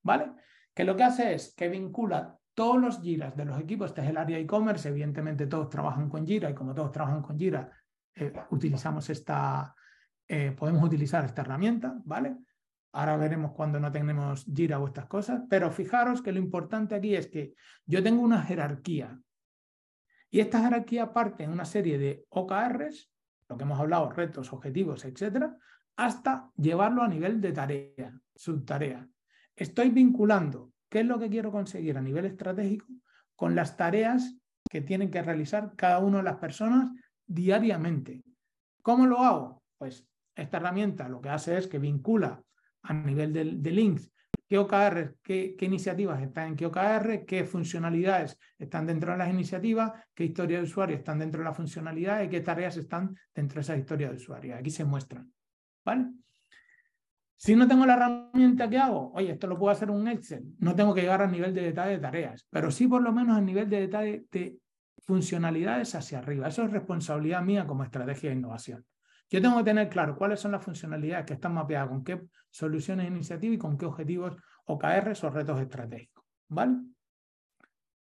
¿vale? 0.05 0.31
Que 0.73 0.85
lo 0.85 0.95
que 0.95 1.03
hace 1.03 1.35
es 1.35 1.53
que 1.53 1.69
vincula 1.69 2.39
todos 2.55 2.81
los 2.81 3.01
Jiras 3.01 3.37
de 3.37 3.45
los 3.45 3.59
equipos, 3.59 3.91
este 3.91 4.03
es 4.03 4.11
el 4.11 4.19
área 4.19 4.39
e-commerce, 4.39 4.89
evidentemente 4.89 5.49
todos 5.49 5.69
trabajan 5.69 6.09
con 6.09 6.25
Jira 6.25 6.49
y 6.49 6.55
como 6.55 6.73
todos 6.75 6.93
trabajan 6.93 7.23
con 7.23 7.37
Jira, 7.37 7.69
eh, 8.15 8.33
utilizamos 8.51 9.11
esta, 9.11 9.75
eh, 10.29 10.53
podemos 10.53 10.85
utilizar 10.85 11.25
esta 11.25 11.43
herramienta, 11.43 11.99
¿vale? 12.05 12.37
Ahora 12.93 13.17
veremos 13.17 13.53
cuando 13.53 13.81
no 13.81 13.91
tenemos 13.91 14.45
Jira 14.45 14.79
o 14.79 14.87
estas 14.87 15.07
cosas, 15.07 15.43
pero 15.49 15.71
fijaros 15.71 16.23
que 16.23 16.33
lo 16.33 16.39
importante 16.39 16.95
aquí 16.95 17.15
es 17.15 17.27
que 17.27 17.55
yo 17.87 18.03
tengo 18.03 18.23
una 18.23 18.43
jerarquía 18.43 19.19
y 20.31 20.41
esta 20.41 20.63
jerarquía 20.63 21.13
parte 21.13 21.45
en 21.45 21.51
una 21.51 21.65
serie 21.65 21.99
de 21.99 22.27
OKRs, 22.29 23.11
lo 23.49 23.57
que 23.57 23.65
hemos 23.65 23.81
hablado, 23.81 24.11
retos, 24.11 24.53
objetivos, 24.53 25.05
etcétera, 25.05 25.57
hasta 25.97 26.51
llevarlo 26.57 27.03
a 27.03 27.09
nivel 27.09 27.41
de 27.41 27.53
tarea, 27.53 28.21
subtarea. 28.35 29.09
estoy 29.57 29.91
vinculando 29.91 30.73
qué 30.89 31.01
es 31.01 31.07
lo 31.07 31.19
que 31.19 31.29
quiero 31.29 31.51
conseguir 31.51 31.97
a 31.97 32.03
nivel 32.03 32.27
estratégico 32.27 32.87
con 33.35 33.55
las 33.55 33.77
tareas 33.77 34.37
que 34.71 34.81
tienen 34.81 35.11
que 35.11 35.23
realizar 35.23 35.75
cada 35.77 35.99
una 35.99 36.19
de 36.19 36.25
las 36.25 36.37
personas 36.37 36.91
diariamente. 37.27 38.23
¿Cómo 38.83 39.07
lo 39.07 39.19
hago? 39.19 39.63
Pues 39.79 40.07
esta 40.39 40.59
herramienta 40.59 41.09
lo 41.09 41.21
que 41.21 41.29
hace 41.29 41.59
es 41.59 41.67
que 41.67 41.79
vincula 41.79 42.43
a 42.83 42.95
nivel 42.95 43.33
de, 43.33 43.71
links 43.71 44.11
qué 44.49 44.57
OKR, 44.57 45.17
qué, 45.23 45.57
iniciativas 45.61 46.23
están 46.23 46.49
en 46.49 46.57
qué 46.57 46.67
OKR, 46.67 47.27
qué 47.27 47.45
funcionalidades 47.45 48.39
están 48.59 48.87
dentro 48.87 49.13
de 49.13 49.19
las 49.19 49.29
iniciativas, 49.29 49.93
qué 50.15 50.25
historias 50.25 50.63
de 50.63 50.65
usuario 50.65 50.97
están 50.97 51.19
dentro 51.19 51.41
de 51.41 51.45
la 51.45 51.53
funcionalidad 51.53 52.23
y 52.23 52.29
qué 52.29 52.41
tareas 52.41 52.77
están 52.79 53.15
dentro 53.35 53.57
de 53.57 53.61
esa 53.61 53.77
historia 53.77 54.09
de 54.09 54.17
usuario. 54.17 54.57
Aquí 54.57 54.71
se 54.71 54.85
muestran. 54.85 55.31
¿Vale? 55.85 56.07
Si 57.37 57.55
no 57.55 57.69
tengo 57.69 57.85
la 57.85 57.95
herramienta, 57.95 58.69
¿qué 58.69 58.79
hago? 58.79 59.13
Oye, 59.13 59.33
esto 59.33 59.47
lo 59.47 59.59
puedo 59.59 59.71
hacer 59.71 59.91
un 59.91 60.09
Excel. 60.09 60.45
No 60.59 60.75
tengo 60.75 60.95
que 60.95 61.03
llegar 61.03 61.21
al 61.21 61.31
nivel 61.31 61.55
de 61.55 61.63
detalle 61.63 61.93
de 61.93 61.99
tareas, 61.99 62.47
pero 62.51 62.71
sí 62.71 62.89
por 62.89 63.03
lo 63.03 63.13
menos 63.13 63.37
al 63.37 63.45
nivel 63.45 63.69
de 63.69 63.81
detalle 63.81 64.27
de 64.33 64.59
funcionalidades 65.07 65.95
hacia 65.95 66.19
arriba. 66.19 66.49
Eso 66.49 66.65
es 66.65 66.73
responsabilidad 66.73 67.43
mía 67.43 67.67
como 67.67 67.85
estrategia 67.85 68.31
de 68.31 68.37
innovación. 68.37 68.85
Yo 69.31 69.43
tengo 69.43 69.59
que 69.59 69.65
tener 69.65 69.89
claro 69.89 70.17
cuáles 70.17 70.41
son 70.41 70.53
las 70.53 70.65
funcionalidades 70.65 71.27
que 71.27 71.35
están 71.35 71.55
mapeadas 71.55 71.89
con 71.89 72.03
qué 72.03 72.23
soluciones 72.51 73.07
de 73.07 73.13
iniciativa 73.13 73.55
y 73.55 73.59
con 73.59 73.77
qué 73.77 73.87
objetivos 73.87 74.37
OKRs 74.65 75.25
o 75.25 75.31
retos 75.31 75.61
estratégicos. 75.61 76.25
¿Vale? 76.49 76.79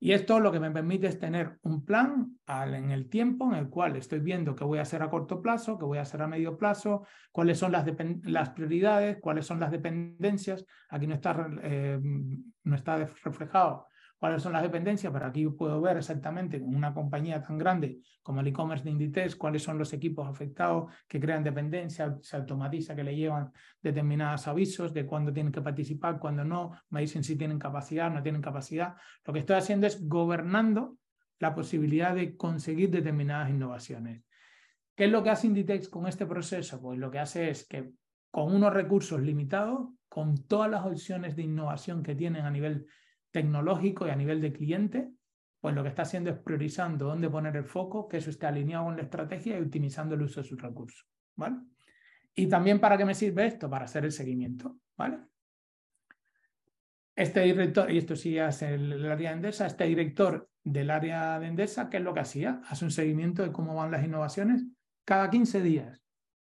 Y 0.01 0.13
esto 0.13 0.39
lo 0.39 0.53
que 0.53 0.61
me 0.61 0.71
permite 0.71 1.07
es 1.07 1.19
tener 1.19 1.59
un 1.63 1.83
plan 1.83 2.39
en 2.47 2.91
el 2.91 3.09
tiempo 3.09 3.51
en 3.51 3.59
el 3.59 3.71
cual 3.71 3.97
estoy 3.97 4.19
viendo 4.19 4.55
qué 4.55 4.63
voy 4.63 4.79
a 4.79 4.83
hacer 4.83 5.03
a 5.03 5.09
corto 5.09 5.41
plazo, 5.41 5.79
qué 5.79 5.87
voy 5.87 5.97
a 5.97 6.03
hacer 6.03 6.21
a 6.21 6.27
medio 6.27 6.59
plazo, 6.59 7.07
cuáles 7.33 7.59
son 7.59 7.73
las, 7.73 7.87
las 8.25 8.51
prioridades, 8.51 9.17
cuáles 9.19 9.47
son 9.47 9.61
las 9.61 9.71
dependencias. 9.71 10.67
Aquí 10.91 11.07
no 11.07 11.15
está, 11.15 11.49
eh, 11.63 11.99
no 12.03 12.77
está 12.77 12.99
reflejado 13.25 13.87
cuáles 14.25 14.43
son 14.43 14.55
las 14.55 14.63
dependencias, 14.63 15.13
pero 15.13 15.27
aquí 15.27 15.47
puedo 15.49 15.83
ver 15.83 15.99
exactamente 15.99 16.59
con 16.59 16.75
una 16.75 16.95
compañía 16.95 17.43
tan 17.43 17.59
grande 17.59 18.01
como 18.23 18.41
el 18.41 18.47
e-commerce 18.47 18.83
de 18.83 18.91
Inditex, 18.91 19.37
cuáles 19.37 19.63
son 19.63 19.77
los 19.77 19.93
equipos 19.93 20.27
afectados 20.27 20.91
que 21.07 21.21
crean 21.21 21.45
dependencia, 21.45 22.17
se 22.23 22.37
automatiza 22.39 22.97
que 22.97 23.05
le 23.05 23.15
llevan 23.15 23.53
determinados 23.83 24.49
avisos 24.49 24.95
de 24.95 25.05
cuándo 25.05 25.31
tienen 25.31 25.53
que 25.53 25.61
participar, 25.61 26.19
cuándo 26.19 26.43
no, 26.43 26.73
me 26.89 27.03
dicen 27.03 27.23
si 27.23 27.37
tienen 27.37 27.59
capacidad, 27.59 28.11
no 28.11 28.23
tienen 28.23 28.41
capacidad. 28.41 28.95
Lo 29.27 29.35
que 29.35 29.41
estoy 29.41 29.57
haciendo 29.57 29.87
es 29.87 30.09
gobernando 30.09 30.97
la 31.39 31.55
posibilidad 31.55 32.15
de 32.15 32.35
conseguir 32.35 32.89
determinadas 32.89 33.51
innovaciones. 33.51 34.23
¿Qué 34.97 35.05
es 35.05 35.11
lo 35.11 35.23
que 35.23 35.29
hace 35.29 35.49
Inditex 35.49 35.91
con 35.91 36.07
este 36.07 36.25
proceso? 36.25 36.81
Pues 36.81 36.99
lo 36.99 37.11
que 37.11 37.19
hace 37.19 37.51
es 37.51 37.69
que 37.69 37.93
con 38.31 38.55
unos 38.55 38.73
recursos 38.73 39.21
limitados, 39.21 39.91
con 40.09 40.47
todas 40.47 40.71
las 40.71 40.87
opciones 40.87 41.37
de 41.37 41.43
innovación 41.43 42.03
que 42.03 42.15
tienen 42.15 42.47
a 42.47 42.51
nivel 42.51 42.87
tecnológico 43.35 44.07
y 44.07 44.11
a 44.11 44.17
nivel 44.17 44.41
de 44.41 44.53
cliente, 44.53 45.11
pues 45.61 45.75
lo 45.75 45.83
que 45.83 45.89
está 45.89 46.03
haciendo 46.03 46.31
es 46.31 46.39
priorizando 46.39 47.07
dónde 47.07 47.29
poner 47.29 47.57
el 47.57 47.65
foco, 47.65 48.07
que 48.07 48.19
eso 48.19 48.31
esté 48.31 48.47
alineado 48.47 48.85
con 48.85 48.97
la 48.97 49.03
estrategia 49.03 49.59
y 49.59 49.63
optimizando 49.63 50.15
el 50.15 50.23
uso 50.23 50.41
de 50.41 50.47
sus 50.47 50.63
recursos. 50.63 51.05
¿vale? 51.35 51.57
Y 52.33 52.47
también 52.47 52.79
para 52.79 52.97
qué 52.97 53.05
me 53.05 53.13
sirve 53.13 53.47
esto, 53.47 53.69
para 53.69 53.87
hacer 53.87 54.05
el 54.05 54.13
seguimiento. 54.13 54.77
¿vale? 54.97 55.19
Este 57.17 57.41
director, 57.41 57.91
y 57.91 57.99
esto 57.99 58.15
sí 58.15 58.39
es 58.39 58.63
el, 58.63 59.05
área 59.11 59.31
de 59.31 59.37
Endesa, 59.37 59.67
este 59.67 59.85
director 59.85 60.49
del 60.63 60.91
área 60.91 61.41
de 61.41 61.49
Endesa, 61.49 61.91
¿qué 61.91 61.97
es 61.97 62.05
lo 62.05 62.15
que 62.15 62.21
hacía? 62.21 62.61
Hace 62.69 62.85
un 62.85 62.93
seguimiento 62.93 63.43
de 63.43 63.51
cómo 63.51 63.75
van 63.75 63.91
las 63.91 64.05
innovaciones 64.05 64.65
cada 65.05 65.29
15 65.29 65.61
días. 65.61 66.01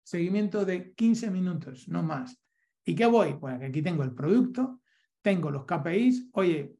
Seguimiento 0.04 0.64
de 0.64 0.94
15 0.94 1.32
minutos, 1.32 1.88
no 1.88 2.04
más. 2.04 2.40
¿Y 2.84 2.94
qué 2.94 3.06
voy? 3.06 3.34
Pues 3.34 3.60
aquí 3.60 3.82
tengo 3.82 4.04
el 4.04 4.14
producto, 4.14 4.82
tengo 5.26 5.50
los 5.50 5.64
KPIs, 5.64 6.28
oye, 6.34 6.76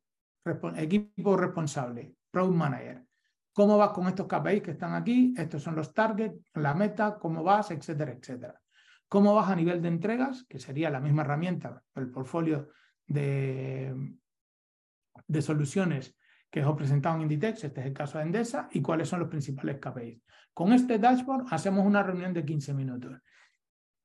equipo 0.77 1.37
responsable, 1.37 2.15
Product 2.31 2.55
Manager, 2.55 3.05
¿cómo 3.53 3.77
vas 3.77 3.91
con 3.91 4.07
estos 4.07 4.29
KPIs 4.29 4.63
que 4.63 4.71
están 4.71 4.95
aquí? 4.95 5.35
Estos 5.37 5.65
son 5.65 5.75
los 5.75 5.93
targets, 5.93 6.39
la 6.55 6.73
meta, 6.73 7.19
cómo 7.19 7.43
vas, 7.43 7.73
etcétera, 7.73 8.13
etcétera. 8.13 8.63
¿Cómo 9.09 9.35
vas 9.35 9.51
a 9.51 9.57
nivel 9.57 9.83
de 9.83 9.89
entregas? 9.89 10.45
Que 10.49 10.61
sería 10.61 10.91
la 10.91 11.01
misma 11.01 11.23
herramienta, 11.23 11.83
el 11.97 12.09
portfolio 12.09 12.69
de, 13.05 13.93
de 15.27 15.43
soluciones 15.43 16.17
que 16.49 16.65
os 16.65 16.73
he 16.73 16.77
presentado 16.77 17.17
en 17.17 17.23
Inditex, 17.23 17.65
este 17.65 17.81
es 17.81 17.87
el 17.89 17.95
caso 17.95 18.19
de 18.19 18.27
Endesa, 18.27 18.69
y 18.71 18.81
cuáles 18.81 19.09
son 19.09 19.19
los 19.19 19.29
principales 19.29 19.81
KPIs. 19.81 20.23
Con 20.55 20.73
este 20.73 21.01
dashboard 21.01 21.47
hacemos 21.51 21.85
una 21.85 22.05
reunión 22.05 22.33
de 22.33 22.45
15 22.45 22.75
minutos. 22.75 23.21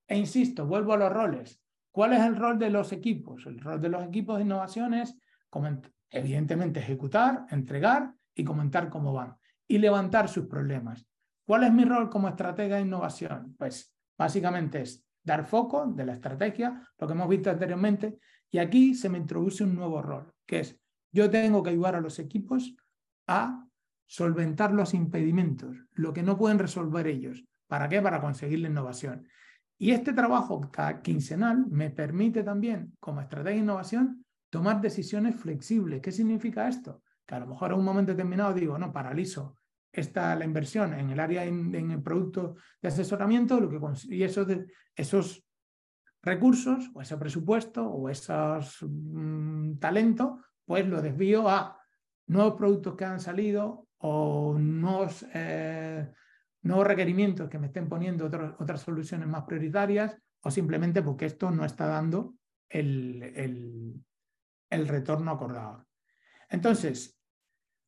E 0.08 0.18
insisto, 0.18 0.66
vuelvo 0.66 0.94
a 0.94 0.98
los 0.98 1.14
roles. 1.14 1.62
¿Cuál 1.92 2.14
es 2.14 2.22
el 2.22 2.36
rol 2.36 2.58
de 2.58 2.70
los 2.70 2.92
equipos? 2.94 3.46
El 3.46 3.60
rol 3.60 3.82
de 3.82 3.90
los 3.90 4.04
equipos 4.04 4.38
de 4.38 4.44
innovación 4.44 4.94
es, 4.94 5.18
evidentemente, 6.10 6.80
ejecutar, 6.80 7.46
entregar 7.50 8.14
y 8.34 8.44
comentar 8.44 8.90
cómo 8.90 9.14
van 9.14 9.36
y 9.68 9.78
levantar 9.78 10.30
sus 10.30 10.48
problemas. 10.48 11.06
¿Cuál 11.46 11.66
es 11.66 11.74
mi 11.74 11.84
rol 11.84 12.10
como 12.10 12.30
estratega 12.30 12.78
de 12.78 12.84
innovación? 12.84 13.56
Pues 13.58 13.94
básicamente 14.18 14.82
es 14.82 15.06
dar 15.24 15.46
foco 15.46 15.86
de 15.88 16.06
la 16.06 16.14
estrategia, 16.14 16.82
lo 16.98 17.08
que 17.08 17.14
hemos 17.14 17.30
visto 17.30 17.50
anteriormente, 17.50 18.20
y 18.50 18.58
aquí 18.58 18.96
se 18.96 19.10
me 19.10 19.18
introduce 19.18 19.64
un 19.64 19.76
nuevo 19.76 20.02
rol, 20.02 20.34
que 20.46 20.60
es 20.62 20.80
yo 21.12 21.30
tengo 21.30 21.62
que 21.62 21.72
ayudar 21.72 21.96
a 21.96 22.02
los 22.02 22.20
equipos 22.20 22.74
a 23.28 23.66
solventar 24.06 24.74
los 24.74 24.94
impedimentos, 24.94 25.78
lo 25.92 26.14
que 26.14 26.24
no 26.24 26.38
pueden 26.38 26.60
resolver 26.60 27.08
ellos. 27.08 27.44
¿Para 27.68 27.88
qué? 27.88 28.02
Para 28.02 28.22
conseguir 28.22 28.60
la 28.60 28.70
innovación. 28.70 29.28
Y 29.82 29.94
este 29.94 30.14
trabajo 30.14 30.62
quincenal 31.02 31.66
me 31.66 31.90
permite 31.90 32.44
también, 32.44 32.96
como 33.00 33.20
estrategia 33.20 33.56
de 33.56 33.64
innovación, 33.64 34.24
tomar 34.52 34.80
decisiones 34.80 35.36
flexibles. 35.36 36.02
¿Qué 36.04 36.12
significa 36.12 36.68
esto? 36.68 37.02
Que 37.26 37.34
a 37.34 37.40
lo 37.40 37.48
mejor 37.48 37.72
en 37.72 37.80
un 37.80 37.86
momento 37.86 38.12
determinado 38.12 38.54
digo, 38.54 38.78
no, 38.78 38.94
paralizo 38.94 39.56
esta, 39.92 40.36
la 40.36 40.46
inversión 40.46 40.94
en 40.94 41.10
el 41.10 41.20
área, 41.20 41.46
en, 41.46 41.74
el 41.74 42.00
producto 42.04 42.58
de 42.80 42.90
asesoramiento, 42.90 43.60
lo 43.60 43.70
que, 43.72 43.80
y 44.16 44.22
esos, 44.22 44.48
esos 44.96 45.44
recursos 46.22 46.92
o 46.94 47.02
ese 47.02 47.18
presupuesto 47.18 47.84
o 47.84 48.08
esos 48.08 48.86
mm, 48.88 49.80
talentos, 49.80 50.42
pues 50.64 50.88
lo 50.88 51.02
desvío 51.02 51.50
a 51.50 51.76
nuevos 52.28 52.54
productos 52.54 52.96
que 52.96 53.06
han 53.06 53.20
salido 53.20 53.88
o 53.98 54.56
nuevos 54.60 55.26
eh, 55.34 56.08
nuevos 56.64 56.88
requerimientos 56.88 57.50
que 57.50 57.60
me 57.60 57.68
estén 57.68 57.90
poniendo 57.90 58.26
otras 58.26 58.82
soluciones 58.82 59.28
más 59.28 59.44
prioritarias 59.44 60.16
o 60.42 60.52
simplemente 60.52 61.02
porque 61.02 61.26
esto 61.26 61.52
no 61.52 61.66
está 61.66 61.88
dando 61.88 62.36
el, 62.70 63.22
el, 63.36 64.04
el 64.70 64.88
retorno 64.88 65.32
acordado. 65.32 65.86
Entonces, 66.50 67.18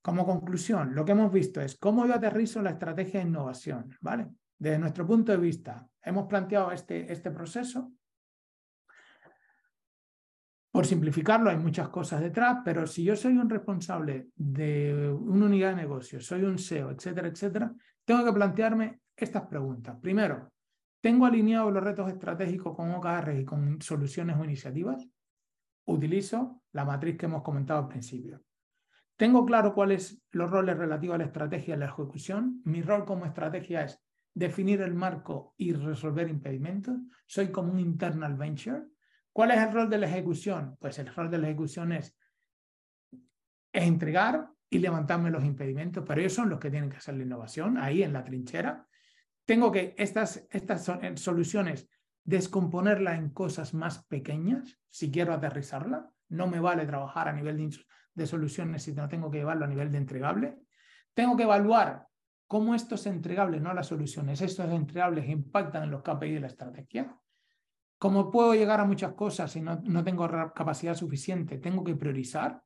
como 0.01 0.26
conclusión, 0.26 0.93
lo 0.93 1.05
que 1.05 1.13
hemos 1.13 1.32
visto 1.32 1.61
es 1.61 1.78
cómo 1.78 2.05
yo 2.05 2.13
aterrizo 2.13 2.61
la 2.61 2.71
estrategia 2.71 3.21
de 3.21 3.28
innovación, 3.28 3.95
¿vale? 4.01 4.30
Desde 4.57 4.80
nuestro 4.80 5.07
punto 5.07 5.32
de 5.32 5.38
vista, 5.38 5.88
hemos 6.01 6.28
planteado 6.28 6.71
este, 6.71 7.11
este 7.11 7.32
proceso. 7.32 7.91
Por 10.71 10.86
simplificarlo, 10.86 11.49
hay 11.49 11.57
muchas 11.57 11.89
cosas 11.89 12.19
detrás, 12.19 12.59
pero 12.65 12.86
si 12.88 13.03
yo 13.03 13.15
soy 13.15 13.38
un 13.38 13.49
responsable 13.49 14.30
de 14.36 15.09
una 15.09 15.45
unidad 15.45 15.69
de 15.69 15.76
negocio, 15.76 16.19
soy 16.19 16.43
un 16.43 16.57
SEO, 16.57 16.91
etcétera, 16.91 17.28
etcétera, 17.28 17.74
tengo 18.06 18.26
que 18.26 18.34
plantearme 18.34 19.01
estas 19.16 19.43
preguntas. 19.47 19.97
Primero, 20.01 20.51
¿tengo 21.01 21.26
alineado 21.26 21.72
los 21.72 21.84
retos 21.84 22.12
estratégicos 22.12 22.76
con 22.76 22.91
OKR 22.91 23.39
y 23.39 23.45
con 23.45 23.82
soluciones 23.82 24.38
o 24.38 24.43
iniciativas? 24.43 25.08
Utilizo 25.86 26.64
la 26.72 26.86
matriz 26.86 27.18
que 27.18 27.26
hemos 27.26 27.43
comentado 27.43 27.82
al 27.82 27.88
principio. 27.88 28.41
¿Tengo 29.16 29.45
claro 29.45 29.74
cuáles 29.74 30.22
los 30.32 30.49
roles 30.49 30.78
relativos 30.78 31.16
a 31.16 31.20
la 31.20 31.26
estrategia 31.26 31.76
y 31.76 31.78
la 31.78 31.86
ejecución? 31.86 32.62
Mi 32.66 32.82
rol 32.82 33.06
como 33.06 33.26
estrategia 33.26 33.84
es 33.84 34.01
definir 34.34 34.82
el 34.82 34.95
marco 34.95 35.54
y 35.58 35.74
resolver 35.74 36.30
impedimentos. 36.30 36.95
Soy 37.28 37.51
como 37.51 37.72
un 37.72 37.80
internal 37.80 38.36
venture. 38.36 38.84
¿Cuál 39.32 39.51
es 39.51 39.60
el 39.60 39.72
rol 39.72 39.89
de 39.89 39.99
la 39.99 40.08
ejecución? 40.08 40.78
Pues 40.80 40.97
el 40.99 41.14
rol 41.14 41.30
de 41.30 41.38
la 41.38 41.47
ejecución 41.47 41.91
es 41.91 42.18
entregar 43.72 44.49
y 44.74 44.80
levantarme 44.80 45.30
los 45.30 45.43
impedimentos, 45.43 46.03
pero 46.07 46.19
ellos 46.19 46.34
son 46.34 46.49
los 46.49 46.59
que 46.59 46.71
tienen 46.71 46.89
que 46.89 46.97
hacer 46.97 47.15
la 47.15 47.24
innovación 47.24 47.78
ahí 47.78 48.01
en 48.01 48.13
la 48.13 48.24
trinchera. 48.24 48.88
Tengo 49.45 49.71
que 49.71 49.93
estas, 49.97 50.47
estas 50.49 50.89
eh, 50.89 51.15
soluciones 51.15 51.88
descomponerlas 52.24 53.19
en 53.19 53.30
cosas 53.30 53.74
más 53.74 54.03
pequeñas 54.05 54.80
si 54.89 55.11
quiero 55.11 55.34
aterrizarla. 55.34 56.09
No 56.30 56.47
me 56.47 56.59
vale 56.59 56.86
trabajar 56.86 57.28
a 57.28 57.34
nivel 57.34 57.69
de, 58.15 58.28
soluciones 58.28 58.84
si 58.84 58.93
no 58.93 59.07
tengo 59.07 59.30
que 59.30 59.39
llevarlo 59.39 59.65
a 59.65 59.67
nivel 59.67 59.91
de 59.91 59.97
entregable. 59.99 60.57
Tengo 61.13 61.38
que 61.38 61.43
evaluar 61.43 62.07
cómo 62.47 62.74
estos 62.74 63.05
entregables, 63.05 63.61
no 63.61 63.74
las 63.74 63.88
soluciones, 63.88 64.41
estos 64.41 64.71
entregables 64.71 65.30
impactan 65.30 65.84
en 65.84 65.91
los 65.91 66.01
KPI 66.01 66.34
de 66.34 66.39
la 66.39 66.47
estrategia. 66.47 67.15
Como 67.99 68.32
puedo 68.32 68.53
llegar 68.55 68.80
a 68.80 68.86
muchas 68.86 69.13
cosas 69.13 69.51
si 69.51 69.61
no, 69.61 69.80
no 69.84 70.03
tengo 70.03 70.28
capacidad 70.53 70.95
suficiente, 70.95 71.57
tengo 71.57 71.84
que 71.84 71.95
priorizar 71.95 72.63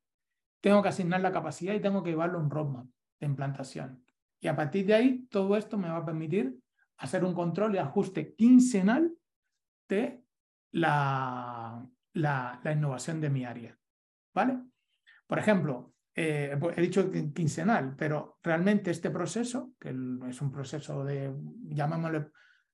tengo 0.68 0.84
que 0.84 0.90
asignar 0.90 1.22
la 1.22 1.32
capacidad 1.32 1.74
y 1.74 1.80
tengo 1.80 2.04
que 2.04 2.10
llevarlo 2.10 2.40
a 2.40 2.42
un 2.42 2.52
roadmap 2.52 2.88
de 3.22 3.26
implantación. 3.26 4.04
Y 4.42 4.50
a 4.50 4.56
partir 4.58 4.86
de 4.86 4.96
ahí, 4.96 5.26
todo 5.30 5.56
esto 5.56 5.78
me 5.78 5.88
va 5.88 5.96
a 5.96 6.06
permitir 6.06 6.60
hacer 6.98 7.24
un 7.24 7.34
control 7.34 7.76
y 7.76 7.78
ajuste 7.78 8.36
quincenal 8.36 9.14
de 9.88 10.26
la, 10.72 11.88
la, 12.12 12.60
innovación 12.70 13.22
de 13.22 13.30
mi 13.30 13.46
área. 13.46 13.80
¿Vale? 14.34 14.60
Por 15.26 15.40
ejemplo, 15.40 15.94
eh, 16.14 16.58
pues, 16.60 16.78
he 16.78 16.82
dicho 16.82 17.10
quincenal, 17.10 17.96
pero 17.96 18.38
realmente 18.44 18.92
este 18.92 19.10
proceso, 19.10 19.72
que 19.80 19.96
es 20.28 20.42
un 20.42 20.52
proceso 20.52 21.06
de, 21.06 21.34
llamémoslo, 21.70 22.30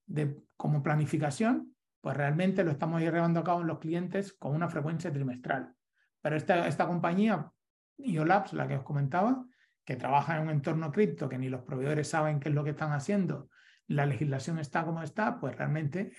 de, 0.08 0.36
como 0.58 0.82
planificación, 0.82 1.76
pues 2.02 2.18
realmente 2.18 2.64
lo 2.64 2.72
estamos 2.72 3.02
llevando 3.02 3.42
a 3.42 3.44
cabo 3.44 3.62
en 3.62 3.68
los 3.68 3.78
clientes 3.78 4.34
con 4.34 4.56
una 4.56 4.68
frecuencia 4.68 5.14
trimestral. 5.14 5.76
Pero 6.22 6.36
esta, 6.36 6.68
esta 6.68 6.88
compañía, 6.88 7.53
IOLabs, 7.98 8.54
la 8.54 8.68
que 8.68 8.76
os 8.76 8.84
comentaba, 8.84 9.46
que 9.86 9.96
trabaja 9.96 10.38
en 10.38 10.44
un 10.44 10.50
entorno 10.50 10.92
cripto, 10.92 11.28
que 11.28 11.38
ni 11.38 11.50
los 11.50 11.62
proveedores 11.62 12.08
saben 12.08 12.40
qué 12.40 12.50
es 12.50 12.56
lo 12.56 12.64
que 12.64 12.72
están 12.72 12.94
haciendo, 12.94 13.50
la 13.88 14.06
legislación 14.06 14.60
está 14.60 14.86
como 14.86 15.04
está, 15.04 15.40
pues 15.40 15.56
realmente 15.56 16.14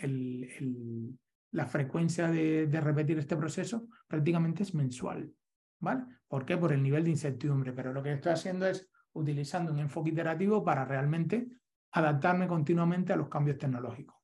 la 1.51 1.67
frecuencia 1.67 2.29
de, 2.29 2.69
repetir 2.81 3.19
este 3.19 3.37
proceso 3.37 3.89
prácticamente 4.07 4.63
es 4.63 4.75
mensual. 4.75 5.33
¿Vale? 5.81 6.05
¿Por 6.29 6.47
qué? 6.47 6.57
Por 6.57 6.73
el 6.73 6.83
nivel 6.83 7.05
de 7.05 7.11
incertidumbre. 7.11 7.73
Pero 7.73 7.93
lo 7.93 8.03
que 8.03 8.13
estoy 8.13 8.33
haciendo 8.33 8.67
es 8.67 8.89
utilizando 9.13 9.73
un 9.73 9.79
enfoque 9.79 10.11
iterativo 10.11 10.65
para 10.65 10.85
realmente 10.85 11.49
adaptarme 11.93 12.47
continuamente 12.47 13.13
a 13.13 13.17
los 13.17 13.29
cambios 13.29 13.59
tecnológicos. 13.59 14.17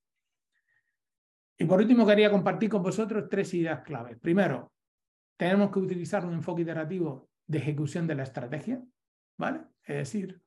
Y 1.59 1.65
por 1.67 1.81
último, 1.81 2.07
quería 2.07 2.31
compartir 2.31 2.71
con 2.71 2.83
vosotros 2.83 3.29
tres 3.29 3.53
ideas 3.53 3.83
claves. 3.83 4.19
Primero, 4.19 4.73
tenemos 5.37 5.71
que 5.71 5.79
utilizar 5.81 6.25
un 6.25 6.35
enfoque 6.35 6.63
iterativo 6.63 7.30
de 7.51 7.59
ejecución 7.59 8.07
de 8.07 8.15
la 8.15 8.23
estrategia, 8.23 8.81
¿vale? 9.37 9.63
Es 9.83 9.97
decir, 9.97 10.41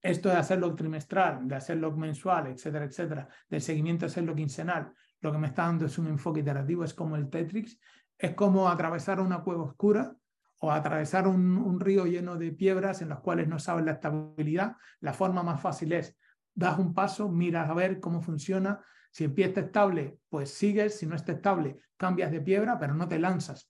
esto 0.00 0.28
de 0.28 0.36
hacerlo 0.36 0.72
trimestral, 0.76 1.48
de 1.48 1.56
hacerlo 1.56 1.90
mensual, 1.96 2.46
etcétera, 2.46 2.84
etcétera, 2.84 3.28
del 3.50 3.60
seguimiento 3.60 4.06
de 4.06 4.12
hacerlo 4.12 4.36
quincenal, 4.36 4.92
lo 5.20 5.32
que 5.32 5.38
me 5.38 5.48
está 5.48 5.62
dando 5.62 5.86
es 5.86 5.98
un 5.98 6.06
enfoque 6.06 6.40
iterativo, 6.40 6.84
es 6.84 6.94
como 6.94 7.16
el 7.16 7.28
Tetrix, 7.28 7.80
es 8.16 8.34
como 8.34 8.68
atravesar 8.68 9.18
una 9.18 9.42
cueva 9.42 9.64
oscura 9.64 10.14
o 10.60 10.70
atravesar 10.70 11.26
un, 11.26 11.80
río 11.80 12.06
lleno 12.06 12.36
de 12.36 12.52
piedras 12.52 13.02
en 13.02 13.08
las 13.08 13.18
cuales 13.18 13.48
no 13.48 13.58
sabes 13.58 13.84
la 13.84 13.92
estabilidad. 13.92 14.76
La 15.00 15.12
forma 15.12 15.42
más 15.42 15.60
fácil 15.60 15.92
es, 15.92 16.16
das 16.54 16.78
un 16.78 16.94
paso, 16.94 17.28
miras 17.28 17.68
a 17.68 17.74
ver 17.74 17.98
cómo 17.98 18.22
funciona, 18.22 18.80
si 19.10 19.24
está 19.24 19.60
estable, 19.60 20.20
pues 20.28 20.50
sigues, 20.54 20.98
si 20.98 21.06
no 21.06 21.16
está 21.16 21.32
estable, 21.32 21.80
cambias 21.96 22.30
de 22.30 22.40
piedra, 22.40 22.78
pero 22.78 22.94
no 22.94 23.08
te 23.08 23.18
lanzas 23.18 23.68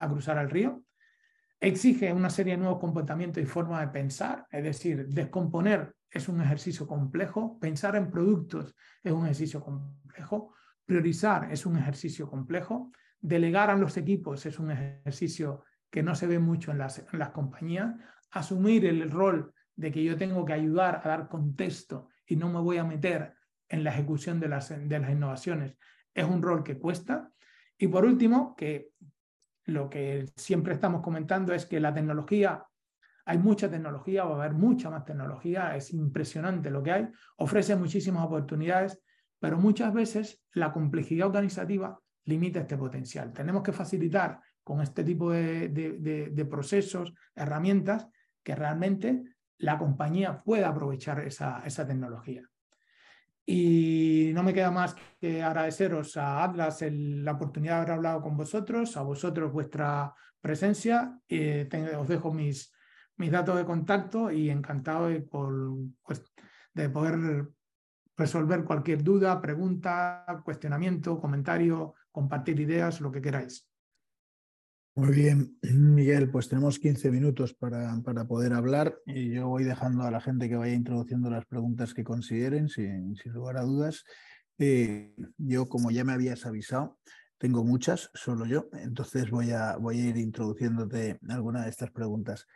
a 0.00 0.08
cruzar 0.08 0.38
el 0.38 0.50
río. 0.50 0.82
Exige 1.60 2.12
una 2.12 2.30
serie 2.30 2.54
de 2.54 2.58
nuevos 2.58 2.78
comportamientos 2.78 3.42
y 3.42 3.46
formas 3.46 3.80
de 3.80 3.88
pensar, 3.88 4.46
es 4.50 4.62
decir, 4.62 5.06
descomponer 5.08 5.94
es 6.10 6.28
un 6.28 6.40
ejercicio 6.40 6.86
complejo, 6.86 7.58
pensar 7.58 7.96
en 7.96 8.10
productos 8.10 8.74
es 9.02 9.12
un 9.12 9.24
ejercicio 9.24 9.60
complejo, 9.60 10.54
priorizar 10.84 11.50
es 11.50 11.66
un 11.66 11.76
ejercicio 11.78 12.28
complejo, 12.28 12.92
delegar 13.20 13.70
a 13.70 13.76
los 13.76 13.96
equipos 13.96 14.46
es 14.46 14.58
un 14.58 14.70
ejercicio 14.70 15.64
que 15.90 16.02
no 16.02 16.14
se 16.14 16.26
ve 16.26 16.38
mucho 16.38 16.72
en 16.72 16.78
las, 16.78 16.98
en 16.98 17.18
las 17.18 17.30
compañías, 17.30 17.94
asumir 18.30 18.84
el 18.86 19.10
rol 19.10 19.52
de 19.74 19.90
que 19.90 20.04
yo 20.04 20.16
tengo 20.16 20.44
que 20.44 20.52
ayudar 20.52 21.00
a 21.02 21.08
dar 21.08 21.28
contexto 21.28 22.08
y 22.26 22.36
no 22.36 22.48
me 22.48 22.60
voy 22.60 22.78
a 22.78 22.84
meter 22.84 23.34
en 23.68 23.82
la 23.82 23.90
ejecución 23.90 24.40
de 24.40 24.48
las, 24.48 24.68
de 24.68 24.98
las 24.98 25.10
innovaciones 25.10 25.76
es 26.16 26.24
un 26.24 26.42
rol 26.42 26.64
que 26.64 26.78
cuesta. 26.78 27.30
Y 27.78 27.88
por 27.88 28.04
último, 28.04 28.56
que 28.56 28.90
lo 29.66 29.90
que 29.90 30.26
siempre 30.36 30.74
estamos 30.74 31.02
comentando 31.02 31.52
es 31.52 31.66
que 31.66 31.80
la 31.80 31.92
tecnología, 31.92 32.64
hay 33.24 33.38
mucha 33.38 33.68
tecnología, 33.68 34.24
va 34.24 34.36
a 34.36 34.44
haber 34.44 34.54
mucha 34.54 34.88
más 34.90 35.04
tecnología, 35.04 35.76
es 35.76 35.92
impresionante 35.92 36.70
lo 36.70 36.82
que 36.82 36.92
hay, 36.92 37.08
ofrece 37.36 37.74
muchísimas 37.74 38.24
oportunidades, 38.24 39.02
pero 39.40 39.58
muchas 39.58 39.92
veces 39.92 40.42
la 40.52 40.72
complejidad 40.72 41.26
organizativa 41.28 41.98
limita 42.24 42.60
este 42.60 42.76
potencial. 42.76 43.32
Tenemos 43.32 43.62
que 43.62 43.72
facilitar 43.72 44.40
con 44.62 44.80
este 44.80 45.04
tipo 45.04 45.30
de, 45.30 45.68
de, 45.68 46.44
procesos, 46.44 47.12
herramientas, 47.34 48.08
que 48.42 48.54
realmente 48.54 49.22
la 49.58 49.78
compañía 49.78 50.42
pueda 50.42 50.68
aprovechar 50.68 51.20
esa, 51.20 51.62
esa 51.64 51.86
tecnología. 51.86 52.42
Y 53.48 54.32
no 54.34 54.42
me 54.42 54.52
queda 54.52 54.72
más 54.72 54.96
que 55.20 55.42
agradeceros 55.42 56.16
a 56.16 56.42
Atlas 56.42 56.84
la 56.90 57.32
oportunidad 57.32 57.74
de 57.74 57.78
haber 57.82 57.92
hablado 57.92 58.20
con 58.20 58.36
vosotros, 58.36 58.96
a 58.96 59.02
vosotros 59.02 59.52
vuestra 59.52 60.12
presencia. 60.40 61.18
Eh, 61.28 61.68
os 61.96 62.08
dejo 62.08 62.32
mis, 62.32 62.72
mis 63.16 63.30
datos 63.30 63.56
de 63.56 63.64
contacto 63.64 64.32
y 64.32 64.50
encantado 64.50 65.08
de, 65.08 65.20
pues, 65.20 66.24
de 66.74 66.90
poder 66.90 67.46
resolver 68.16 68.64
cualquier 68.64 69.04
duda, 69.04 69.40
pregunta, 69.40 70.24
cuestionamiento, 70.44 71.20
comentario, 71.20 71.94
compartir 72.10 72.58
ideas, 72.58 73.00
lo 73.00 73.12
que 73.12 73.20
queráis. 73.20 73.70
Muy 74.98 75.14
bien, 75.14 75.58
Miguel, 75.62 76.30
pues 76.30 76.48
tenemos 76.48 76.78
15 76.78 77.10
minutos 77.10 77.52
para, 77.52 78.00
para, 78.02 78.26
poder 78.26 78.54
hablar 78.54 78.98
y 79.04 79.30
yo 79.30 79.46
voy 79.46 79.62
dejando 79.62 80.04
a 80.04 80.10
la 80.10 80.22
gente 80.22 80.48
que 80.48 80.56
vaya 80.56 80.72
introduciendo 80.72 81.28
las 81.28 81.44
preguntas 81.44 81.92
que 81.92 82.02
consideren, 82.02 82.70
sin, 82.70 83.14
sin 83.14 83.32
lugar 83.34 83.58
a 83.58 83.62
dudas. 83.62 84.04
Eh, 84.58 85.14
yo, 85.36 85.68
como 85.68 85.90
ya 85.90 86.02
me 86.02 86.14
habías 86.14 86.46
avisado, 86.46 86.98
tengo 87.36 87.62
muchas, 87.62 88.10
solo 88.14 88.46
yo, 88.46 88.70
entonces 88.72 89.28
voy 89.28 89.50
a, 89.50 89.76
voy 89.76 90.00
a 90.00 90.06
ir 90.06 90.16
introduciéndote 90.16 91.18
alguna 91.28 91.64
de 91.64 91.68
estas 91.68 91.90
preguntas. 91.90 92.46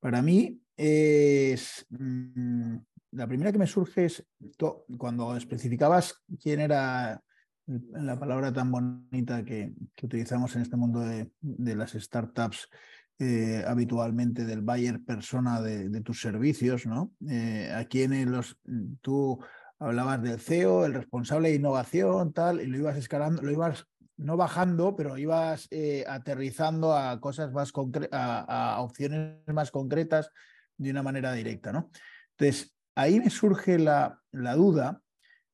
Para 0.00 0.20
mí 0.20 0.60
es... 0.76 1.86
Mm, 1.90 2.78
la 3.12 3.28
primera 3.28 3.52
que 3.52 3.58
me 3.58 3.68
surge 3.68 4.06
es 4.06 4.26
cuando 4.98 5.36
especificabas 5.36 6.20
quién 6.42 6.58
era 6.58 7.22
la 7.66 8.18
palabra 8.18 8.52
tan 8.52 8.70
bonita 8.70 9.44
que, 9.44 9.72
utilizamos 10.02 10.54
en 10.56 10.62
este 10.62 10.76
mundo 10.76 11.00
de, 11.00 11.30
las 11.74 11.92
startups 11.92 12.68
eh, 13.18 13.64
habitualmente 13.66 14.44
del 14.44 14.60
buyer 14.60 15.02
persona 15.04 15.60
de, 15.62 16.00
tus 16.02 16.20
servicios, 16.20 16.86
¿no? 16.86 17.12
Eh, 17.28 17.72
aquí 17.74 18.02
en 18.02 18.30
los, 18.30 18.58
tú 19.00 19.38
hablabas 19.78 20.22
del 20.22 20.40
CEO, 20.40 20.84
el 20.84 20.94
responsable 20.94 21.50
de 21.50 21.56
innovación, 21.56 22.32
tal, 22.32 22.60
y 22.60 22.66
lo 22.66 22.78
ibas 22.78 22.96
escalando, 22.96 23.42
lo 23.42 23.50
ibas 23.50 23.86
no 24.16 24.36
bajando, 24.36 24.94
pero 24.94 25.18
ibas 25.18 25.66
eh, 25.70 26.04
aterrizando 26.06 26.94
a 26.94 27.18
cosas 27.20 27.52
más 27.52 27.72
concretas, 27.72 28.18
a, 28.18 28.74
a, 28.74 28.80
opciones 28.80 29.38
más 29.52 29.70
concretas 29.70 30.30
de 30.76 30.90
una 30.90 31.02
manera 31.02 31.32
directa, 31.32 31.72
¿no? 31.72 31.90
Entonces, 32.36 32.74
ahí 32.94 33.18
me 33.20 33.30
surge 33.30 33.78
la, 33.78 34.20
la 34.32 34.54
duda 34.54 35.00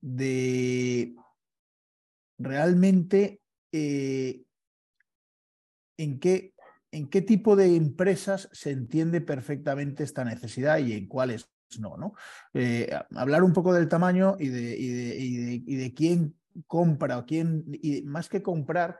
de 0.00 1.14
realmente 2.40 3.40
eh, 3.70 4.42
en, 5.98 6.18
qué, 6.18 6.54
en 6.90 7.08
qué 7.08 7.22
tipo 7.22 7.54
de 7.54 7.76
empresas 7.76 8.48
se 8.52 8.70
entiende 8.70 9.20
perfectamente 9.20 10.02
esta 10.02 10.24
necesidad 10.24 10.78
y 10.78 10.94
en 10.94 11.06
cuáles 11.06 11.48
no. 11.78 11.96
¿no? 11.96 12.14
Eh, 12.54 12.90
hablar 13.14 13.44
un 13.44 13.52
poco 13.52 13.72
del 13.72 13.88
tamaño 13.88 14.36
y 14.40 14.48
de, 14.48 14.76
y 14.76 15.76
de, 15.76 15.94
quién 15.94 16.34
compra 16.66 17.18
o 17.18 17.26
quién, 17.26 17.64
y 17.80 18.02
más 18.02 18.28
que 18.28 18.42
comprar, 18.42 18.98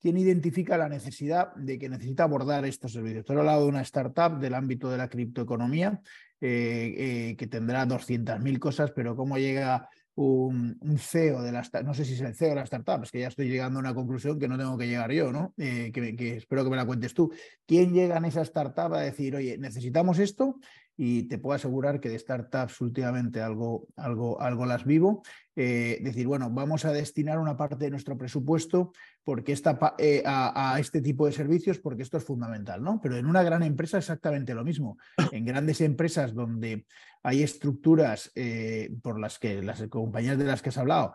quién 0.00 0.18
identifica 0.18 0.76
la 0.76 0.88
necesidad 0.88 1.54
de 1.54 1.78
que 1.78 1.88
necesita 1.88 2.24
abordar 2.24 2.66
estos 2.66 2.92
servicios. 2.92 3.20
Estoy 3.20 3.38
hablado 3.38 3.62
de 3.62 3.68
una 3.68 3.80
startup 3.80 4.38
del 4.38 4.54
ámbito 4.54 4.90
de 4.90 4.98
la 4.98 5.08
criptoeconomía 5.08 6.02
eh, 6.42 7.34
que 7.38 7.46
tendrá 7.46 7.86
200.000 7.86 8.58
cosas, 8.58 8.90
pero 8.90 9.16
cómo 9.16 9.38
llega 9.38 9.88
un, 10.16 10.98
CEO 10.98 11.42
de 11.42 11.52
la 11.52 11.62
no 11.82 11.94
sé 11.94 12.04
si 12.04 12.14
es 12.14 12.20
el 12.20 12.34
CEO 12.34 12.50
de 12.50 12.54
la 12.56 12.62
startup, 12.62 13.02
es 13.02 13.10
que 13.10 13.20
ya 13.20 13.28
estoy 13.28 13.48
llegando 13.48 13.78
a 13.78 13.80
una 13.80 13.94
conclusión 13.94 14.38
que 14.38 14.48
no 14.48 14.56
tengo 14.56 14.78
que 14.78 14.86
llegar 14.86 15.10
yo, 15.12 15.32
¿no? 15.32 15.54
Eh, 15.56 15.90
que, 15.92 16.36
espero 16.36 16.64
que 16.64 16.70
me 16.70 16.76
la 16.76 16.86
cuentes 16.86 17.14
tú. 17.14 17.32
¿Quién 17.66 17.92
llega 17.92 18.16
en 18.16 18.24
esa 18.26 18.42
startup 18.42 18.94
a 18.94 19.00
decir, 19.00 19.34
oye, 19.34 19.58
necesitamos 19.58 20.18
esto? 20.18 20.58
Y 20.96 21.24
te 21.24 21.38
puedo 21.38 21.56
asegurar 21.56 22.00
que 22.00 22.08
de 22.08 22.18
startups 22.18 22.80
últimamente 22.80 23.40
algo, 23.40 23.88
algo, 23.96 24.40
algo 24.40 24.64
las 24.66 24.84
vivo. 24.84 25.22
Eh, 25.56 25.98
decir, 26.02 26.26
bueno, 26.26 26.50
vamos 26.50 26.84
a 26.84 26.92
destinar 26.92 27.38
una 27.38 27.56
parte 27.56 27.84
de 27.84 27.90
nuestro 27.90 28.16
presupuesto 28.18 28.92
porque 29.22 29.52
está 29.52 29.78
eh, 29.98 30.22
a, 30.24 30.74
a, 30.74 30.80
este 30.80 31.00
tipo 31.00 31.26
de 31.26 31.32
servicios 31.32 31.78
porque 31.78 32.02
esto 32.02 32.18
es 32.18 32.24
fundamental, 32.24 32.82
¿no? 32.82 33.00
Pero 33.00 33.16
en 33.16 33.26
una 33.26 33.42
gran 33.42 33.62
empresa 33.62 33.98
exactamente 33.98 34.54
lo 34.54 34.64
mismo. 34.64 34.98
En 35.32 35.44
grandes 35.44 35.80
empresas 35.80 36.34
donde 36.34 36.86
hay 37.24 37.42
estructuras 37.42 38.30
eh, 38.34 38.94
por 39.02 39.18
las 39.18 39.38
que 39.38 39.62
las 39.62 39.82
compañías 39.88 40.38
de 40.38 40.44
las 40.44 40.60
que 40.60 40.68
has 40.68 40.78
hablado, 40.78 41.14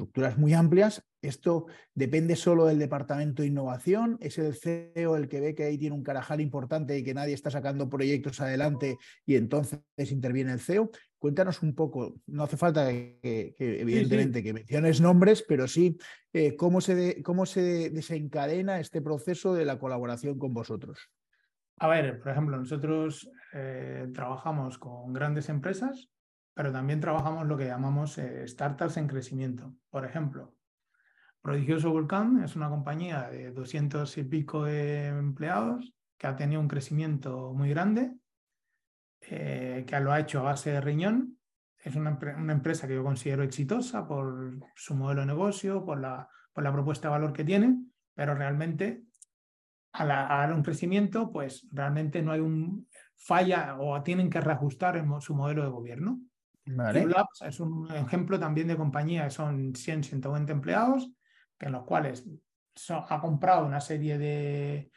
estructuras 0.00 0.38
muy 0.38 0.54
amplias. 0.54 1.06
Esto 1.20 1.66
depende 1.94 2.34
solo 2.34 2.64
del 2.64 2.78
departamento 2.78 3.42
de 3.42 3.48
innovación. 3.48 4.16
Es 4.20 4.38
el 4.38 4.54
CEO 4.54 5.16
el 5.16 5.28
que 5.28 5.40
ve 5.40 5.54
que 5.54 5.64
ahí 5.64 5.76
tiene 5.76 5.94
un 5.94 6.02
carajal 6.02 6.40
importante 6.40 6.96
y 6.96 7.04
que 7.04 7.12
nadie 7.12 7.34
está 7.34 7.50
sacando 7.50 7.90
proyectos 7.90 8.40
adelante 8.40 8.96
y 9.26 9.36
entonces 9.36 9.82
interviene 10.10 10.52
el 10.52 10.60
CEO. 10.60 10.90
Cuéntanos 11.18 11.62
un 11.62 11.74
poco, 11.74 12.14
no 12.28 12.44
hace 12.44 12.56
falta 12.56 12.88
que, 12.88 13.54
evidentemente 13.58 14.42
que 14.42 14.54
menciones 14.54 15.02
nombres, 15.02 15.44
pero 15.46 15.68
sí 15.68 15.98
eh, 16.32 16.56
cómo, 16.56 16.80
se 16.80 17.22
cómo 17.22 17.44
se 17.44 17.90
desencadena 17.90 18.80
este 18.80 19.02
proceso 19.02 19.52
de 19.52 19.66
la 19.66 19.78
colaboración 19.78 20.38
con 20.38 20.54
vosotros. 20.54 21.10
A 21.76 21.88
ver, 21.88 22.18
por 22.20 22.32
ejemplo, 22.32 22.56
nosotros 22.56 23.30
eh, 23.52 24.08
trabajamos 24.14 24.78
con 24.78 25.12
grandes 25.12 25.50
empresas, 25.50 26.08
pero 26.54 26.72
también 26.72 27.00
trabajamos 27.00 27.46
lo 27.46 27.56
que 27.56 27.66
llamamos 27.66 28.18
eh, 28.18 28.46
startups 28.46 28.96
en 28.96 29.06
crecimiento. 29.06 29.74
Por 29.90 30.04
ejemplo, 30.04 30.54
Prodigioso 31.42 31.90
Volcán 31.90 32.42
es 32.44 32.54
una 32.54 32.68
compañía 32.68 33.30
de 33.30 33.50
200 33.50 34.18
y 34.18 34.24
pico 34.24 34.64
de 34.64 35.06
empleados 35.08 35.94
que 36.18 36.26
ha 36.26 36.36
tenido 36.36 36.60
un 36.60 36.68
crecimiento 36.68 37.54
muy 37.54 37.70
grande, 37.70 38.14
eh, 39.22 39.84
que 39.86 40.00
lo 40.00 40.12
ha 40.12 40.20
hecho 40.20 40.40
a 40.40 40.42
base 40.42 40.70
de 40.70 40.82
riñón. 40.82 41.38
Es 41.78 41.96
una, 41.96 42.18
empresa 42.52 42.86
que 42.86 42.94
yo 42.94 43.02
considero 43.02 43.42
exitosa 43.42 44.06
por 44.06 44.58
su 44.76 44.94
modelo 44.94 45.22
de 45.22 45.28
negocio, 45.28 45.82
por 45.82 45.98
la, 45.98 46.28
por 46.52 46.62
la 46.62 46.72
propuesta 46.72 47.08
de 47.08 47.12
valor 47.12 47.32
que 47.32 47.44
tiene, 47.44 47.74
pero 48.14 48.34
realmente 48.34 49.04
al 49.92 50.52
un 50.52 50.62
crecimiento, 50.62 51.32
pues 51.32 51.66
realmente 51.72 52.20
no 52.22 52.32
hay 52.32 52.40
un 52.40 52.86
falla 53.16 53.76
o 53.78 54.02
tienen 54.02 54.28
que 54.28 54.42
reajustar 54.42 55.02
su 55.20 55.34
modelo 55.34 55.62
de 55.62 55.70
gobierno. 55.70 56.20
Vale. 56.72 57.06
es 57.46 57.60
un 57.60 57.90
ejemplo 57.92 58.38
también 58.38 58.68
de 58.68 58.76
compañía 58.76 59.24
que 59.24 59.30
son 59.30 59.74
100, 59.74 60.04
120 60.04 60.52
empleados, 60.52 61.10
en 61.58 61.72
los 61.72 61.84
cuales 61.84 62.28
ha 62.88 63.20
comprado 63.20 63.66
una 63.66 63.80
serie 63.80 64.18
de, 64.18 64.90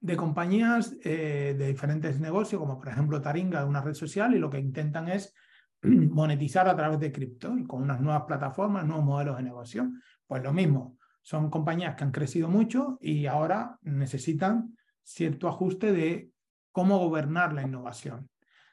de, 0.00 0.16
compañías 0.16 0.96
eh, 1.04 1.54
de 1.56 1.66
diferentes 1.68 2.18
negocios, 2.20 2.60
como 2.60 2.78
por 2.78 2.88
ejemplo 2.88 3.20
Taringa, 3.20 3.64
una 3.64 3.82
red 3.82 3.94
social, 3.94 4.34
y 4.34 4.38
lo 4.38 4.50
que 4.50 4.58
intentan 4.58 5.08
es 5.08 5.34
monetizar 5.82 6.68
a 6.68 6.76
través 6.76 6.98
de 6.98 7.12
cripto, 7.12 7.54
con 7.68 7.82
unas 7.82 8.00
nuevas 8.00 8.22
plataformas, 8.24 8.86
nuevos 8.86 9.04
modelos 9.04 9.36
de 9.36 9.42
negocio. 9.42 9.90
Pues 10.26 10.42
lo 10.42 10.52
mismo, 10.52 10.96
son 11.22 11.50
compañías 11.50 11.94
que 11.96 12.04
han 12.04 12.12
crecido 12.12 12.48
mucho 12.48 12.98
y 13.00 13.26
ahora 13.26 13.78
necesitan 13.82 14.76
cierto 15.02 15.48
ajuste 15.48 15.92
de 15.92 16.30
cómo 16.72 16.98
gobernar 16.98 17.52
la 17.52 17.62
innovación. 17.62 18.29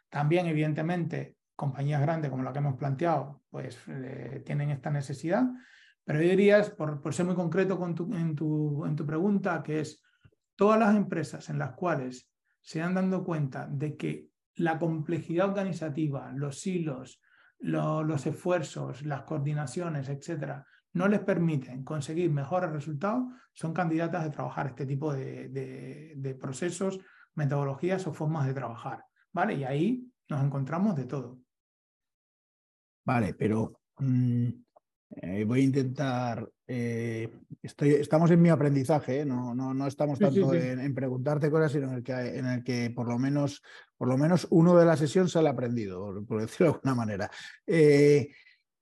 También, 0.09 0.45
evidentemente, 0.47 1.35
compañías 1.55 2.01
grandes 2.01 2.29
como 2.29 2.43
la 2.43 2.53
que 2.53 2.59
hemos 2.59 2.77
planteado, 2.77 3.41
pues 3.49 3.79
tienen 4.45 4.69
esta 4.69 4.89
necesidad. 4.89 5.43
Pero 6.03 6.21
yo 6.21 6.29
diría, 6.29 6.63
por, 6.77 7.01
por 7.01 7.13
ser 7.13 7.25
muy 7.25 7.35
concreto 7.35 7.77
con 7.77 7.93
tu, 7.93 8.13
en, 8.13 8.35
tu, 8.35 8.85
en 8.85 8.95
tu 8.95 9.05
pregunta, 9.05 9.61
que 9.61 9.81
es 9.81 10.01
todas 10.55 10.79
las 10.79 10.95
empresas 10.95 11.49
en 11.49 11.59
las 11.59 11.73
cuales 11.73 12.29
se 12.61 12.81
han 12.81 12.93
dando 12.93 13.23
cuenta 13.23 13.67
de 13.69 13.97
que 13.97 14.27
la 14.55 14.79
complejidad 14.79 15.49
organizativa, 15.49 16.31
los 16.33 16.65
hilos, 16.65 17.21
los 17.59 18.25
esfuerzos, 18.25 19.05
las 19.05 19.23
coordinaciones, 19.23 20.09
etcétera, 20.09 20.65
no 20.93 21.07
les 21.07 21.19
permiten 21.19 21.83
conseguir 21.83 22.31
mejores 22.31 22.71
resultados, 22.71 23.23
son 23.53 23.73
candidatas 23.73 24.23
de 24.23 24.29
trabajar 24.31 24.67
este 24.67 24.85
tipo 24.85 25.13
de, 25.13 25.49
de 26.15 26.35
procesos, 26.35 26.99
metodologías 27.35 28.07
o 28.07 28.13
formas 28.13 28.47
de 28.47 28.53
trabajar. 28.53 29.03
¿Vale? 29.38 29.53
Y 29.53 29.63
ahí 29.65 30.11
nos 30.29 30.43
encontramos 30.43 30.95
de 30.95 31.03
todo. 31.03 31.38
Vale, 33.05 33.35
pero 33.35 33.81
mm, 33.99 34.47
eh, 35.11 35.43
voy 35.45 35.59
a 35.59 35.63
intentar. 35.63 36.49
Eh, 36.65 37.29
estoy, 37.61 37.91
estamos 37.91 38.31
en 38.31 38.41
mi 38.41 38.49
aprendizaje, 38.49 39.19
¿eh? 39.19 39.25
no, 39.25 39.53
no, 39.53 39.75
no, 39.75 39.85
estamos 39.85 40.17
tanto 40.17 40.55
En, 40.55 40.95
preguntarte 40.95 41.51
cosas, 41.51 41.71
sino 41.71 41.88
en 41.89 41.93
el 41.97 42.03
que, 42.03 42.13
en 42.13 42.47
el 42.47 42.63
que 42.63 42.89
por, 42.89 43.07
lo 43.07 43.19
menos, 43.19 43.61
por 43.95 44.07
lo 44.07 44.17
menos 44.17 44.47
uno 44.49 44.75
de 44.75 44.88
la 44.88 44.97
sesión 44.97 45.29
se 45.29 45.38
ha 45.38 45.47
aprendido, 45.47 46.25
por 46.25 46.41
decirlo 46.41 46.71
de 46.71 46.73
alguna 46.73 46.95
manera. 46.95 47.29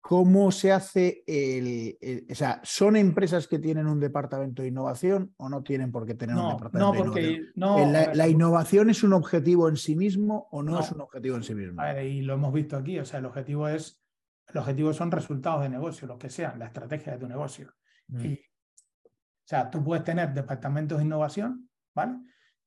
¿Cómo 0.07 0.51
se 0.51 0.71
hace 0.71 1.23
el, 1.25 1.97
O 2.29 2.35
sea, 2.35 2.61
¿son 2.63 2.95
empresas 2.95 3.47
que 3.47 3.57
tienen 3.57 3.87
un 3.87 3.99
departamento 3.99 4.61
de 4.61 4.67
innovación 4.67 5.33
o 5.37 5.49
no 5.49 5.63
tienen 5.63 5.91
por 5.91 6.05
qué 6.05 6.13
tener 6.13 6.35
un 6.35 6.47
departamento 6.47 6.93
no, 6.93 6.93
porque, 6.93 7.21
de 7.21 7.31
innovación? 7.31 7.91
No, 7.91 8.13
la, 8.13 8.27
innovación 8.27 8.91
es 8.91 9.01
un 9.01 9.13
objetivo 9.13 9.67
en 9.67 9.77
sí 9.77 9.95
mismo 9.95 10.47
o 10.51 10.61
no, 10.61 10.79
es 10.79 10.91
un 10.91 11.01
objetivo 11.01 11.37
en 11.37 11.41
sí 11.41 11.55
mismo? 11.55 11.81
y 12.03 12.21
lo 12.21 12.35
hemos 12.35 12.53
visto 12.53 12.77
aquí, 12.77 12.99
o 12.99 13.05
sea, 13.05 13.17
el 13.17 13.25
objetivo 13.25 13.67
es. 13.67 13.99
El 14.47 14.59
objetivo 14.59 14.93
son 14.93 15.09
resultados 15.09 15.63
de 15.63 15.69
negocio, 15.69 16.07
lo 16.07 16.19
que 16.19 16.29
sean, 16.29 16.59
la 16.59 16.67
estrategia 16.67 17.13
de 17.13 17.17
tu 17.17 17.27
negocio. 17.27 17.73
Mm. 18.07 18.33
o 18.33 19.43
sea, 19.43 19.71
tú 19.71 19.83
puedes 19.83 20.03
tener 20.03 20.35
departamentos 20.35 20.99
de 20.99 21.03
innovación, 21.03 21.67
¿vale? 21.95 22.19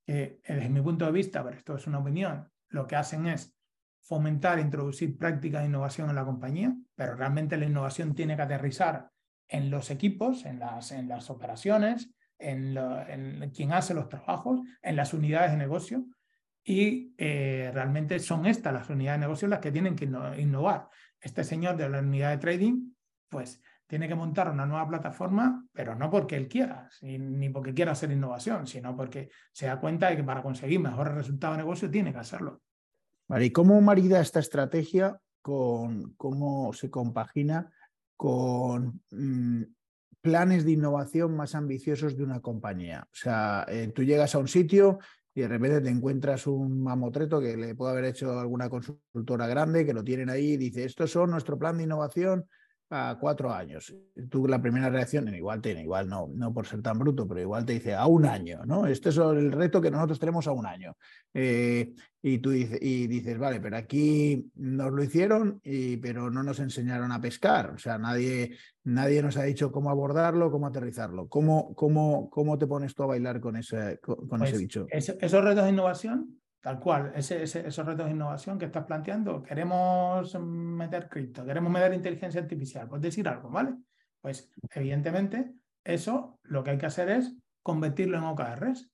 Que 0.05 0.41
desde 0.45 0.69
mi 0.71 0.81
punto 0.81 1.05
de 1.05 1.13
vista, 1.13 1.45
pero 1.45 1.57
esto 1.57 1.77
es 1.77 1.87
una 1.87 2.01
opinión, 2.01 2.51
lo 2.71 2.85
que 2.89 2.97
hacen 2.97 3.29
es 3.29 3.57
fomentar, 4.03 4.59
introducir 4.59 5.17
prácticas 5.17 5.63
de 5.63 5.69
innovación 5.69 6.11
en 6.11 6.17
la 6.17 6.25
compañía, 6.25 6.77
pero 6.99 7.15
realmente 7.15 7.57
la 7.57 7.67
innovación 7.67 8.13
tiene 8.13 8.35
que 8.35 8.43
aterrizar 8.43 9.09
en 9.47 9.71
los 9.71 9.93
equipos, 9.93 10.45
en 10.45 10.59
las, 10.59 10.91
en 10.91 11.07
las 11.07 11.31
operaciones, 11.31 12.11
en, 12.41 13.53
quien 13.55 13.73
hace 13.73 13.95
los 13.95 14.09
trabajos, 14.09 14.63
en 14.83 14.97
las 14.97 15.15
unidades 15.15 15.53
de 15.53 15.59
negocio. 15.59 16.07
Y 16.65 17.15
eh, 17.17 17.71
realmente 17.73 18.19
son 18.19 18.47
estas 18.47 18.75
las 18.75 18.91
unidades 18.91 19.21
de 19.21 19.27
negocio 19.27 19.47
las 19.47 19.61
que 19.61 19.71
tienen 19.71 19.95
que 19.95 20.07
innovar. 20.39 20.89
Este 21.21 21.45
señor 21.45 21.77
de 21.77 21.89
la 21.89 22.01
unidad 22.01 22.31
de 22.31 22.39
trading, 22.39 22.91
pues 23.29 23.63
tiene 23.87 24.09
que 24.09 24.17
montar 24.17 24.51
una 24.51 24.67
nueva 24.67 24.89
plataforma, 24.89 25.65
pero 25.73 25.95
no 25.95 26.11
porque 26.11 26.35
él 26.35 26.49
quiera, 26.49 26.91
ni 27.03 27.49
porque 27.49 27.75
quiera 27.75 27.93
hacer 27.93 28.11
innovación, 28.11 28.67
sino 28.67 28.97
porque 28.97 29.31
se 29.53 29.67
da 29.67 29.79
cuenta 29.79 30.11
de 30.11 30.17
que 30.17 30.25
para 30.25 30.43
conseguir 30.43 30.81
mejores 30.81 31.15
resultados 31.15 31.57
de 31.57 31.63
negocio 31.63 31.89
tiene 31.89 32.13
que 32.13 32.19
hacerlo. 32.19 32.61
¿Y 33.39 33.53
cómo 33.53 33.81
marida 33.81 34.21
esta 34.21 34.41
estrategia 34.41 35.21
con 35.43 36.15
cómo 36.17 36.73
se 36.73 36.91
compagina 36.91 37.73
con 38.17 39.01
mm, 39.11 39.63
planes 40.21 40.65
de 40.65 40.73
innovación 40.73 41.37
más 41.37 41.55
ambiciosos 41.55 42.17
de 42.17 42.25
una 42.25 42.41
compañía? 42.41 43.07
O 43.11 43.17
sea, 43.17 43.65
eh, 43.69 43.93
tú 43.95 44.03
llegas 44.03 44.35
a 44.35 44.39
un 44.39 44.49
sitio 44.49 44.99
y 45.35 45.43
de 45.43 45.49
repente 45.49 45.81
te 45.81 45.91
encuentras 45.91 46.47
un 46.47 46.83
mamotreto 46.83 47.41
que 47.41 47.57
le 47.57 47.75
puede 47.75 47.93
haber 47.93 48.07
hecho 48.07 48.39
alguna 48.39 48.69
consultora 48.69 49.47
grande, 49.47 49.87
que 49.87 49.95
lo 49.95 50.03
tienen 50.03 50.31
ahí 50.31 50.53
y 50.53 50.57
dice, 50.57 50.85
estos 50.85 51.11
son 51.11 51.31
nuestro 51.31 51.59
plan 51.59 51.77
de 51.77 51.85
innovación 51.85 52.49
a 52.91 53.19
cuatro 53.21 53.53
años. 53.53 53.95
Tú 54.31 54.47
la 54.49 54.61
primera 54.61 54.89
reacción, 54.89 55.33
igual 55.35 55.61
tiene, 55.61 55.83
igual 55.83 56.09
no, 56.09 56.29
no 56.35 56.53
por 56.53 56.67
ser 56.67 56.81
tan 56.83 56.99
bruto, 56.99 57.29
pero 57.29 57.41
igual 57.41 57.65
te 57.65 57.75
dice 57.75 57.95
a 57.95 58.07
un 58.07 58.25
año, 58.25 58.65
¿no? 58.65 58.87
Este 58.87 59.11
es 59.11 59.17
el 59.19 59.53
reto 59.53 59.81
que 59.81 59.91
nosotros 59.91 60.19
tenemos 60.19 60.47
a 60.47 60.53
un 60.53 60.67
año. 60.67 60.97
Eh, 61.35 61.93
y 62.23 62.39
tú 62.39 62.51
dices, 62.51 62.79
y 62.81 63.07
dices, 63.07 63.39
vale, 63.39 63.61
pero 63.61 63.77
aquí 63.77 64.51
nos 64.55 64.93
lo 64.93 65.03
hicieron, 65.03 65.61
y, 65.63 65.99
pero 65.99 66.31
no 66.31 66.43
nos 66.43 66.61
enseñaron 66.61 67.13
a 67.13 67.21
pescar. 67.21 67.71
O 67.75 67.79
sea, 67.79 67.99
nadie, 67.99 68.57
nadie 68.85 69.23
nos 69.23 69.37
ha 69.37 69.43
dicho 69.43 69.71
cómo 69.71 69.91
abordarlo, 69.91 70.51
cómo 70.51 70.67
aterrizarlo. 70.67 71.29
¿Cómo, 71.29 71.75
cómo, 71.75 72.31
cómo 72.31 72.59
te 72.59 72.67
pones 72.67 72.95
tú 72.95 73.03
a 73.03 73.07
bailar 73.07 73.41
con 73.41 73.57
ese, 73.57 73.99
con, 74.01 74.43
ese 74.43 74.53
pues 74.53 74.59
bicho? 74.59 74.87
esos 74.91 75.45
retos 75.45 75.65
de 75.65 75.71
innovación 75.71 76.39
Tal 76.69 76.81
cual, 76.81 77.13
esos 77.17 77.87
retos 77.87 78.05
de 78.05 78.13
innovación 78.13 78.59
que 78.59 78.67
estás 78.67 78.85
planteando, 78.85 79.43
queremos 79.43 80.39
meter 80.39 81.09
cripto, 81.09 81.43
queremos 81.47 81.73
meter 81.73 81.95
inteligencia 81.95 82.43
artificial, 82.43 82.87
puedes 82.87 83.05
decir 83.05 83.27
algo, 83.27 83.49
¿vale? 83.49 83.75
Pues 84.21 84.51
evidentemente 84.75 85.55
eso 85.83 86.39
lo 86.43 86.63
que 86.63 86.73
hay 86.73 86.77
que 86.77 86.85
hacer 86.85 87.09
es 87.09 87.35
convertirlo 87.63 88.19
en 88.19 88.25
OKRs, 88.25 88.91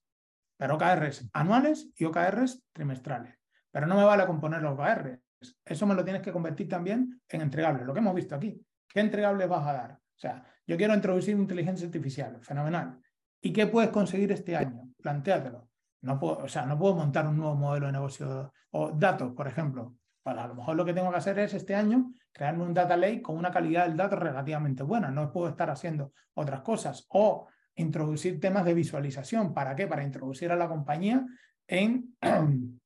pero 0.55 0.75
OKRs 0.75 1.29
anuales 1.33 1.91
y 1.97 2.05
OKRs 2.05 2.63
trimestrales. 2.71 3.35
Pero 3.69 3.87
no 3.87 3.97
me 3.97 4.05
vale 4.05 4.25
componer 4.25 4.61
los 4.61 4.79
OKRs, 4.79 5.19
eso 5.65 5.85
me 5.85 5.95
lo 5.95 6.05
tienes 6.05 6.21
que 6.21 6.31
convertir 6.31 6.69
también 6.69 7.19
en 7.27 7.41
entregables, 7.41 7.85
lo 7.85 7.93
que 7.93 7.99
hemos 7.99 8.15
visto 8.15 8.35
aquí. 8.35 8.57
¿Qué 8.87 9.01
entregables 9.01 9.49
vas 9.49 9.67
a 9.67 9.73
dar? 9.73 9.91
O 9.91 10.17
sea, 10.17 10.45
yo 10.65 10.77
quiero 10.77 10.93
introducir 10.93 11.35
inteligencia 11.35 11.85
artificial, 11.85 12.39
fenomenal. 12.41 13.01
¿Y 13.41 13.51
qué 13.51 13.67
puedes 13.67 13.89
conseguir 13.89 14.31
este 14.31 14.55
año? 14.55 14.93
Plantéatelo. 15.01 15.67
No 16.05 16.19
puedo, 16.19 16.37
o 16.37 16.47
sea, 16.47 16.67
no 16.67 16.77
puedo 16.77 16.93
montar 16.93 17.27
un 17.27 17.37
nuevo 17.37 17.55
modelo 17.55 17.87
de 17.87 17.93
negocio 17.93 18.53
o 18.69 18.91
datos, 18.91 19.33
por 19.33 19.47
ejemplo. 19.47 19.95
Para 20.21 20.43
a 20.43 20.47
lo 20.47 20.53
mejor 20.53 20.75
lo 20.75 20.85
que 20.85 20.93
tengo 20.93 21.09
que 21.09 21.17
hacer 21.17 21.39
es 21.39 21.55
este 21.55 21.73
año 21.73 22.13
crearme 22.31 22.63
un 22.63 22.75
data 22.75 22.95
lake 22.95 23.23
con 23.23 23.37
una 23.37 23.51
calidad 23.51 23.87
del 23.87 23.97
dato 23.97 24.15
relativamente 24.15 24.83
buena. 24.83 25.09
No 25.09 25.31
puedo 25.31 25.49
estar 25.49 25.71
haciendo 25.71 26.13
otras 26.35 26.61
cosas. 26.61 27.07
O 27.09 27.47
introducir 27.75 28.39
temas 28.39 28.65
de 28.65 28.75
visualización. 28.75 29.51
¿Para 29.51 29.75
qué? 29.75 29.87
Para 29.87 30.03
introducir 30.03 30.51
a 30.51 30.55
la 30.55 30.67
compañía 30.67 31.25
en, 31.65 32.15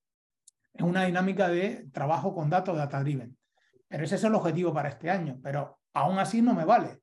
una 0.79 1.03
dinámica 1.03 1.49
de 1.49 1.89
trabajo 1.91 2.33
con 2.33 2.49
datos 2.49 2.77
data 2.77 3.01
driven. 3.01 3.37
Pero 3.89 4.05
ese 4.05 4.15
es 4.15 4.23
el 4.23 4.33
objetivo 4.33 4.73
para 4.73 4.87
este 4.87 5.09
año. 5.09 5.39
Pero 5.43 5.79
aún 5.93 6.19
así 6.19 6.41
no 6.41 6.53
me 6.53 6.63
vale. 6.63 7.01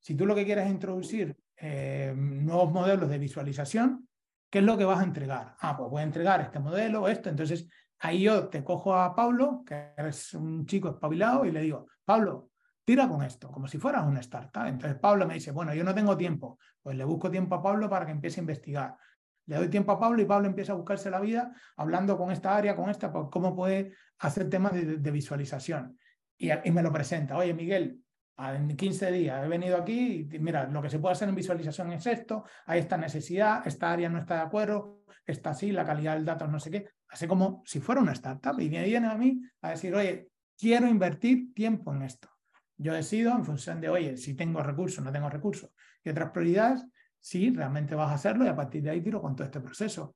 Si 0.00 0.14
tú 0.14 0.24
lo 0.24 0.34
que 0.34 0.46
quieres 0.46 0.64
es 0.64 0.70
introducir 0.70 1.36
eh, 1.58 2.14
nuevos 2.16 2.72
modelos 2.72 3.10
de 3.10 3.18
visualización, 3.18 4.08
¿Qué 4.50 4.60
es 4.60 4.64
lo 4.64 4.78
que 4.78 4.84
vas 4.84 5.00
a 5.00 5.04
entregar? 5.04 5.56
Ah, 5.60 5.76
pues 5.76 5.90
voy 5.90 6.00
a 6.00 6.04
entregar 6.04 6.40
este 6.40 6.58
modelo, 6.58 7.08
esto. 7.08 7.28
Entonces, 7.28 7.68
ahí 7.98 8.22
yo 8.22 8.48
te 8.48 8.64
cojo 8.64 8.94
a 8.94 9.14
Pablo, 9.14 9.62
que 9.66 9.92
es 9.96 10.34
un 10.34 10.64
chico 10.66 10.88
espabilado, 10.88 11.44
y 11.44 11.52
le 11.52 11.60
digo, 11.60 11.86
Pablo, 12.04 12.50
tira 12.88 13.06
con 13.06 13.22
esto, 13.22 13.50
como 13.50 13.68
si 13.68 13.76
fueras 13.76 14.06
una 14.06 14.20
startup. 14.20 14.64
Entonces 14.64 14.98
Pablo 14.98 15.26
me 15.26 15.34
dice, 15.34 15.50
bueno, 15.50 15.74
yo 15.74 15.84
no 15.84 15.94
tengo 15.94 16.16
tiempo. 16.16 16.58
Pues 16.82 16.96
le 16.96 17.04
busco 17.04 17.30
tiempo 17.30 17.54
a 17.54 17.62
Pablo 17.62 17.90
para 17.90 18.06
que 18.06 18.12
empiece 18.12 18.40
a 18.40 18.44
investigar. 18.44 18.96
Le 19.44 19.56
doy 19.56 19.68
tiempo 19.68 19.92
a 19.92 20.00
Pablo 20.00 20.22
y 20.22 20.24
Pablo 20.24 20.46
empieza 20.46 20.72
a 20.72 20.76
buscarse 20.76 21.10
la 21.10 21.20
vida 21.20 21.52
hablando 21.76 22.16
con 22.16 22.30
esta 22.30 22.56
área, 22.56 22.74
con 22.74 22.88
esta, 22.88 23.12
cómo 23.12 23.54
puede 23.54 23.92
hacer 24.20 24.48
temas 24.48 24.72
de, 24.72 25.10
visualización. 25.10 25.98
Y, 26.38 26.50
me 26.70 26.82
lo 26.82 26.90
presenta. 26.90 27.36
Oye, 27.36 27.52
Miguel, 27.52 28.02
en 28.38 28.76
15 28.76 29.10
días 29.10 29.44
he 29.44 29.48
venido 29.48 29.76
aquí 29.76 30.28
y 30.30 30.38
mira, 30.38 30.66
lo 30.68 30.80
que 30.80 30.88
se 30.88 30.98
puede 30.98 31.12
hacer 31.12 31.28
en 31.28 31.34
visualización 31.34 31.92
es 31.92 32.06
esto, 32.06 32.44
hay 32.66 32.80
esta 32.80 32.96
necesidad, 32.96 33.66
esta 33.66 33.90
área 33.90 34.08
no 34.08 34.18
está 34.18 34.36
de 34.36 34.42
acuerdo, 34.42 35.02
está 35.26 35.50
así, 35.50 35.72
la 35.72 35.84
calidad 35.84 36.14
del 36.14 36.24
dato 36.24 36.46
no 36.46 36.60
sé 36.60 36.70
qué. 36.70 36.88
Hace 37.08 37.26
como 37.26 37.62
si 37.64 37.80
fuera 37.80 38.00
una 38.00 38.12
startup 38.12 38.60
y 38.60 38.68
viene 38.68 39.08
a 39.08 39.16
mí 39.16 39.40
a 39.62 39.70
decir, 39.70 39.94
oye, 39.94 40.28
quiero 40.56 40.86
invertir 40.86 41.52
tiempo 41.52 41.92
en 41.92 42.02
esto. 42.02 42.28
Yo 42.76 42.92
decido 42.92 43.32
en 43.32 43.44
función 43.44 43.80
de, 43.80 43.88
oye, 43.88 44.16
si 44.16 44.34
tengo 44.34 44.62
recursos, 44.62 45.04
no 45.04 45.10
tengo 45.10 45.28
recursos 45.28 45.70
y 46.04 46.10
otras 46.10 46.30
prioridades, 46.30 46.86
si 47.18 47.50
realmente 47.50 47.96
vas 47.96 48.10
a 48.10 48.14
hacerlo 48.14 48.44
y 48.44 48.48
a 48.48 48.54
partir 48.54 48.82
de 48.82 48.90
ahí 48.90 49.00
tiro 49.00 49.20
con 49.20 49.34
todo 49.34 49.44
este 49.46 49.60
proceso. 49.60 50.14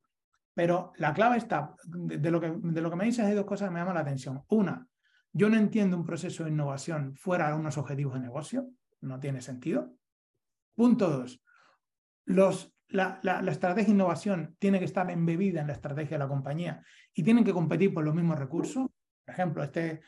Pero 0.53 0.93
la 0.97 1.13
clave 1.13 1.37
está, 1.37 1.75
de 1.83 2.31
lo 2.31 2.39
que, 2.39 2.53
de 2.55 2.81
lo 2.81 2.89
que 2.89 2.95
me 2.95 3.05
dices 3.05 3.25
hay 3.25 3.33
dos 3.33 3.45
cosas 3.45 3.67
que 3.67 3.73
me 3.73 3.79
llaman 3.79 3.95
la 3.95 4.01
atención. 4.01 4.41
Una, 4.49 4.87
yo 5.33 5.49
no 5.49 5.57
entiendo 5.57 5.97
un 5.97 6.05
proceso 6.05 6.43
de 6.43 6.51
innovación 6.51 7.15
fuera 7.15 7.49
de 7.49 7.55
unos 7.55 7.77
objetivos 7.77 8.13
de 8.13 8.21
negocio, 8.21 8.69
no 9.01 9.19
tiene 9.19 9.41
sentido. 9.41 9.93
Punto 10.75 11.09
dos, 11.09 11.43
los, 12.25 12.73
la, 12.87 13.19
la, 13.23 13.41
la, 13.41 13.51
estrategia 13.51 13.87
de 13.87 13.93
innovación 13.93 14.55
tiene 14.59 14.79
que 14.79 14.85
estar 14.85 15.09
embebida 15.11 15.61
en 15.61 15.67
la 15.67 15.73
estrategia 15.73 16.17
de 16.17 16.23
la 16.23 16.29
compañía 16.29 16.83
y 17.13 17.23
tienen 17.23 17.43
que 17.43 17.53
competir 17.53 17.93
por 17.93 18.03
los 18.03 18.15
mismos 18.15 18.39
recursos. 18.39 18.87
Por 19.25 19.33
ejemplo, 19.33 19.63
este, 19.63 20.01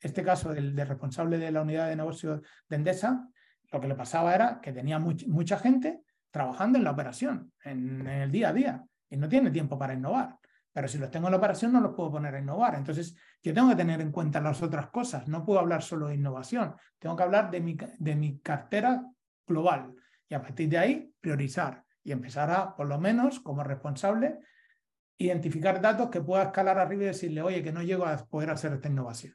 este 0.00 0.22
caso 0.22 0.52
del, 0.52 0.76
responsable 0.76 1.38
de 1.38 1.50
la 1.50 1.62
unidad 1.62 1.88
de 1.88 1.96
negocio 1.96 2.42
de 2.68 2.76
Endesa, 2.76 3.28
lo 3.70 3.80
que 3.80 3.88
le 3.88 3.94
pasaba 3.94 4.34
era 4.34 4.60
que 4.60 4.72
tenía 4.72 4.98
much, 4.98 5.26
mucha 5.26 5.58
gente 5.58 6.02
trabajando 6.30 6.78
en 6.78 6.84
la 6.84 6.92
operación, 6.92 7.52
en, 7.64 8.06
el 8.06 8.30
día 8.30 8.48
a 8.48 8.52
día, 8.52 8.84
y 9.08 9.16
no 9.16 9.28
tiene 9.28 9.50
tiempo 9.50 9.78
para 9.78 9.94
innovar. 9.94 10.36
Pero 10.72 10.86
si 10.88 10.98
los 10.98 11.10
tengo 11.10 11.26
en 11.26 11.32
la 11.32 11.38
operación, 11.38 11.72
no 11.72 11.80
los 11.80 11.94
puedo 11.94 12.12
poner 12.12 12.34
a 12.34 12.38
innovar. 12.38 12.76
Entonces, 12.76 13.16
yo 13.42 13.52
tengo 13.52 13.70
que 13.70 13.76
tener 13.76 14.00
en 14.00 14.12
cuenta 14.12 14.40
las 14.40 14.62
otras 14.62 14.88
cosas. 14.88 15.26
No 15.26 15.44
puedo 15.44 15.58
hablar 15.58 15.82
solo 15.82 16.08
de 16.08 16.14
innovación. 16.14 16.74
Tengo 16.98 17.16
que 17.16 17.22
hablar 17.22 17.50
de 17.50 17.60
mi, 17.60 17.76
de 17.98 18.14
mi 18.14 18.38
cartera 18.38 19.04
global. 19.46 19.94
Y 20.28 20.34
a 20.34 20.42
partir 20.42 20.68
de 20.68 20.78
ahí, 20.78 21.14
priorizar 21.20 21.84
y 22.04 22.12
empezar 22.12 22.50
a, 22.50 22.76
por 22.76 22.86
lo 22.86 22.98
menos, 23.00 23.40
como 23.40 23.64
responsable, 23.64 24.38
identificar 25.18 25.80
datos 25.80 26.08
que 26.08 26.20
pueda 26.20 26.44
escalar 26.44 26.78
arriba 26.78 27.02
y 27.02 27.06
decirle, 27.06 27.42
oye, 27.42 27.62
que 27.62 27.72
no 27.72 27.82
llego 27.82 28.06
a 28.06 28.16
poder 28.16 28.50
hacer 28.50 28.72
esta 28.72 28.88
innovación. 28.88 29.34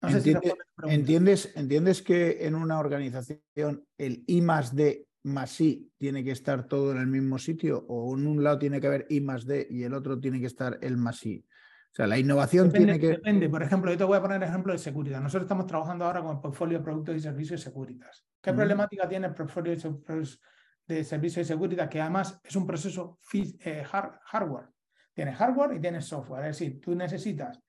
No 0.00 0.10
sé 0.10 0.18
¿Entiendes, 0.18 0.52
si 0.52 0.94
¿entiendes, 0.94 1.52
¿Entiendes 1.56 2.02
que 2.02 2.46
en 2.46 2.54
una 2.54 2.78
organización 2.78 3.84
el 3.98 4.24
I 4.26 4.40
más 4.42 4.74
D 4.74 5.05
más 5.26 5.60
I 5.60 5.90
tiene 5.98 6.24
que 6.24 6.30
estar 6.30 6.66
todo 6.66 6.92
en 6.92 6.98
el 6.98 7.06
mismo 7.06 7.38
sitio 7.38 7.84
o 7.88 8.16
en 8.16 8.26
un 8.26 8.42
lado 8.42 8.58
tiene 8.58 8.80
que 8.80 8.86
haber 8.86 9.06
I 9.10 9.20
más 9.20 9.46
D 9.46 9.66
y 9.70 9.82
el 9.82 9.94
otro 9.94 10.18
tiene 10.18 10.40
que 10.40 10.46
estar 10.46 10.78
el 10.82 10.96
más 10.96 11.24
I? 11.26 11.44
O 11.92 11.94
sea, 11.96 12.06
la 12.06 12.18
innovación 12.18 12.68
depende, 12.68 12.94
tiene 12.94 13.00
que... 13.00 13.16
Depende. 13.16 13.48
Por 13.48 13.62
ejemplo, 13.62 13.90
yo 13.90 13.98
te 13.98 14.04
voy 14.04 14.18
a 14.18 14.22
poner 14.22 14.42
ejemplo 14.42 14.72
de 14.72 14.78
seguridad. 14.78 15.20
Nosotros 15.20 15.44
estamos 15.44 15.66
trabajando 15.66 16.04
ahora 16.04 16.22
con 16.22 16.36
el 16.36 16.42
portfolio 16.42 16.78
de 16.78 16.84
productos 16.84 17.16
y 17.16 17.20
servicios 17.20 17.60
de 17.60 17.64
seguridad. 17.64 18.10
¿Qué 18.40 18.50
uh 18.50 18.52
-huh. 18.52 18.56
problemática 18.56 19.08
tiene 19.08 19.28
el 19.28 19.34
portfolio 19.34 19.72
de 19.72 21.04
servicios 21.04 21.46
de 21.46 21.54
seguridad? 21.54 21.88
Que 21.88 22.00
además 22.00 22.40
es 22.44 22.54
un 22.54 22.66
proceso 22.66 23.18
eh, 23.32 23.84
hard, 23.90 24.18
hardware. 24.24 24.68
Tiene 25.14 25.32
hardware 25.32 25.76
y 25.76 25.80
tiene 25.80 26.00
software. 26.02 26.44
Es 26.46 26.58
decir, 26.58 26.80
tú 26.80 26.94
necesitas 26.94 27.62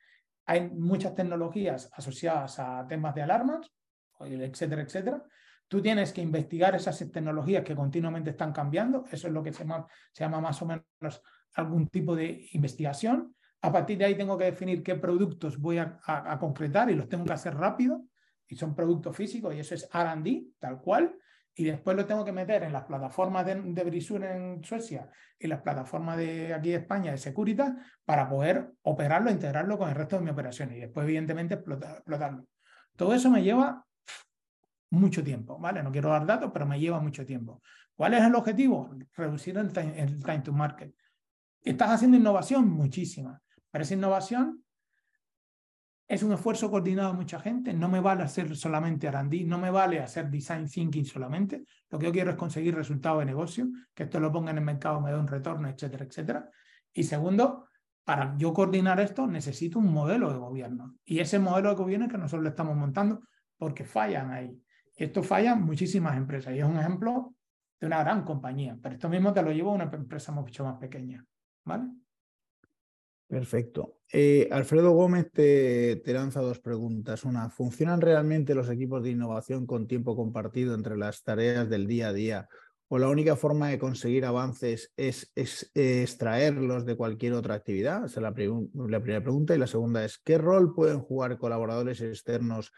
hay 0.47 0.69
muchas 0.69 1.13
tecnologías 1.13 1.89
asociadas 1.93 2.57
a 2.59 2.87
temas 2.87 3.13
de 3.13 3.21
alarmas, 3.21 3.69
etcétera, 4.21 4.81
etcétera. 4.81 5.23
Tú 5.67 5.81
tienes 5.81 6.13
que 6.13 6.21
investigar 6.21 6.75
esas 6.75 6.97
tecnologías 7.11 7.63
que 7.63 7.75
continuamente 7.75 8.29
están 8.29 8.53
cambiando. 8.53 9.05
Eso 9.11 9.27
es 9.27 9.33
lo 9.33 9.43
que 9.43 9.51
se 9.51 9.65
llama, 9.65 10.41
más 10.41 10.61
o 10.61 10.65
menos 10.65 11.21
algún 11.55 11.87
tipo 11.87 12.15
de 12.15 12.47
investigación. 12.53 13.35
A 13.61 13.71
partir 13.71 13.97
de 13.97 14.05
ahí 14.05 14.15
tengo 14.15 14.37
que 14.37 14.45
definir 14.45 14.83
qué 14.83 14.95
productos 14.95 15.59
voy 15.59 15.79
a, 15.79 16.37
concretar 16.39 16.89
y 16.89 16.95
los 16.95 17.09
tengo 17.09 17.25
que 17.25 17.33
hacer 17.33 17.55
rápido. 17.55 18.03
Y 18.47 18.55
son 18.55 18.75
productos 18.75 19.15
físicos 19.15 19.53
y 19.53 19.59
eso 19.59 19.75
es 19.75 19.89
RD, 19.91 20.57
tal 20.59 20.79
cual 20.79 21.17
y 21.59 21.63
después 21.63 21.97
lo 21.97 22.05
tengo 22.05 22.23
que 22.23 22.31
meter 22.31 22.61
en 22.61 22.71
las 22.71 22.83
plataformas 22.83 23.43
de, 23.43 23.55
de 23.55 24.27
en 24.31 24.63
Suecia 24.63 25.09
y 25.39 25.47
las 25.47 25.61
plataformas 25.61 26.15
de 26.15 26.53
aquí 26.53 26.69
de 26.69 26.75
España 26.75 27.11
de 27.11 27.17
Securitas 27.17 27.73
para 28.05 28.29
poder 28.29 28.73
operarlo, 28.83 29.31
integrarlo 29.31 29.75
con 29.79 29.89
el 29.89 29.95
resto 29.95 30.17
de 30.17 30.21
mi 30.21 30.29
operación 30.29 30.71
y 30.71 30.79
después, 30.79 31.05
evidentemente, 31.05 31.55
explotar, 31.55 31.95
explotarlo. 31.95 32.45
Todo 32.95 33.15
eso 33.15 33.31
me 33.31 33.41
lleva 33.41 33.86
mucho 34.89 35.23
tiempo, 35.23 35.59
¿vale? 35.59 35.83
No 35.83 35.91
quiero 35.91 36.09
dar 36.09 36.25
datos, 36.25 36.51
pero 36.51 36.65
me 36.65 36.79
lleva 36.79 36.99
mucho 36.99 37.25
tiempo. 37.25 37.61
¿Cuál 37.95 38.13
es 38.13 38.23
el 38.23 38.35
objetivo? 38.35 38.89
Reducir 39.15 39.57
el 39.57 39.71
time, 39.73 40.41
to 40.43 40.53
market. 40.53 40.93
¿Estás 41.61 41.89
haciendo 41.89 42.17
innovación? 42.17 42.69
Muchísima. 42.69 43.41
Pero 43.71 43.83
esa 43.83 43.93
innovación 43.93 44.63
es 46.07 46.23
un 46.23 46.31
esfuerzo 46.31 46.71
coordinado 46.71 47.11
de 47.11 47.17
mucha 47.17 47.39
gente, 47.39 47.73
no 47.73 47.89
me 47.89 47.99
vale 47.99 48.23
hacer 48.23 48.55
solamente 48.55 49.07
R&D, 49.07 49.43
no 49.43 49.57
me 49.57 49.69
vale 49.69 49.99
hacer 49.99 50.29
design 50.29 50.65
thinking 50.69 51.03
solamente, 51.03 51.65
lo 51.89 51.99
que 51.99 52.05
yo 52.05 52.11
quiero 52.13 52.31
es 52.31 52.37
conseguir 52.37 52.75
resultados 52.75 53.19
de 53.19 53.25
negocio, 53.25 53.67
que 53.93 54.03
esto 54.03 54.19
lo 54.19 54.31
ponga 54.31 54.51
en 54.51 54.59
el 54.59 54.63
mercado, 54.63 55.01
me 55.01 55.11
dé 55.11 55.17
un 55.17 55.27
retorno, 55.27 55.67
etcétera, 55.67 56.05
etcétera. 56.05 56.49
Y 56.93 57.03
segundo, 57.03 57.67
para 58.05 58.37
yo 58.37 58.53
coordinar 58.53 59.01
esto 59.01 59.27
necesito 59.27 59.79
un 59.79 59.91
modelo 59.91 60.31
de 60.31 60.37
gobierno. 60.39 60.95
Y 61.03 61.19
ese 61.19 61.39
modelo 61.39 61.69
de 61.69 61.75
gobierno 61.75 62.05
es 62.05 62.11
que 62.11 62.17
nosotros 62.17 62.43
lo 62.43 62.49
estamos 62.49 62.77
montando 62.77 63.23
porque 63.57 63.83
fallan 63.83 64.31
ahí. 64.31 64.57
Esto 64.97 65.21
fallan 65.21 65.63
muchísimas 65.63 66.17
empresas. 66.17 66.55
Y 66.55 66.59
es 66.59 66.65
un 66.65 66.79
ejemplo 66.79 67.35
de 67.79 67.87
una 67.87 67.99
gran 67.99 68.23
compañía. 68.23 68.77
Pero 68.81 68.95
esto 68.95 69.09
mismo 69.09 69.31
te 69.31 69.43
lo 69.43 69.51
llevo 69.51 69.71
a 69.71 69.75
una 69.75 69.83
empresa 69.91 70.31
mucho 70.31 70.63
más 70.63 70.77
pequeña. 70.77 71.23
¿Vale? 71.63 71.85
Perfecto. 73.27 73.99
Eh, 74.11 74.47
Alfredo 74.51 74.91
Gómez 74.91 75.29
te, 75.31 76.01
lanza 76.05 76.41
dos 76.41 76.59
preguntas. 76.59 77.25
Una, 77.25 77.49
¿funcionan 77.49 78.01
realmente 78.01 78.55
los 78.55 78.69
equipos 78.69 79.03
de 79.03 79.11
innovación 79.11 79.67
con 79.67 79.85
tiempo 79.85 80.15
compartido 80.15 80.73
entre 80.73 80.97
las 80.97 81.23
tareas 81.23 81.69
del 81.69 81.87
día 81.87 82.07
a 82.07 82.13
día? 82.13 82.49
¿O 82.87 82.97
la 82.97 83.09
única 83.09 83.35
forma 83.35 83.67
de 83.67 83.77
conseguir 83.77 84.23
avances 84.23 84.93
es, 84.95 85.29
es 85.35 85.69
extraerlos 85.75 86.85
de 86.85 86.95
cualquier 86.95 87.33
otra 87.33 87.55
actividad? 87.55 88.05
Esa 88.05 88.19
es 88.19 88.23
la, 88.23 88.33
primera 88.33 89.21
pregunta. 89.21 89.53
Y 89.53 89.59
la 89.59 89.67
segunda 89.67 90.05
es, 90.05 90.17
¿qué 90.19 90.37
rol 90.37 90.73
pueden 90.73 91.01
jugar 91.01 91.37
colaboradores 91.37 91.99
externos 91.99 92.71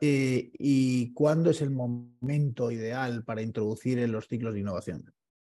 eh, 0.00 0.50
y 0.52 1.12
cuándo 1.12 1.50
es 1.50 1.62
el 1.62 1.70
momento 1.70 2.70
ideal 2.70 3.24
para 3.24 3.42
introducir 3.42 3.98
en 3.98 4.12
los 4.12 4.28
ciclos 4.28 4.54
de 4.54 4.60
innovación? 4.60 5.12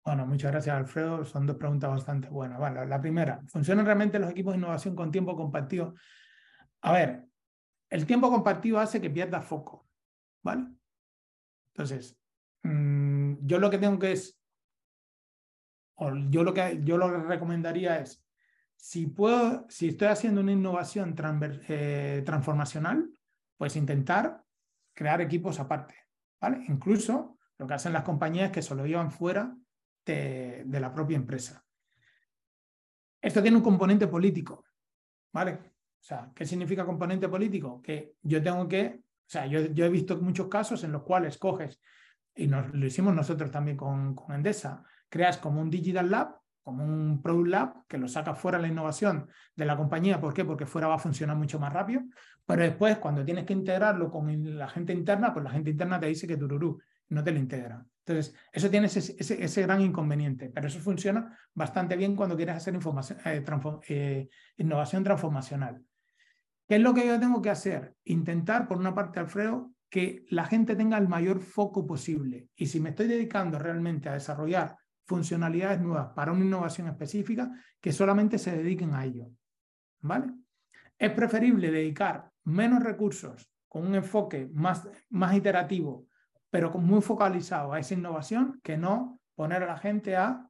Bueno, 0.05 0.25
muchas 0.25 0.51
gracias, 0.51 0.75
Alfredo. 0.75 1.25
Son 1.25 1.45
dos 1.45 1.57
preguntas 1.57 1.89
bastante 1.89 2.29
buenas. 2.29 2.57
Bueno, 2.57 2.83
la 2.85 3.01
primera, 3.01 3.41
¿funcionan 3.47 3.85
realmente 3.85 4.17
los 4.17 4.31
equipos 4.31 4.53
de 4.53 4.59
innovación 4.59 4.95
con 4.95 5.11
tiempo 5.11 5.35
compartido? 5.35 5.93
A 6.81 6.93
ver, 6.93 7.25
el 7.89 8.05
tiempo 8.05 8.29
compartido 8.29 8.79
hace 8.79 9.01
que 9.01 9.09
pierda 9.09 9.41
foco, 9.41 9.87
¿vale? 10.43 10.65
Entonces, 11.73 12.17
mmm, 12.63 13.35
yo 13.41 13.59
lo 13.59 13.69
que 13.69 13.77
tengo 13.77 13.99
que 13.99 14.13
es, 14.13 14.39
o 15.95 16.15
yo 16.29 16.43
lo 16.43 16.53
que 16.53 16.79
yo 16.83 16.97
lo 16.97 17.23
recomendaría 17.25 17.99
es, 17.99 18.25
si 18.77 19.07
puedo, 19.07 19.65
si 19.69 19.89
estoy 19.89 20.07
haciendo 20.07 20.39
una 20.39 20.53
innovación 20.53 21.13
eh, 21.67 22.23
transformacional, 22.25 23.09
pues 23.59 23.75
intentar 23.75 24.41
crear 24.93 25.19
equipos 25.19 25.59
aparte, 25.59 25.93
¿vale? 26.39 26.63
Incluso 26.69 27.37
lo 27.57 27.67
que 27.67 27.73
hacen 27.73 27.91
las 27.91 28.03
compañías 28.03 28.51
que 28.51 28.61
se 28.61 28.73
lo 28.73 28.85
llevan 28.85 29.11
fuera 29.11 29.53
de, 30.05 30.65
la 30.65 30.93
propia 30.93 31.17
empresa. 31.17 31.61
Esto 33.21 33.41
tiene 33.41 33.57
un 33.57 33.63
componente 33.63 34.07
político, 34.07 34.63
¿vale? 35.33 35.51
O 35.51 36.01
sea, 36.01 36.31
¿qué 36.33 36.45
significa 36.45 36.85
componente 36.85 37.27
político? 37.27 37.81
Que 37.81 38.13
yo 38.21 38.41
tengo 38.41 38.65
que, 38.65 39.01
o 39.03 39.29
sea, 39.29 39.45
yo, 39.45 39.59
he 39.59 39.89
visto 39.89 40.15
muchos 40.21 40.47
casos 40.47 40.85
en 40.85 40.93
los 40.93 41.03
cuales 41.03 41.37
coges, 41.37 41.81
y 42.33 42.47
lo 42.47 42.85
hicimos 42.85 43.13
nosotros 43.13 43.51
también 43.51 43.75
con, 43.75 44.15
con 44.15 44.33
Endesa, 44.33 44.85
creas 45.09 45.37
como 45.37 45.59
un 45.59 45.69
Digital 45.69 46.09
Lab, 46.09 46.39
como 46.63 46.85
un 46.85 47.21
Product 47.21 47.47
Lab, 47.49 47.87
que 47.87 47.97
lo 47.97 48.07
saca 48.07 48.35
fuera 48.35 48.57
la 48.57 48.69
innovación 48.69 49.27
de 49.53 49.65
la 49.65 49.75
compañía. 49.75 50.21
¿Por 50.21 50.33
qué? 50.33 50.45
Porque 50.45 50.65
fuera 50.65 50.87
va 50.87 50.95
a 50.95 50.99
funcionar 50.99 51.35
mucho 51.35 51.59
más 51.59 51.73
rápido. 51.73 52.03
Pero 52.49 52.63
después, 52.63 52.97
cuando 52.97 53.23
tienes 53.23 53.45
que 53.45 53.53
integrarlo 53.53 54.09
con 54.09 54.57
la 54.57 54.67
gente 54.67 54.91
interna, 54.91 55.31
pues 55.31 55.43
la 55.43 55.51
gente 55.51 55.69
interna 55.69 55.99
te 55.99 56.07
dice 56.07 56.25
que 56.25 56.35
tururú, 56.35 56.81
no 57.09 57.23
te 57.23 57.31
lo 57.31 57.37
integra. 57.37 57.85
Entonces, 58.03 58.35
eso 58.51 58.71
tiene 58.71 58.87
ese, 58.87 59.15
ese, 59.19 59.61
gran 59.61 59.81
inconveniente, 59.81 60.49
pero 60.49 60.65
eso 60.65 60.79
funciona 60.79 61.37
bastante 61.53 61.95
bien 61.95 62.15
cuando 62.15 62.35
quieres 62.35 62.55
hacer 62.55 62.73
eh, 63.25 63.41
transform 63.41 63.81
eh, 63.87 64.29
innovación 64.57 65.03
transformacional. 65.03 65.79
¿Qué 66.67 66.77
es 66.77 66.81
lo 66.81 66.91
que 66.91 67.05
yo 67.05 67.19
tengo 67.19 67.39
que 67.39 67.51
hacer? 67.51 67.93
Intentar, 68.05 68.67
por 68.67 68.77
una 68.77 68.95
parte, 68.95 69.19
Alfredo, 69.19 69.71
que 69.87 70.25
la 70.31 70.45
gente 70.45 70.75
tenga 70.75 70.97
el 70.97 71.07
mayor 71.07 71.41
foco 71.41 71.85
posible. 71.85 72.47
Y 72.55 72.65
si 72.65 72.79
me 72.79 72.89
estoy 72.89 73.05
dedicando 73.05 73.59
realmente 73.59 74.09
a 74.09 74.13
desarrollar 74.13 74.75
funcionalidades 75.05 75.81
nuevas 75.81 76.13
para 76.15 76.31
una 76.31 76.45
innovación 76.45 76.87
específica, 76.87 77.51
que 77.79 77.93
solamente 77.93 78.39
se 78.39 78.57
dediquen 78.57 78.95
a 78.95 79.05
ello. 79.05 79.29
¿Vale? 80.01 80.33
Es 80.97 81.11
preferible 81.11 81.69
dedicar 81.69 82.29
menos 82.49 82.83
recursos 82.83 83.51
con 83.67 83.85
un 83.85 83.95
enfoque 83.95 84.49
más, 84.51 84.87
más 85.09 85.35
iterativo 85.35 86.09
pero 86.49 86.71
muy 86.71 87.01
focalizado 87.01 87.73
a 87.73 87.79
esa 87.79 87.93
innovación 87.93 88.59
que 88.63 88.77
no 88.77 89.19
poner 89.35 89.63
a 89.63 89.67
la 89.67 89.77
gente 89.77 90.15
a, 90.15 90.49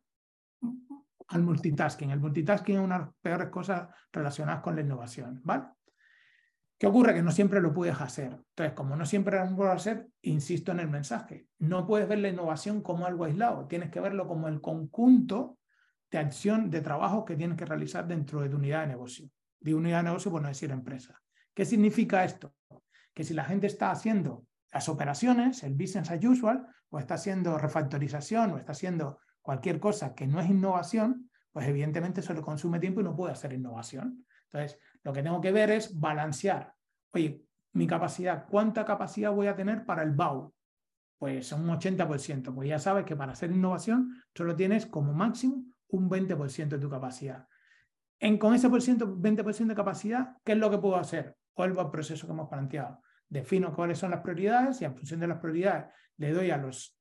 al 1.27 1.43
multitasking. 1.43 2.11
El 2.11 2.19
multitasking 2.19 2.77
es 2.77 2.81
una 2.81 2.99
de 2.99 3.05
las 3.05 3.13
peores 3.21 3.49
cosas 3.49 3.89
relacionadas 4.11 4.61
con 4.61 4.75
la 4.75 4.81
innovación, 4.81 5.41
¿vale? 5.43 5.65
¿Qué 6.77 6.87
ocurre? 6.87 7.13
Que 7.13 7.21
no 7.21 7.31
siempre 7.31 7.59
lo 7.59 7.73
puedes 7.73 7.99
hacer. 7.99 8.31
Entonces, 8.31 8.73
como 8.73 8.95
no 8.95 9.05
siempre 9.05 9.37
lo 9.37 9.53
puedes 9.53 9.73
hacer, 9.73 10.07
insisto 10.21 10.71
en 10.71 10.79
el 10.79 10.87
mensaje. 10.87 11.47
No 11.59 11.85
puedes 11.85 12.07
ver 12.07 12.19
la 12.19 12.29
innovación 12.29 12.81
como 12.81 13.05
algo 13.05 13.25
aislado, 13.25 13.67
tienes 13.67 13.89
que 13.89 13.99
verlo 13.99 14.27
como 14.27 14.47
el 14.47 14.61
conjunto 14.61 15.57
de 16.09 16.17
acción, 16.19 16.69
de 16.69 16.79
trabajo 16.79 17.25
que 17.25 17.35
tienes 17.35 17.57
que 17.57 17.65
realizar 17.65 18.07
dentro 18.07 18.39
de 18.39 18.49
tu 18.49 18.55
unidad 18.55 18.81
de 18.81 18.87
negocio. 18.87 19.29
De 19.59 19.75
unidad 19.75 19.97
de 19.97 20.03
negocio, 20.03 20.31
por 20.31 20.41
no 20.41 20.47
decir 20.47 20.71
empresa. 20.71 21.21
¿Qué 21.59 21.65
significa 21.65 22.23
esto? 22.23 22.53
que 23.13 23.25
si 23.25 23.33
la 23.33 23.43
gente 23.43 23.67
está 23.67 23.91
haciendo 23.91 24.45
las 24.71 24.87
operaciones, 24.87 25.61
el 25.63 25.73
business 25.73 26.09
as 26.09 26.23
usual, 26.23 26.65
o 26.89 26.99
está 26.99 27.15
haciendo 27.15 27.57
refactorización, 27.57 28.51
o 28.51 28.57
está 28.57 28.71
haciendo 28.71 29.19
cualquier 29.41 29.77
cosa 29.77 30.15
que 30.15 30.25
no 30.25 30.39
es 30.39 30.49
innovación, 30.49 31.29
pues 31.51 31.67
evidentemente 31.67 32.21
eso 32.21 32.33
le 32.33 32.41
consume 32.41 32.79
tiempo 32.79 33.01
y 33.01 33.03
no 33.03 33.13
puede 33.13 33.33
hacer 33.33 33.51
innovación. 33.51 34.25
Entonces, 34.45 34.79
lo 35.03 35.11
que 35.11 35.21
tengo 35.21 35.41
que 35.41 35.51
ver 35.51 35.69
es 35.71 35.99
balancear. 35.99 36.73
Oye, 37.11 37.43
mi 37.73 37.85
capacidad, 37.85 38.47
¿cuánta 38.47 38.85
capacidad 38.85 39.33
voy 39.33 39.47
a 39.47 39.55
tener 39.57 39.85
para 39.85 40.03
el 40.03 40.11
BAU? 40.11 40.53
Pues 41.17 41.51
un 41.51 41.67
80%, 41.67 42.55
pues 42.55 42.69
ya 42.69 42.79
sabes 42.79 43.03
que 43.03 43.17
para 43.17 43.33
hacer 43.33 43.51
innovación 43.51 44.23
solo 44.33 44.55
tienes 44.55 44.85
como 44.85 45.11
máximo 45.11 45.65
un 45.89 46.09
20% 46.09 46.69
de 46.69 46.79
tu 46.79 46.89
capacidad. 46.89 47.49
En, 48.17 48.37
con 48.37 48.53
ese 48.53 48.69
por 48.69 48.81
ciento, 48.81 49.13
20% 49.13 49.67
de 49.67 49.75
capacidad, 49.75 50.37
¿qué 50.45 50.53
es 50.53 50.57
lo 50.57 50.69
que 50.69 50.77
puedo 50.77 50.95
hacer? 50.95 51.35
¿Cuál 51.53 51.71
es 51.71 51.77
el 51.77 51.89
proceso 51.89 52.27
que 52.27 52.33
hemos 52.33 52.49
planteado? 52.49 53.01
Defino 53.27 53.75
cuáles 53.75 53.97
son 53.97 54.11
las 54.11 54.21
prioridades 54.21 54.81
y 54.81 54.85
en 54.85 54.95
función 54.95 55.19
de 55.19 55.27
las 55.27 55.39
prioridades 55.39 55.91
le 56.17 56.31
doy 56.31 56.51
a 56.51 56.57
los 56.57 56.97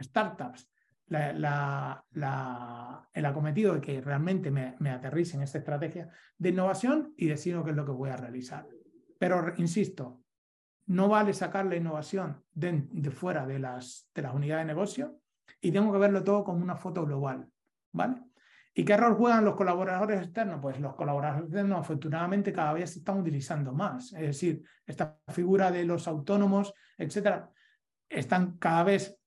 startups 0.00 0.70
el 1.10 1.44
acometido 3.24 3.74
de 3.74 3.80
que 3.80 4.00
realmente 4.00 4.50
me, 4.50 4.76
me 4.78 4.90
aterrice 4.90 5.36
en 5.36 5.42
esta 5.42 5.58
estrategia 5.58 6.10
de 6.36 6.50
innovación 6.50 7.14
y 7.16 7.26
decido 7.26 7.64
qué 7.64 7.70
es 7.70 7.76
lo 7.76 7.86
que 7.86 7.92
voy 7.92 8.10
a 8.10 8.16
realizar. 8.16 8.68
Pero, 9.18 9.54
insisto, 9.56 10.22
no 10.86 11.08
vale 11.08 11.32
sacar 11.32 11.66
la 11.66 11.76
innovación 11.76 12.44
de, 12.52 12.86
de 12.90 13.10
fuera 13.10 13.46
de 13.46 13.58
las, 13.58 14.08
de 14.14 14.22
las 14.22 14.34
unidades 14.34 14.66
de 14.66 14.74
negocio 14.74 15.20
y 15.60 15.72
tengo 15.72 15.92
que 15.92 15.98
verlo 15.98 16.22
todo 16.22 16.44
como 16.44 16.62
una 16.62 16.76
foto 16.76 17.04
global. 17.04 17.48
¿Vale? 17.92 18.22
¿Y 18.78 18.84
qué 18.84 18.96
rol 18.96 19.14
juegan 19.16 19.44
los 19.44 19.56
colaboradores 19.56 20.22
externos? 20.22 20.60
Pues 20.62 20.78
los 20.78 20.94
colaboradores 20.94 21.46
externos 21.46 21.80
afortunadamente 21.80 22.52
cada 22.52 22.74
vez 22.74 22.92
se 22.92 23.00
están 23.00 23.18
utilizando 23.18 23.72
más. 23.72 24.12
Es 24.12 24.20
decir, 24.20 24.62
esta 24.86 25.18
figura 25.30 25.72
de 25.72 25.84
los 25.84 26.06
autónomos, 26.06 26.72
etcétera, 26.96 27.50
están 28.08 28.56
cada 28.58 28.84
vez 28.84 29.18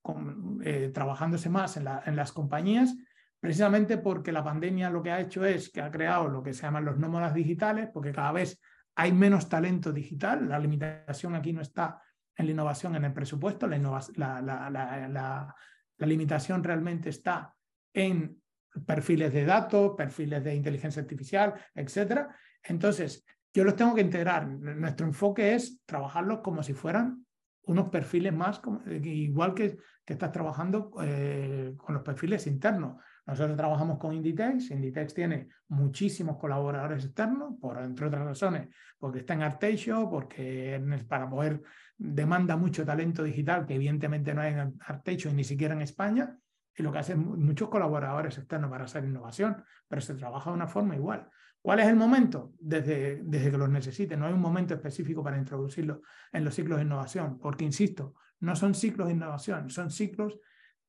eh, 0.64 0.90
trabajándose 0.94 1.50
más 1.50 1.76
en, 1.76 1.84
las 2.16 2.32
compañías, 2.32 2.96
precisamente 3.40 3.98
porque 3.98 4.32
la 4.32 4.42
pandemia 4.42 4.88
lo 4.88 5.02
que 5.02 5.10
ha 5.10 5.20
hecho 5.20 5.44
es 5.44 5.70
que 5.70 5.82
ha 5.82 5.90
creado 5.90 6.28
lo 6.28 6.42
que 6.42 6.54
se 6.54 6.62
llaman 6.62 6.86
los 6.86 6.96
nómadas 6.96 7.34
digitales, 7.34 7.90
porque 7.92 8.10
cada 8.10 8.32
vez 8.32 8.58
hay 8.94 9.12
menos 9.12 9.50
talento 9.50 9.92
digital. 9.92 10.48
La 10.48 10.58
limitación 10.58 11.34
aquí 11.34 11.52
no 11.52 11.60
está 11.60 12.00
en 12.34 12.46
la 12.46 12.52
innovación 12.52 12.96
en 12.96 13.04
el 13.04 13.12
presupuesto, 13.12 13.66
la 13.66 15.54
limitación 15.98 16.64
realmente 16.64 17.10
está 17.10 17.54
en 17.92 18.41
perfiles 18.86 19.32
de 19.32 19.44
datos, 19.44 19.92
perfiles 19.96 20.42
de 20.42 20.54
inteligencia 20.54 21.02
artificial, 21.02 21.54
etc. 21.74 22.26
Entonces, 22.62 23.24
yo 23.52 23.64
los 23.64 23.76
tengo 23.76 23.94
que 23.94 24.00
integrar. 24.00 24.48
Nuestro 24.48 25.06
enfoque 25.06 25.54
es 25.54 25.82
trabajarlos 25.84 26.40
como 26.40 26.62
si 26.62 26.72
fueran 26.72 27.26
unos 27.64 27.88
perfiles 27.90 28.32
más, 28.32 28.60
igual 29.02 29.54
que, 29.54 29.76
que 30.04 30.14
estás 30.14 30.32
trabajando 30.32 30.90
eh, 31.02 31.74
con 31.76 31.94
los 31.94 32.02
perfiles 32.02 32.46
internos. 32.46 32.96
Nosotros 33.24 33.56
trabajamos 33.56 33.98
con 33.98 34.14
Inditex. 34.14 34.70
Inditex 34.72 35.14
tiene 35.14 35.48
muchísimos 35.68 36.38
colaboradores 36.38 37.04
externos, 37.04 37.54
por, 37.60 37.80
entre 37.80 38.06
otras 38.06 38.24
razones, 38.24 38.68
porque 38.98 39.20
está 39.20 39.34
en 39.34 39.42
Arteixo, 39.42 40.08
porque 40.10 40.82
para 41.06 41.28
poder 41.28 41.62
demanda 41.96 42.56
mucho 42.56 42.84
talento 42.84 43.22
digital, 43.22 43.64
que 43.64 43.74
evidentemente 43.74 44.34
no 44.34 44.40
hay 44.40 44.54
en 44.54 44.74
Arteixo 44.80 45.28
y 45.28 45.34
ni 45.34 45.44
siquiera 45.44 45.74
en 45.74 45.82
España 45.82 46.36
y 46.76 46.82
lo 46.82 46.92
que 46.92 46.98
hacen 46.98 47.20
muchos 47.20 47.68
colaboradores 47.68 48.38
externos 48.38 48.70
para 48.70 48.84
hacer 48.84 49.04
innovación, 49.04 49.62
pero 49.88 50.00
se 50.00 50.14
trabaja 50.14 50.50
de 50.50 50.56
una 50.56 50.68
forma 50.68 50.96
igual. 50.96 51.28
¿Cuál 51.60 51.80
es 51.80 51.86
el 51.86 51.96
momento? 51.96 52.52
Desde, 52.58 53.22
desde 53.22 53.50
que 53.50 53.58
los 53.58 53.68
necesite. 53.68 54.16
No 54.16 54.26
hay 54.26 54.32
un 54.32 54.40
momento 54.40 54.74
específico 54.74 55.22
para 55.22 55.38
introducirlo 55.38 56.02
en 56.32 56.44
los 56.44 56.54
ciclos 56.54 56.78
de 56.78 56.84
innovación, 56.84 57.38
porque, 57.38 57.64
insisto, 57.64 58.14
no 58.40 58.56
son 58.56 58.74
ciclos 58.74 59.06
de 59.06 59.14
innovación, 59.14 59.70
son 59.70 59.90
ciclos 59.90 60.40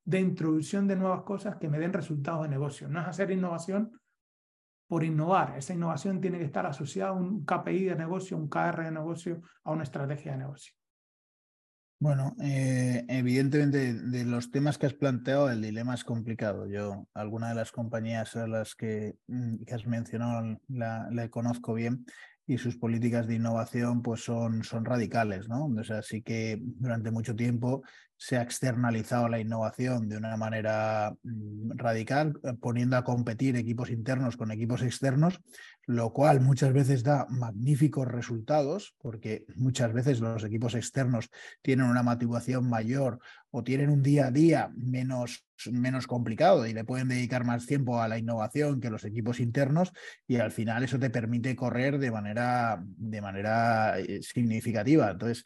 de 0.03 0.19
introducción 0.19 0.87
de 0.87 0.95
nuevas 0.95 1.21
cosas 1.21 1.57
que 1.57 1.69
me 1.69 1.79
den 1.79 1.93
resultados 1.93 2.43
de 2.43 2.49
negocio. 2.49 2.87
No 2.87 2.99
es 3.01 3.07
hacer 3.07 3.29
innovación 3.31 3.91
por 4.87 5.03
innovar. 5.03 5.55
Esa 5.57 5.73
innovación 5.73 6.19
tiene 6.19 6.39
que 6.39 6.45
estar 6.45 6.65
asociada 6.65 7.11
a 7.11 7.13
un 7.13 7.45
KPI 7.45 7.85
de 7.85 7.95
negocio, 7.95 8.37
un 8.37 8.49
KR 8.49 8.83
de 8.83 8.91
negocio, 8.91 9.41
a 9.63 9.71
una 9.71 9.83
estrategia 9.83 10.33
de 10.33 10.39
negocio. 10.39 10.73
Bueno, 12.03 12.35
eh, 12.43 13.05
evidentemente 13.07 13.93
de 13.93 14.25
los 14.25 14.51
temas 14.51 14.77
que 14.77 14.87
has 14.87 14.93
planteado, 14.93 15.49
el 15.49 15.61
dilema 15.61 15.93
es 15.93 16.03
complicado. 16.03 16.67
Yo, 16.67 17.07
alguna 17.13 17.47
de 17.47 17.55
las 17.55 17.71
compañías 17.71 18.35
a 18.35 18.45
las 18.45 18.75
que, 18.75 19.15
mm, 19.27 19.63
que 19.63 19.73
has 19.73 19.85
mencionado 19.87 20.59
la, 20.67 21.29
conozco 21.29 21.73
bien 21.73 22.05
y 22.45 22.57
sus 22.57 22.75
políticas 22.75 23.25
de 23.25 23.35
innovación 23.35 24.01
pues 24.01 24.21
son, 24.21 24.65
son 24.65 24.83
radicales, 24.83 25.47
¿no? 25.47 25.67
O 25.67 25.83
sea, 25.85 26.01
sí 26.01 26.21
que 26.21 26.59
durante 26.61 27.09
mucho 27.09 27.37
tiempo 27.37 27.83
se 28.17 28.37
ha 28.37 28.41
externalizado 28.41 29.27
la 29.27 29.39
innovación 29.39 30.07
de 30.07 30.17
una 30.17 30.37
manera 30.37 31.15
mm, 31.23 31.71
radical, 31.75 32.39
eh, 32.43 32.53
poniendo 32.59 32.97
a 32.97 33.03
competir 33.03 33.55
equipos 33.55 33.89
internos 33.89 34.37
con 34.37 34.51
equipos 34.51 34.81
externos, 34.81 35.41
lo 35.85 36.13
cual 36.13 36.39
muchas 36.39 36.71
veces 36.71 37.03
da 37.03 37.25
magníficos 37.29 38.07
resultados, 38.07 38.95
porque 38.99 39.45
muchas 39.55 39.91
veces 39.91 40.21
los 40.21 40.43
equipos 40.43 40.75
externos 40.75 41.29
tienen 41.61 41.87
una 41.87 42.03
motivación 42.03 42.69
mayor 42.69 43.19
o 43.51 43.63
tienen 43.63 43.89
un 43.89 44.01
día 44.01 44.27
a 44.27 44.31
día 44.31 44.71
menos, 44.75 45.45
menos 45.69 46.07
complicado 46.07 46.65
y 46.65 46.73
le 46.73 46.85
pueden 46.85 47.09
dedicar 47.09 47.45
más 47.45 47.65
tiempo 47.65 48.01
a 48.01 48.07
la 48.07 48.17
innovación 48.17 48.79
que 48.79 48.89
los 48.89 49.03
equipos 49.03 49.39
internos 49.39 49.91
y 50.27 50.37
al 50.37 50.51
final 50.51 50.83
eso 50.83 50.97
te 50.97 51.09
permite 51.09 51.55
correr 51.55 51.99
de 51.99 52.11
manera, 52.11 52.81
de 52.81 53.21
manera 53.21 53.99
eh, 53.99 54.21
significativa. 54.23 55.11
Entonces, 55.11 55.43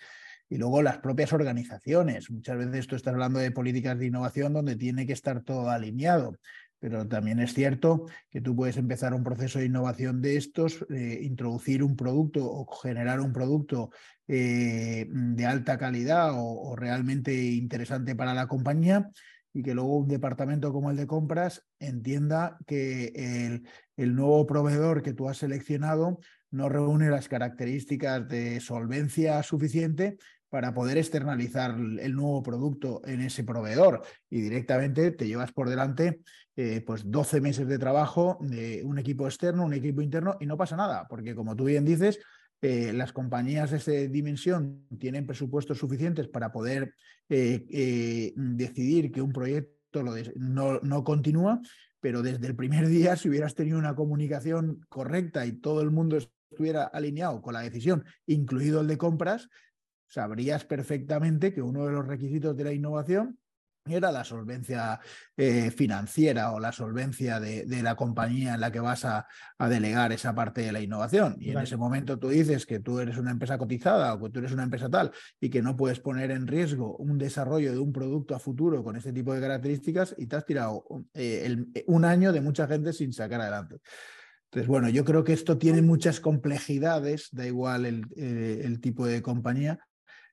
y 0.50 0.58
luego 0.58 0.82
las 0.82 1.00
propias 1.00 1.34
organizaciones. 1.34 2.30
Muchas 2.32 2.58
veces 2.58 2.88
tú 2.88 2.96
estás 2.96 3.14
hablando 3.14 3.40
de 3.40 3.52
políticas 3.52 3.98
de 4.00 4.08
innovación 4.08 4.54
donde 4.54 4.76
tiene 4.76 5.06
que 5.06 5.14
estar 5.14 5.42
todo 5.42 5.70
alineado, 5.70 6.38
pero 6.80 7.08
también 7.08 7.40
es 7.40 7.54
cierto 7.54 8.06
que 8.30 8.42
tú 8.42 8.56
puedes 8.56 8.78
empezar 8.78 9.14
un 9.14 9.24
proceso 9.24 9.60
de 9.60 9.66
innovación 9.66 10.22
de 10.22 10.38
estos, 10.38 10.86
eh, 10.90 11.20
introducir 11.24 11.84
un 11.84 11.96
producto 11.96 12.46
o 12.46 12.66
generar 12.78 13.20
un 13.20 13.34
producto 13.34 13.90
eh, 14.28 15.08
de 15.10 15.46
alta 15.46 15.78
calidad 15.78 16.32
o, 16.36 16.76
realmente 16.76 17.34
interesante 17.34 18.16
para 18.16 18.34
la 18.34 18.48
compañía 18.48 19.10
y 19.54 19.64
que 19.64 19.74
luego 19.74 19.98
un 19.98 20.08
departamento 20.08 20.72
como 20.72 20.92
el 20.92 20.98
de 20.98 21.08
compras 21.08 21.66
entienda 21.80 22.58
que 22.68 23.08
el, 23.16 23.68
el, 23.96 24.16
nuevo 24.16 24.46
proveedor 24.46 25.02
que 25.02 25.14
tú 25.14 25.30
has 25.30 25.38
seleccionado 25.38 26.20
no 26.52 26.70
reúne 26.70 27.10
las 27.10 27.28
características 27.28 28.28
de 28.28 28.60
solvencia 28.60 29.42
suficiente 29.44 30.18
para 30.50 30.74
poder 30.74 30.98
externalizar 30.98 31.72
el 31.72 32.16
nuevo 32.16 32.42
producto 32.42 33.02
en 33.06 33.22
ese 33.22 33.44
proveedor. 33.44 34.04
Y 34.30 34.42
directamente 34.42 35.12
te 35.12 35.28
llevas 35.28 35.52
por 35.52 35.70
delante 35.70 36.22
eh, 36.56 36.82
pues 36.86 37.10
12 37.10 37.42
meses 37.42 37.68
de 37.68 37.78
trabajo 37.78 38.40
de 38.42 38.82
un 38.84 38.98
equipo 38.98 39.26
externo, 39.28 39.66
un 39.66 39.74
equipo 39.74 40.02
interno 40.02 40.38
y 40.40 40.46
no 40.46 40.58
pasa 40.58 40.76
nada, 40.76 41.08
porque 41.08 41.36
como 41.36 41.56
tú 41.56 41.66
bien 41.66 41.86
dices, 41.86 42.20
eh, 42.62 42.92
las 42.94 43.14
compañías 43.14 43.70
de 43.72 43.78
esa 43.78 43.92
dimensión 43.92 44.88
tienen 45.00 45.28
presupuestos 45.28 45.78
suficientes 45.78 46.28
para 46.28 46.52
poder 46.52 46.96
eh, 47.30 48.34
decidir 48.36 49.12
que 49.12 49.22
un 49.22 49.32
proyecto 49.32 50.04
no, 50.36 50.80
no 50.80 51.04
continúa, 51.04 51.62
pero 52.00 52.22
desde 52.22 52.48
el 52.48 52.56
primer 52.56 52.88
día, 52.88 53.16
si 53.16 53.30
hubieras 53.30 53.54
tenido 53.54 53.78
una 53.78 53.96
comunicación 53.96 54.86
correcta 54.90 55.46
y 55.46 55.54
todo 55.54 55.82
el 55.82 55.92
mundo 55.92 56.18
estuviera 56.18 56.86
alineado 56.86 57.42
con 57.42 57.54
la 57.54 57.62
decisión, 57.62 58.04
incluido 58.26 58.82
el 58.82 58.88
de 58.88 58.98
compras, 58.98 59.50
sabrías 60.08 60.66
perfectamente 60.66 61.54
que 61.54 61.62
uno 61.62 61.86
de 61.86 61.92
los 61.92 62.08
requisitos 62.08 62.56
de 62.56 62.64
la 62.64 62.74
innovación 62.74 63.38
era 63.90 64.12
la 64.12 64.24
solvencia 64.24 65.00
eh, 65.36 65.72
financiera 65.72 66.52
o 66.52 66.60
la 66.60 66.72
solvencia 66.72 67.40
de, 67.40 67.66
la 67.82 67.96
compañía 67.96 68.56
en 68.56 68.62
la 68.62 68.72
que 68.72 68.80
vas 68.80 69.06
a, 69.06 69.28
delegar 69.60 70.12
esa 70.12 70.34
parte 70.36 70.62
de 70.62 70.72
la 70.72 70.82
innovación. 70.82 71.36
Y 71.40 71.52
en 71.52 71.60
ese 71.60 71.78
momento 71.78 72.20
tú 72.20 72.30
dices 72.30 72.66
que 72.66 72.80
tú 72.80 73.00
eres 73.00 73.18
una 73.18 73.32
empresa 73.32 73.58
cotizada 73.58 74.14
o 74.14 74.22
que 74.22 74.30
tú 74.30 74.40
eres 74.40 74.52
una 74.52 74.64
empresa 74.64 74.90
tal 74.90 75.12
y 75.40 75.50
que 75.50 75.62
no 75.62 75.76
puedes 75.76 76.00
poner 76.00 76.32
en 76.32 76.48
riesgo 76.48 76.98
un 76.98 77.18
desarrollo 77.18 77.72
de 77.72 77.80
un 77.80 77.92
producto 77.92 78.36
a 78.36 78.40
futuro 78.40 78.84
con 78.84 78.96
este 78.96 79.14
tipo 79.14 79.34
de 79.34 79.42
características 79.42 80.16
y 80.18 80.28
te 80.28 80.36
has 80.36 80.46
tirado 80.46 80.86
eh, 81.14 81.66
un 81.88 82.06
año 82.06 82.32
de 82.32 82.42
mucha 82.42 82.68
gente 82.68 82.94
sin 82.94 83.14
sacar 83.14 83.42
adelante. 83.42 83.78
Entonces, 84.46 84.68
bueno, 84.68 84.88
yo 84.90 85.04
creo 85.04 85.24
que 85.24 85.34
esto 85.34 85.58
tiene 85.58 85.82
muchas 85.82 86.22
complejidades, 86.22 87.30
da 87.32 87.46
igual 87.46 87.86
el, 87.86 88.06
eh, 88.16 88.62
el 88.64 88.80
tipo 88.80 89.06
de 89.06 89.22
compañía, 89.22 89.80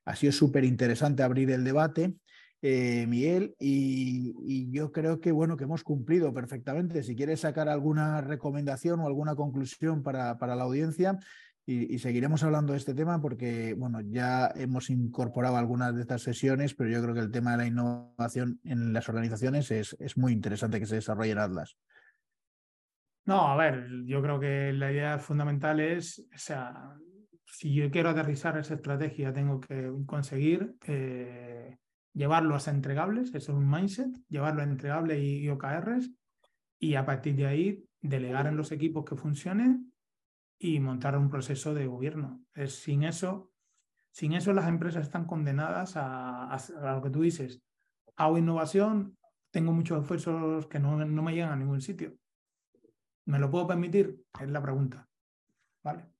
ha 0.05 0.15
sido 0.15 0.31
súper 0.31 0.63
interesante 0.63 1.23
abrir 1.23 1.51
el 1.51 1.63
debate, 1.63 2.15
eh, 2.61 3.05
Miguel, 3.07 3.55
y, 3.59 4.71
yo 4.71 4.91
creo 4.91 5.19
que, 5.19 5.31
bueno, 5.31 5.57
que 5.57 5.65
hemos 5.65 5.83
cumplido 5.83 6.33
perfectamente. 6.33 7.03
Si 7.03 7.15
quieres 7.15 7.41
sacar 7.41 7.69
alguna 7.69 8.21
recomendación 8.21 8.99
o 8.99 9.07
alguna 9.07 9.35
conclusión 9.35 10.01
para, 10.01 10.37
para 10.37 10.55
la 10.55 10.63
audiencia, 10.63 11.19
y, 11.67 11.97
seguiremos 11.99 12.43
hablando 12.43 12.73
de 12.73 12.79
este 12.79 12.93
tema 12.93 13.19
porque, 13.19 13.73
bueno, 13.73 13.99
ya 14.01 14.51
hemos 14.55 14.89
incorporado 14.91 15.57
algunas 15.57 15.95
de 15.95 16.01
estas 16.01 16.21
sesiones, 16.21 16.75
pero 16.75 16.91
yo 16.91 17.01
creo 17.01 17.15
que 17.15 17.21
el 17.21 17.31
tema 17.31 17.51
de 17.51 17.57
la 17.57 17.65
innovación 17.65 18.59
en 18.63 18.93
las 18.93 19.09
organizaciones 19.09 19.71
es, 19.71 19.95
es 19.99 20.17
muy 20.17 20.31
interesante 20.31 20.79
que 20.79 20.85
se 20.85 20.95
desarrolle 20.95 21.31
en 21.31 21.39
Atlas. 21.39 21.77
No, 23.25 23.47
a 23.47 23.57
ver, 23.57 23.87
yo 24.05 24.21
creo 24.21 24.39
que 24.39 24.71
la 24.73 24.91
idea 24.91 25.17
fundamental 25.17 25.79
es, 25.79 26.19
o 26.19 26.37
sea, 26.37 26.95
si 27.45 27.73
yo 27.73 27.89
quiero 27.91 28.09
aterrizar 28.09 28.57
esa 28.57 28.75
estrategia, 28.75 29.33
tengo 29.33 29.59
que 29.59 29.91
conseguir 30.05 30.75
eh, 30.87 31.77
llevarlo 32.13 32.55
a 32.55 32.69
entregables, 32.69 33.29
eso 33.29 33.51
es 33.51 33.57
un 33.57 33.69
mindset, 33.69 34.09
llevarlo 34.29 34.61
a 34.61 34.65
entregables 34.65 35.21
y, 35.21 35.47
OKRs, 35.49 36.11
y 36.79 36.95
a 36.95 37.05
partir 37.05 37.35
de 37.35 37.45
ahí 37.45 37.85
delegar 38.01 38.47
en 38.47 38.57
los 38.57 38.71
equipos 38.71 39.05
que 39.05 39.15
funcionen 39.15 39.93
y 40.57 40.79
montar 40.79 41.17
un 41.17 41.29
proceso 41.29 41.73
de 41.73 41.87
gobierno. 41.87 42.41
Es, 42.53 42.75
sin, 42.75 43.03
eso, 43.03 43.51
sin 44.11 44.33
eso 44.33 44.53
las 44.53 44.67
empresas 44.67 45.03
están 45.03 45.25
condenadas 45.25 45.97
a, 45.97 46.53
a, 46.53 46.95
lo 46.95 47.01
que 47.01 47.09
tú 47.09 47.21
dices. 47.21 47.61
Hago 48.15 48.37
innovación, 48.37 49.17
tengo 49.51 49.71
muchos 49.73 50.01
esfuerzos 50.01 50.67
que 50.67 50.79
no, 50.79 51.03
no 51.05 51.21
me 51.21 51.33
llegan 51.33 51.51
a 51.51 51.57
ningún 51.57 51.81
sitio. 51.81 52.15
¿Me 53.25 53.39
lo 53.39 53.49
puedo 53.49 53.67
permitir? 53.67 54.23
Es 54.39 54.49
la 54.49 54.61
pregunta. 54.61 55.07
¿Vale? 55.83 56.14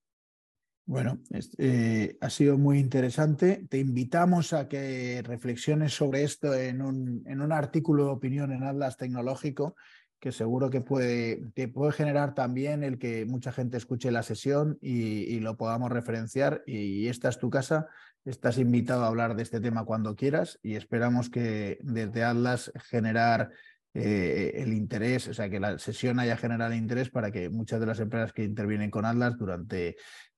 Bueno, 0.88 1.20
eh, 1.58 2.16
ha 2.22 2.30
sido 2.30 2.60
muy 2.60 2.78
interesante. 2.78 3.66
Te 3.70 3.80
invitamos 3.80 4.54
a 4.54 4.68
que 4.68 5.24
reflexiones 5.24 5.96
sobre 5.96 6.24
esto 6.24 6.54
en 6.54 6.84
un, 6.84 7.24
en 7.26 7.42
un 7.42 7.52
artículo 7.52 8.06
de 8.06 8.12
opinión 8.12 8.52
en 8.52 8.64
Atlas 8.64 8.96
Tecnológico, 8.96 9.76
que 10.20 10.32
seguro 10.32 10.70
que 10.70 10.82
puede, 10.82 11.42
puede 11.74 11.92
generar 11.92 12.36
también 12.36 12.84
el 12.84 13.00
que 13.00 13.26
mucha 13.26 13.52
gente 13.52 13.78
escuche 13.78 14.12
la 14.12 14.22
sesión 14.22 14.78
y, 14.80 15.40
lo 15.40 15.58
podamos 15.58 15.92
referenciar. 15.92 16.64
Y 16.68 17.08
esta 17.08 17.30
es 17.30 17.40
tu 17.40 17.50
casa, 17.50 17.88
estás 18.24 18.60
invitado 18.60 19.06
a 19.06 19.08
hablar 19.08 19.36
de 19.36 19.42
este 19.42 19.60
tema 19.60 19.86
cuando 19.86 20.16
quieras 20.16 20.60
y 20.62 20.76
esperamos 20.76 21.32
que 21.32 21.80
desde 21.82 22.24
Atlas 22.24 22.72
generar 22.90 23.50
eh, 23.96 24.52
el 24.56 24.74
interés, 24.74 25.28
o 25.30 25.34
sea, 25.34 25.50
que 25.50 25.60
la 25.60 25.80
sesión 25.80 26.20
haya 26.20 26.38
generado 26.38 26.74
interés 26.74 27.10
para 27.10 27.32
que 27.32 27.50
muchas 27.50 27.80
de 27.80 27.86
las 27.86 28.00
empresas 28.00 28.34
que 28.34 28.44
intervienen 28.44 28.92
con 28.92 29.06
Atlas 29.06 29.38
durante 29.38 29.96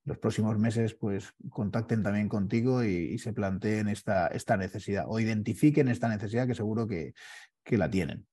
los 0.07 0.17
próximos 0.17 0.57
meses 0.57 0.93
pues 0.93 1.33
contacten 1.49 2.01
también 2.01 2.29
contigo 2.29 2.81
y, 2.81 3.17
se 3.17 3.33
planteen 3.33 3.89
esta, 3.89 4.27
esta, 4.27 4.55
necesidad 4.55 5.03
o 5.07 5.19
identifiquen 5.19 5.89
esta 5.89 6.07
necesidad 6.07 6.47
que 6.47 6.55
seguro 6.55 6.87
que, 6.87 7.13
que 7.61 7.77
la 7.77 7.89
tienen. 7.89 8.25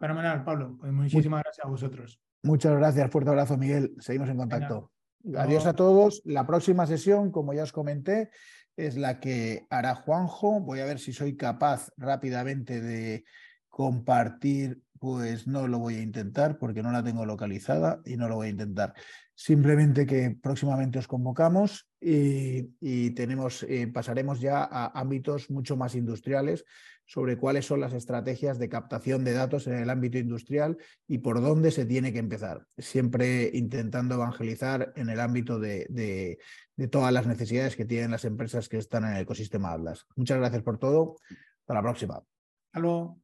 Fenomenal, 0.00 0.42
Pablo. 0.42 0.76
Pues 0.80 0.92
muchísimas 0.92 1.44
gracias 1.44 1.64
a 1.64 1.68
vosotros. 1.68 2.20
Muchas 2.42 2.76
gracias, 2.76 3.08
fuerte 3.12 3.30
abrazo, 3.30 3.56
Miguel. 3.56 3.94
Seguimos 4.00 4.28
en 4.28 4.36
contacto. 4.36 4.90
Adiós 5.36 5.66
a 5.66 5.74
todos. 5.74 6.20
La 6.24 6.44
próxima 6.48 6.84
sesión, 6.88 7.30
como 7.30 7.54
ya 7.54 7.62
os 7.62 7.72
comenté, 7.72 8.30
es 8.76 8.96
la 8.96 9.20
que 9.20 9.64
hará 9.70 9.94
Juanjo. 9.94 10.60
Voy 10.60 10.80
a 10.80 10.84
ver 10.84 10.98
si 10.98 11.12
soy 11.12 11.36
capaz 11.36 11.92
rápidamente 11.96 12.80
de 12.80 13.24
compartir, 13.68 14.82
pues 15.02 15.48
no 15.48 15.66
lo 15.66 15.80
voy 15.80 15.96
a 15.96 16.00
intentar 16.00 16.58
porque 16.58 16.80
no 16.80 16.92
la 16.92 17.02
tengo 17.02 17.26
localizada 17.26 18.00
y 18.04 18.16
no 18.16 18.28
lo 18.28 18.36
voy 18.36 18.46
a 18.46 18.50
intentar. 18.50 18.94
Simplemente 19.34 20.06
que 20.06 20.38
próximamente 20.40 21.00
os 21.00 21.08
convocamos 21.08 21.88
y, 22.00 23.10
tenemos, 23.10 23.64
eh, 23.64 23.88
pasaremos 23.92 24.40
ya 24.40 24.62
a 24.62 24.96
ámbitos 24.96 25.50
mucho 25.50 25.76
más 25.76 25.96
industriales 25.96 26.64
sobre 27.04 27.36
cuáles 27.36 27.66
son 27.66 27.80
las 27.80 27.94
estrategias 27.94 28.60
de 28.60 28.68
captación 28.68 29.24
de 29.24 29.32
datos 29.32 29.66
en 29.66 29.74
el 29.74 29.90
ámbito 29.90 30.18
industrial 30.18 30.78
y 31.08 31.18
por 31.18 31.40
dónde 31.40 31.72
se 31.72 31.84
tiene 31.84 32.12
que 32.12 32.20
empezar. 32.20 32.68
Siempre 32.78 33.50
intentando 33.54 34.14
evangelizar 34.14 34.92
en 34.94 35.08
el 35.08 35.18
ámbito 35.18 35.58
de, 35.58 36.38
de 36.76 36.88
todas 36.88 37.12
las 37.12 37.26
necesidades 37.26 37.74
que 37.74 37.86
tienen 37.86 38.12
las 38.12 38.24
empresas 38.24 38.68
que 38.68 38.78
están 38.78 39.02
en 39.02 39.14
el 39.14 39.22
ecosistema 39.22 39.72
Atlas. 39.72 40.06
Muchas 40.14 40.38
gracias 40.38 40.62
por 40.62 40.78
todo. 40.78 41.16
Hasta 41.58 41.74
la 41.74 41.82
próxima. 41.82 42.22
Hasta. 42.72 43.21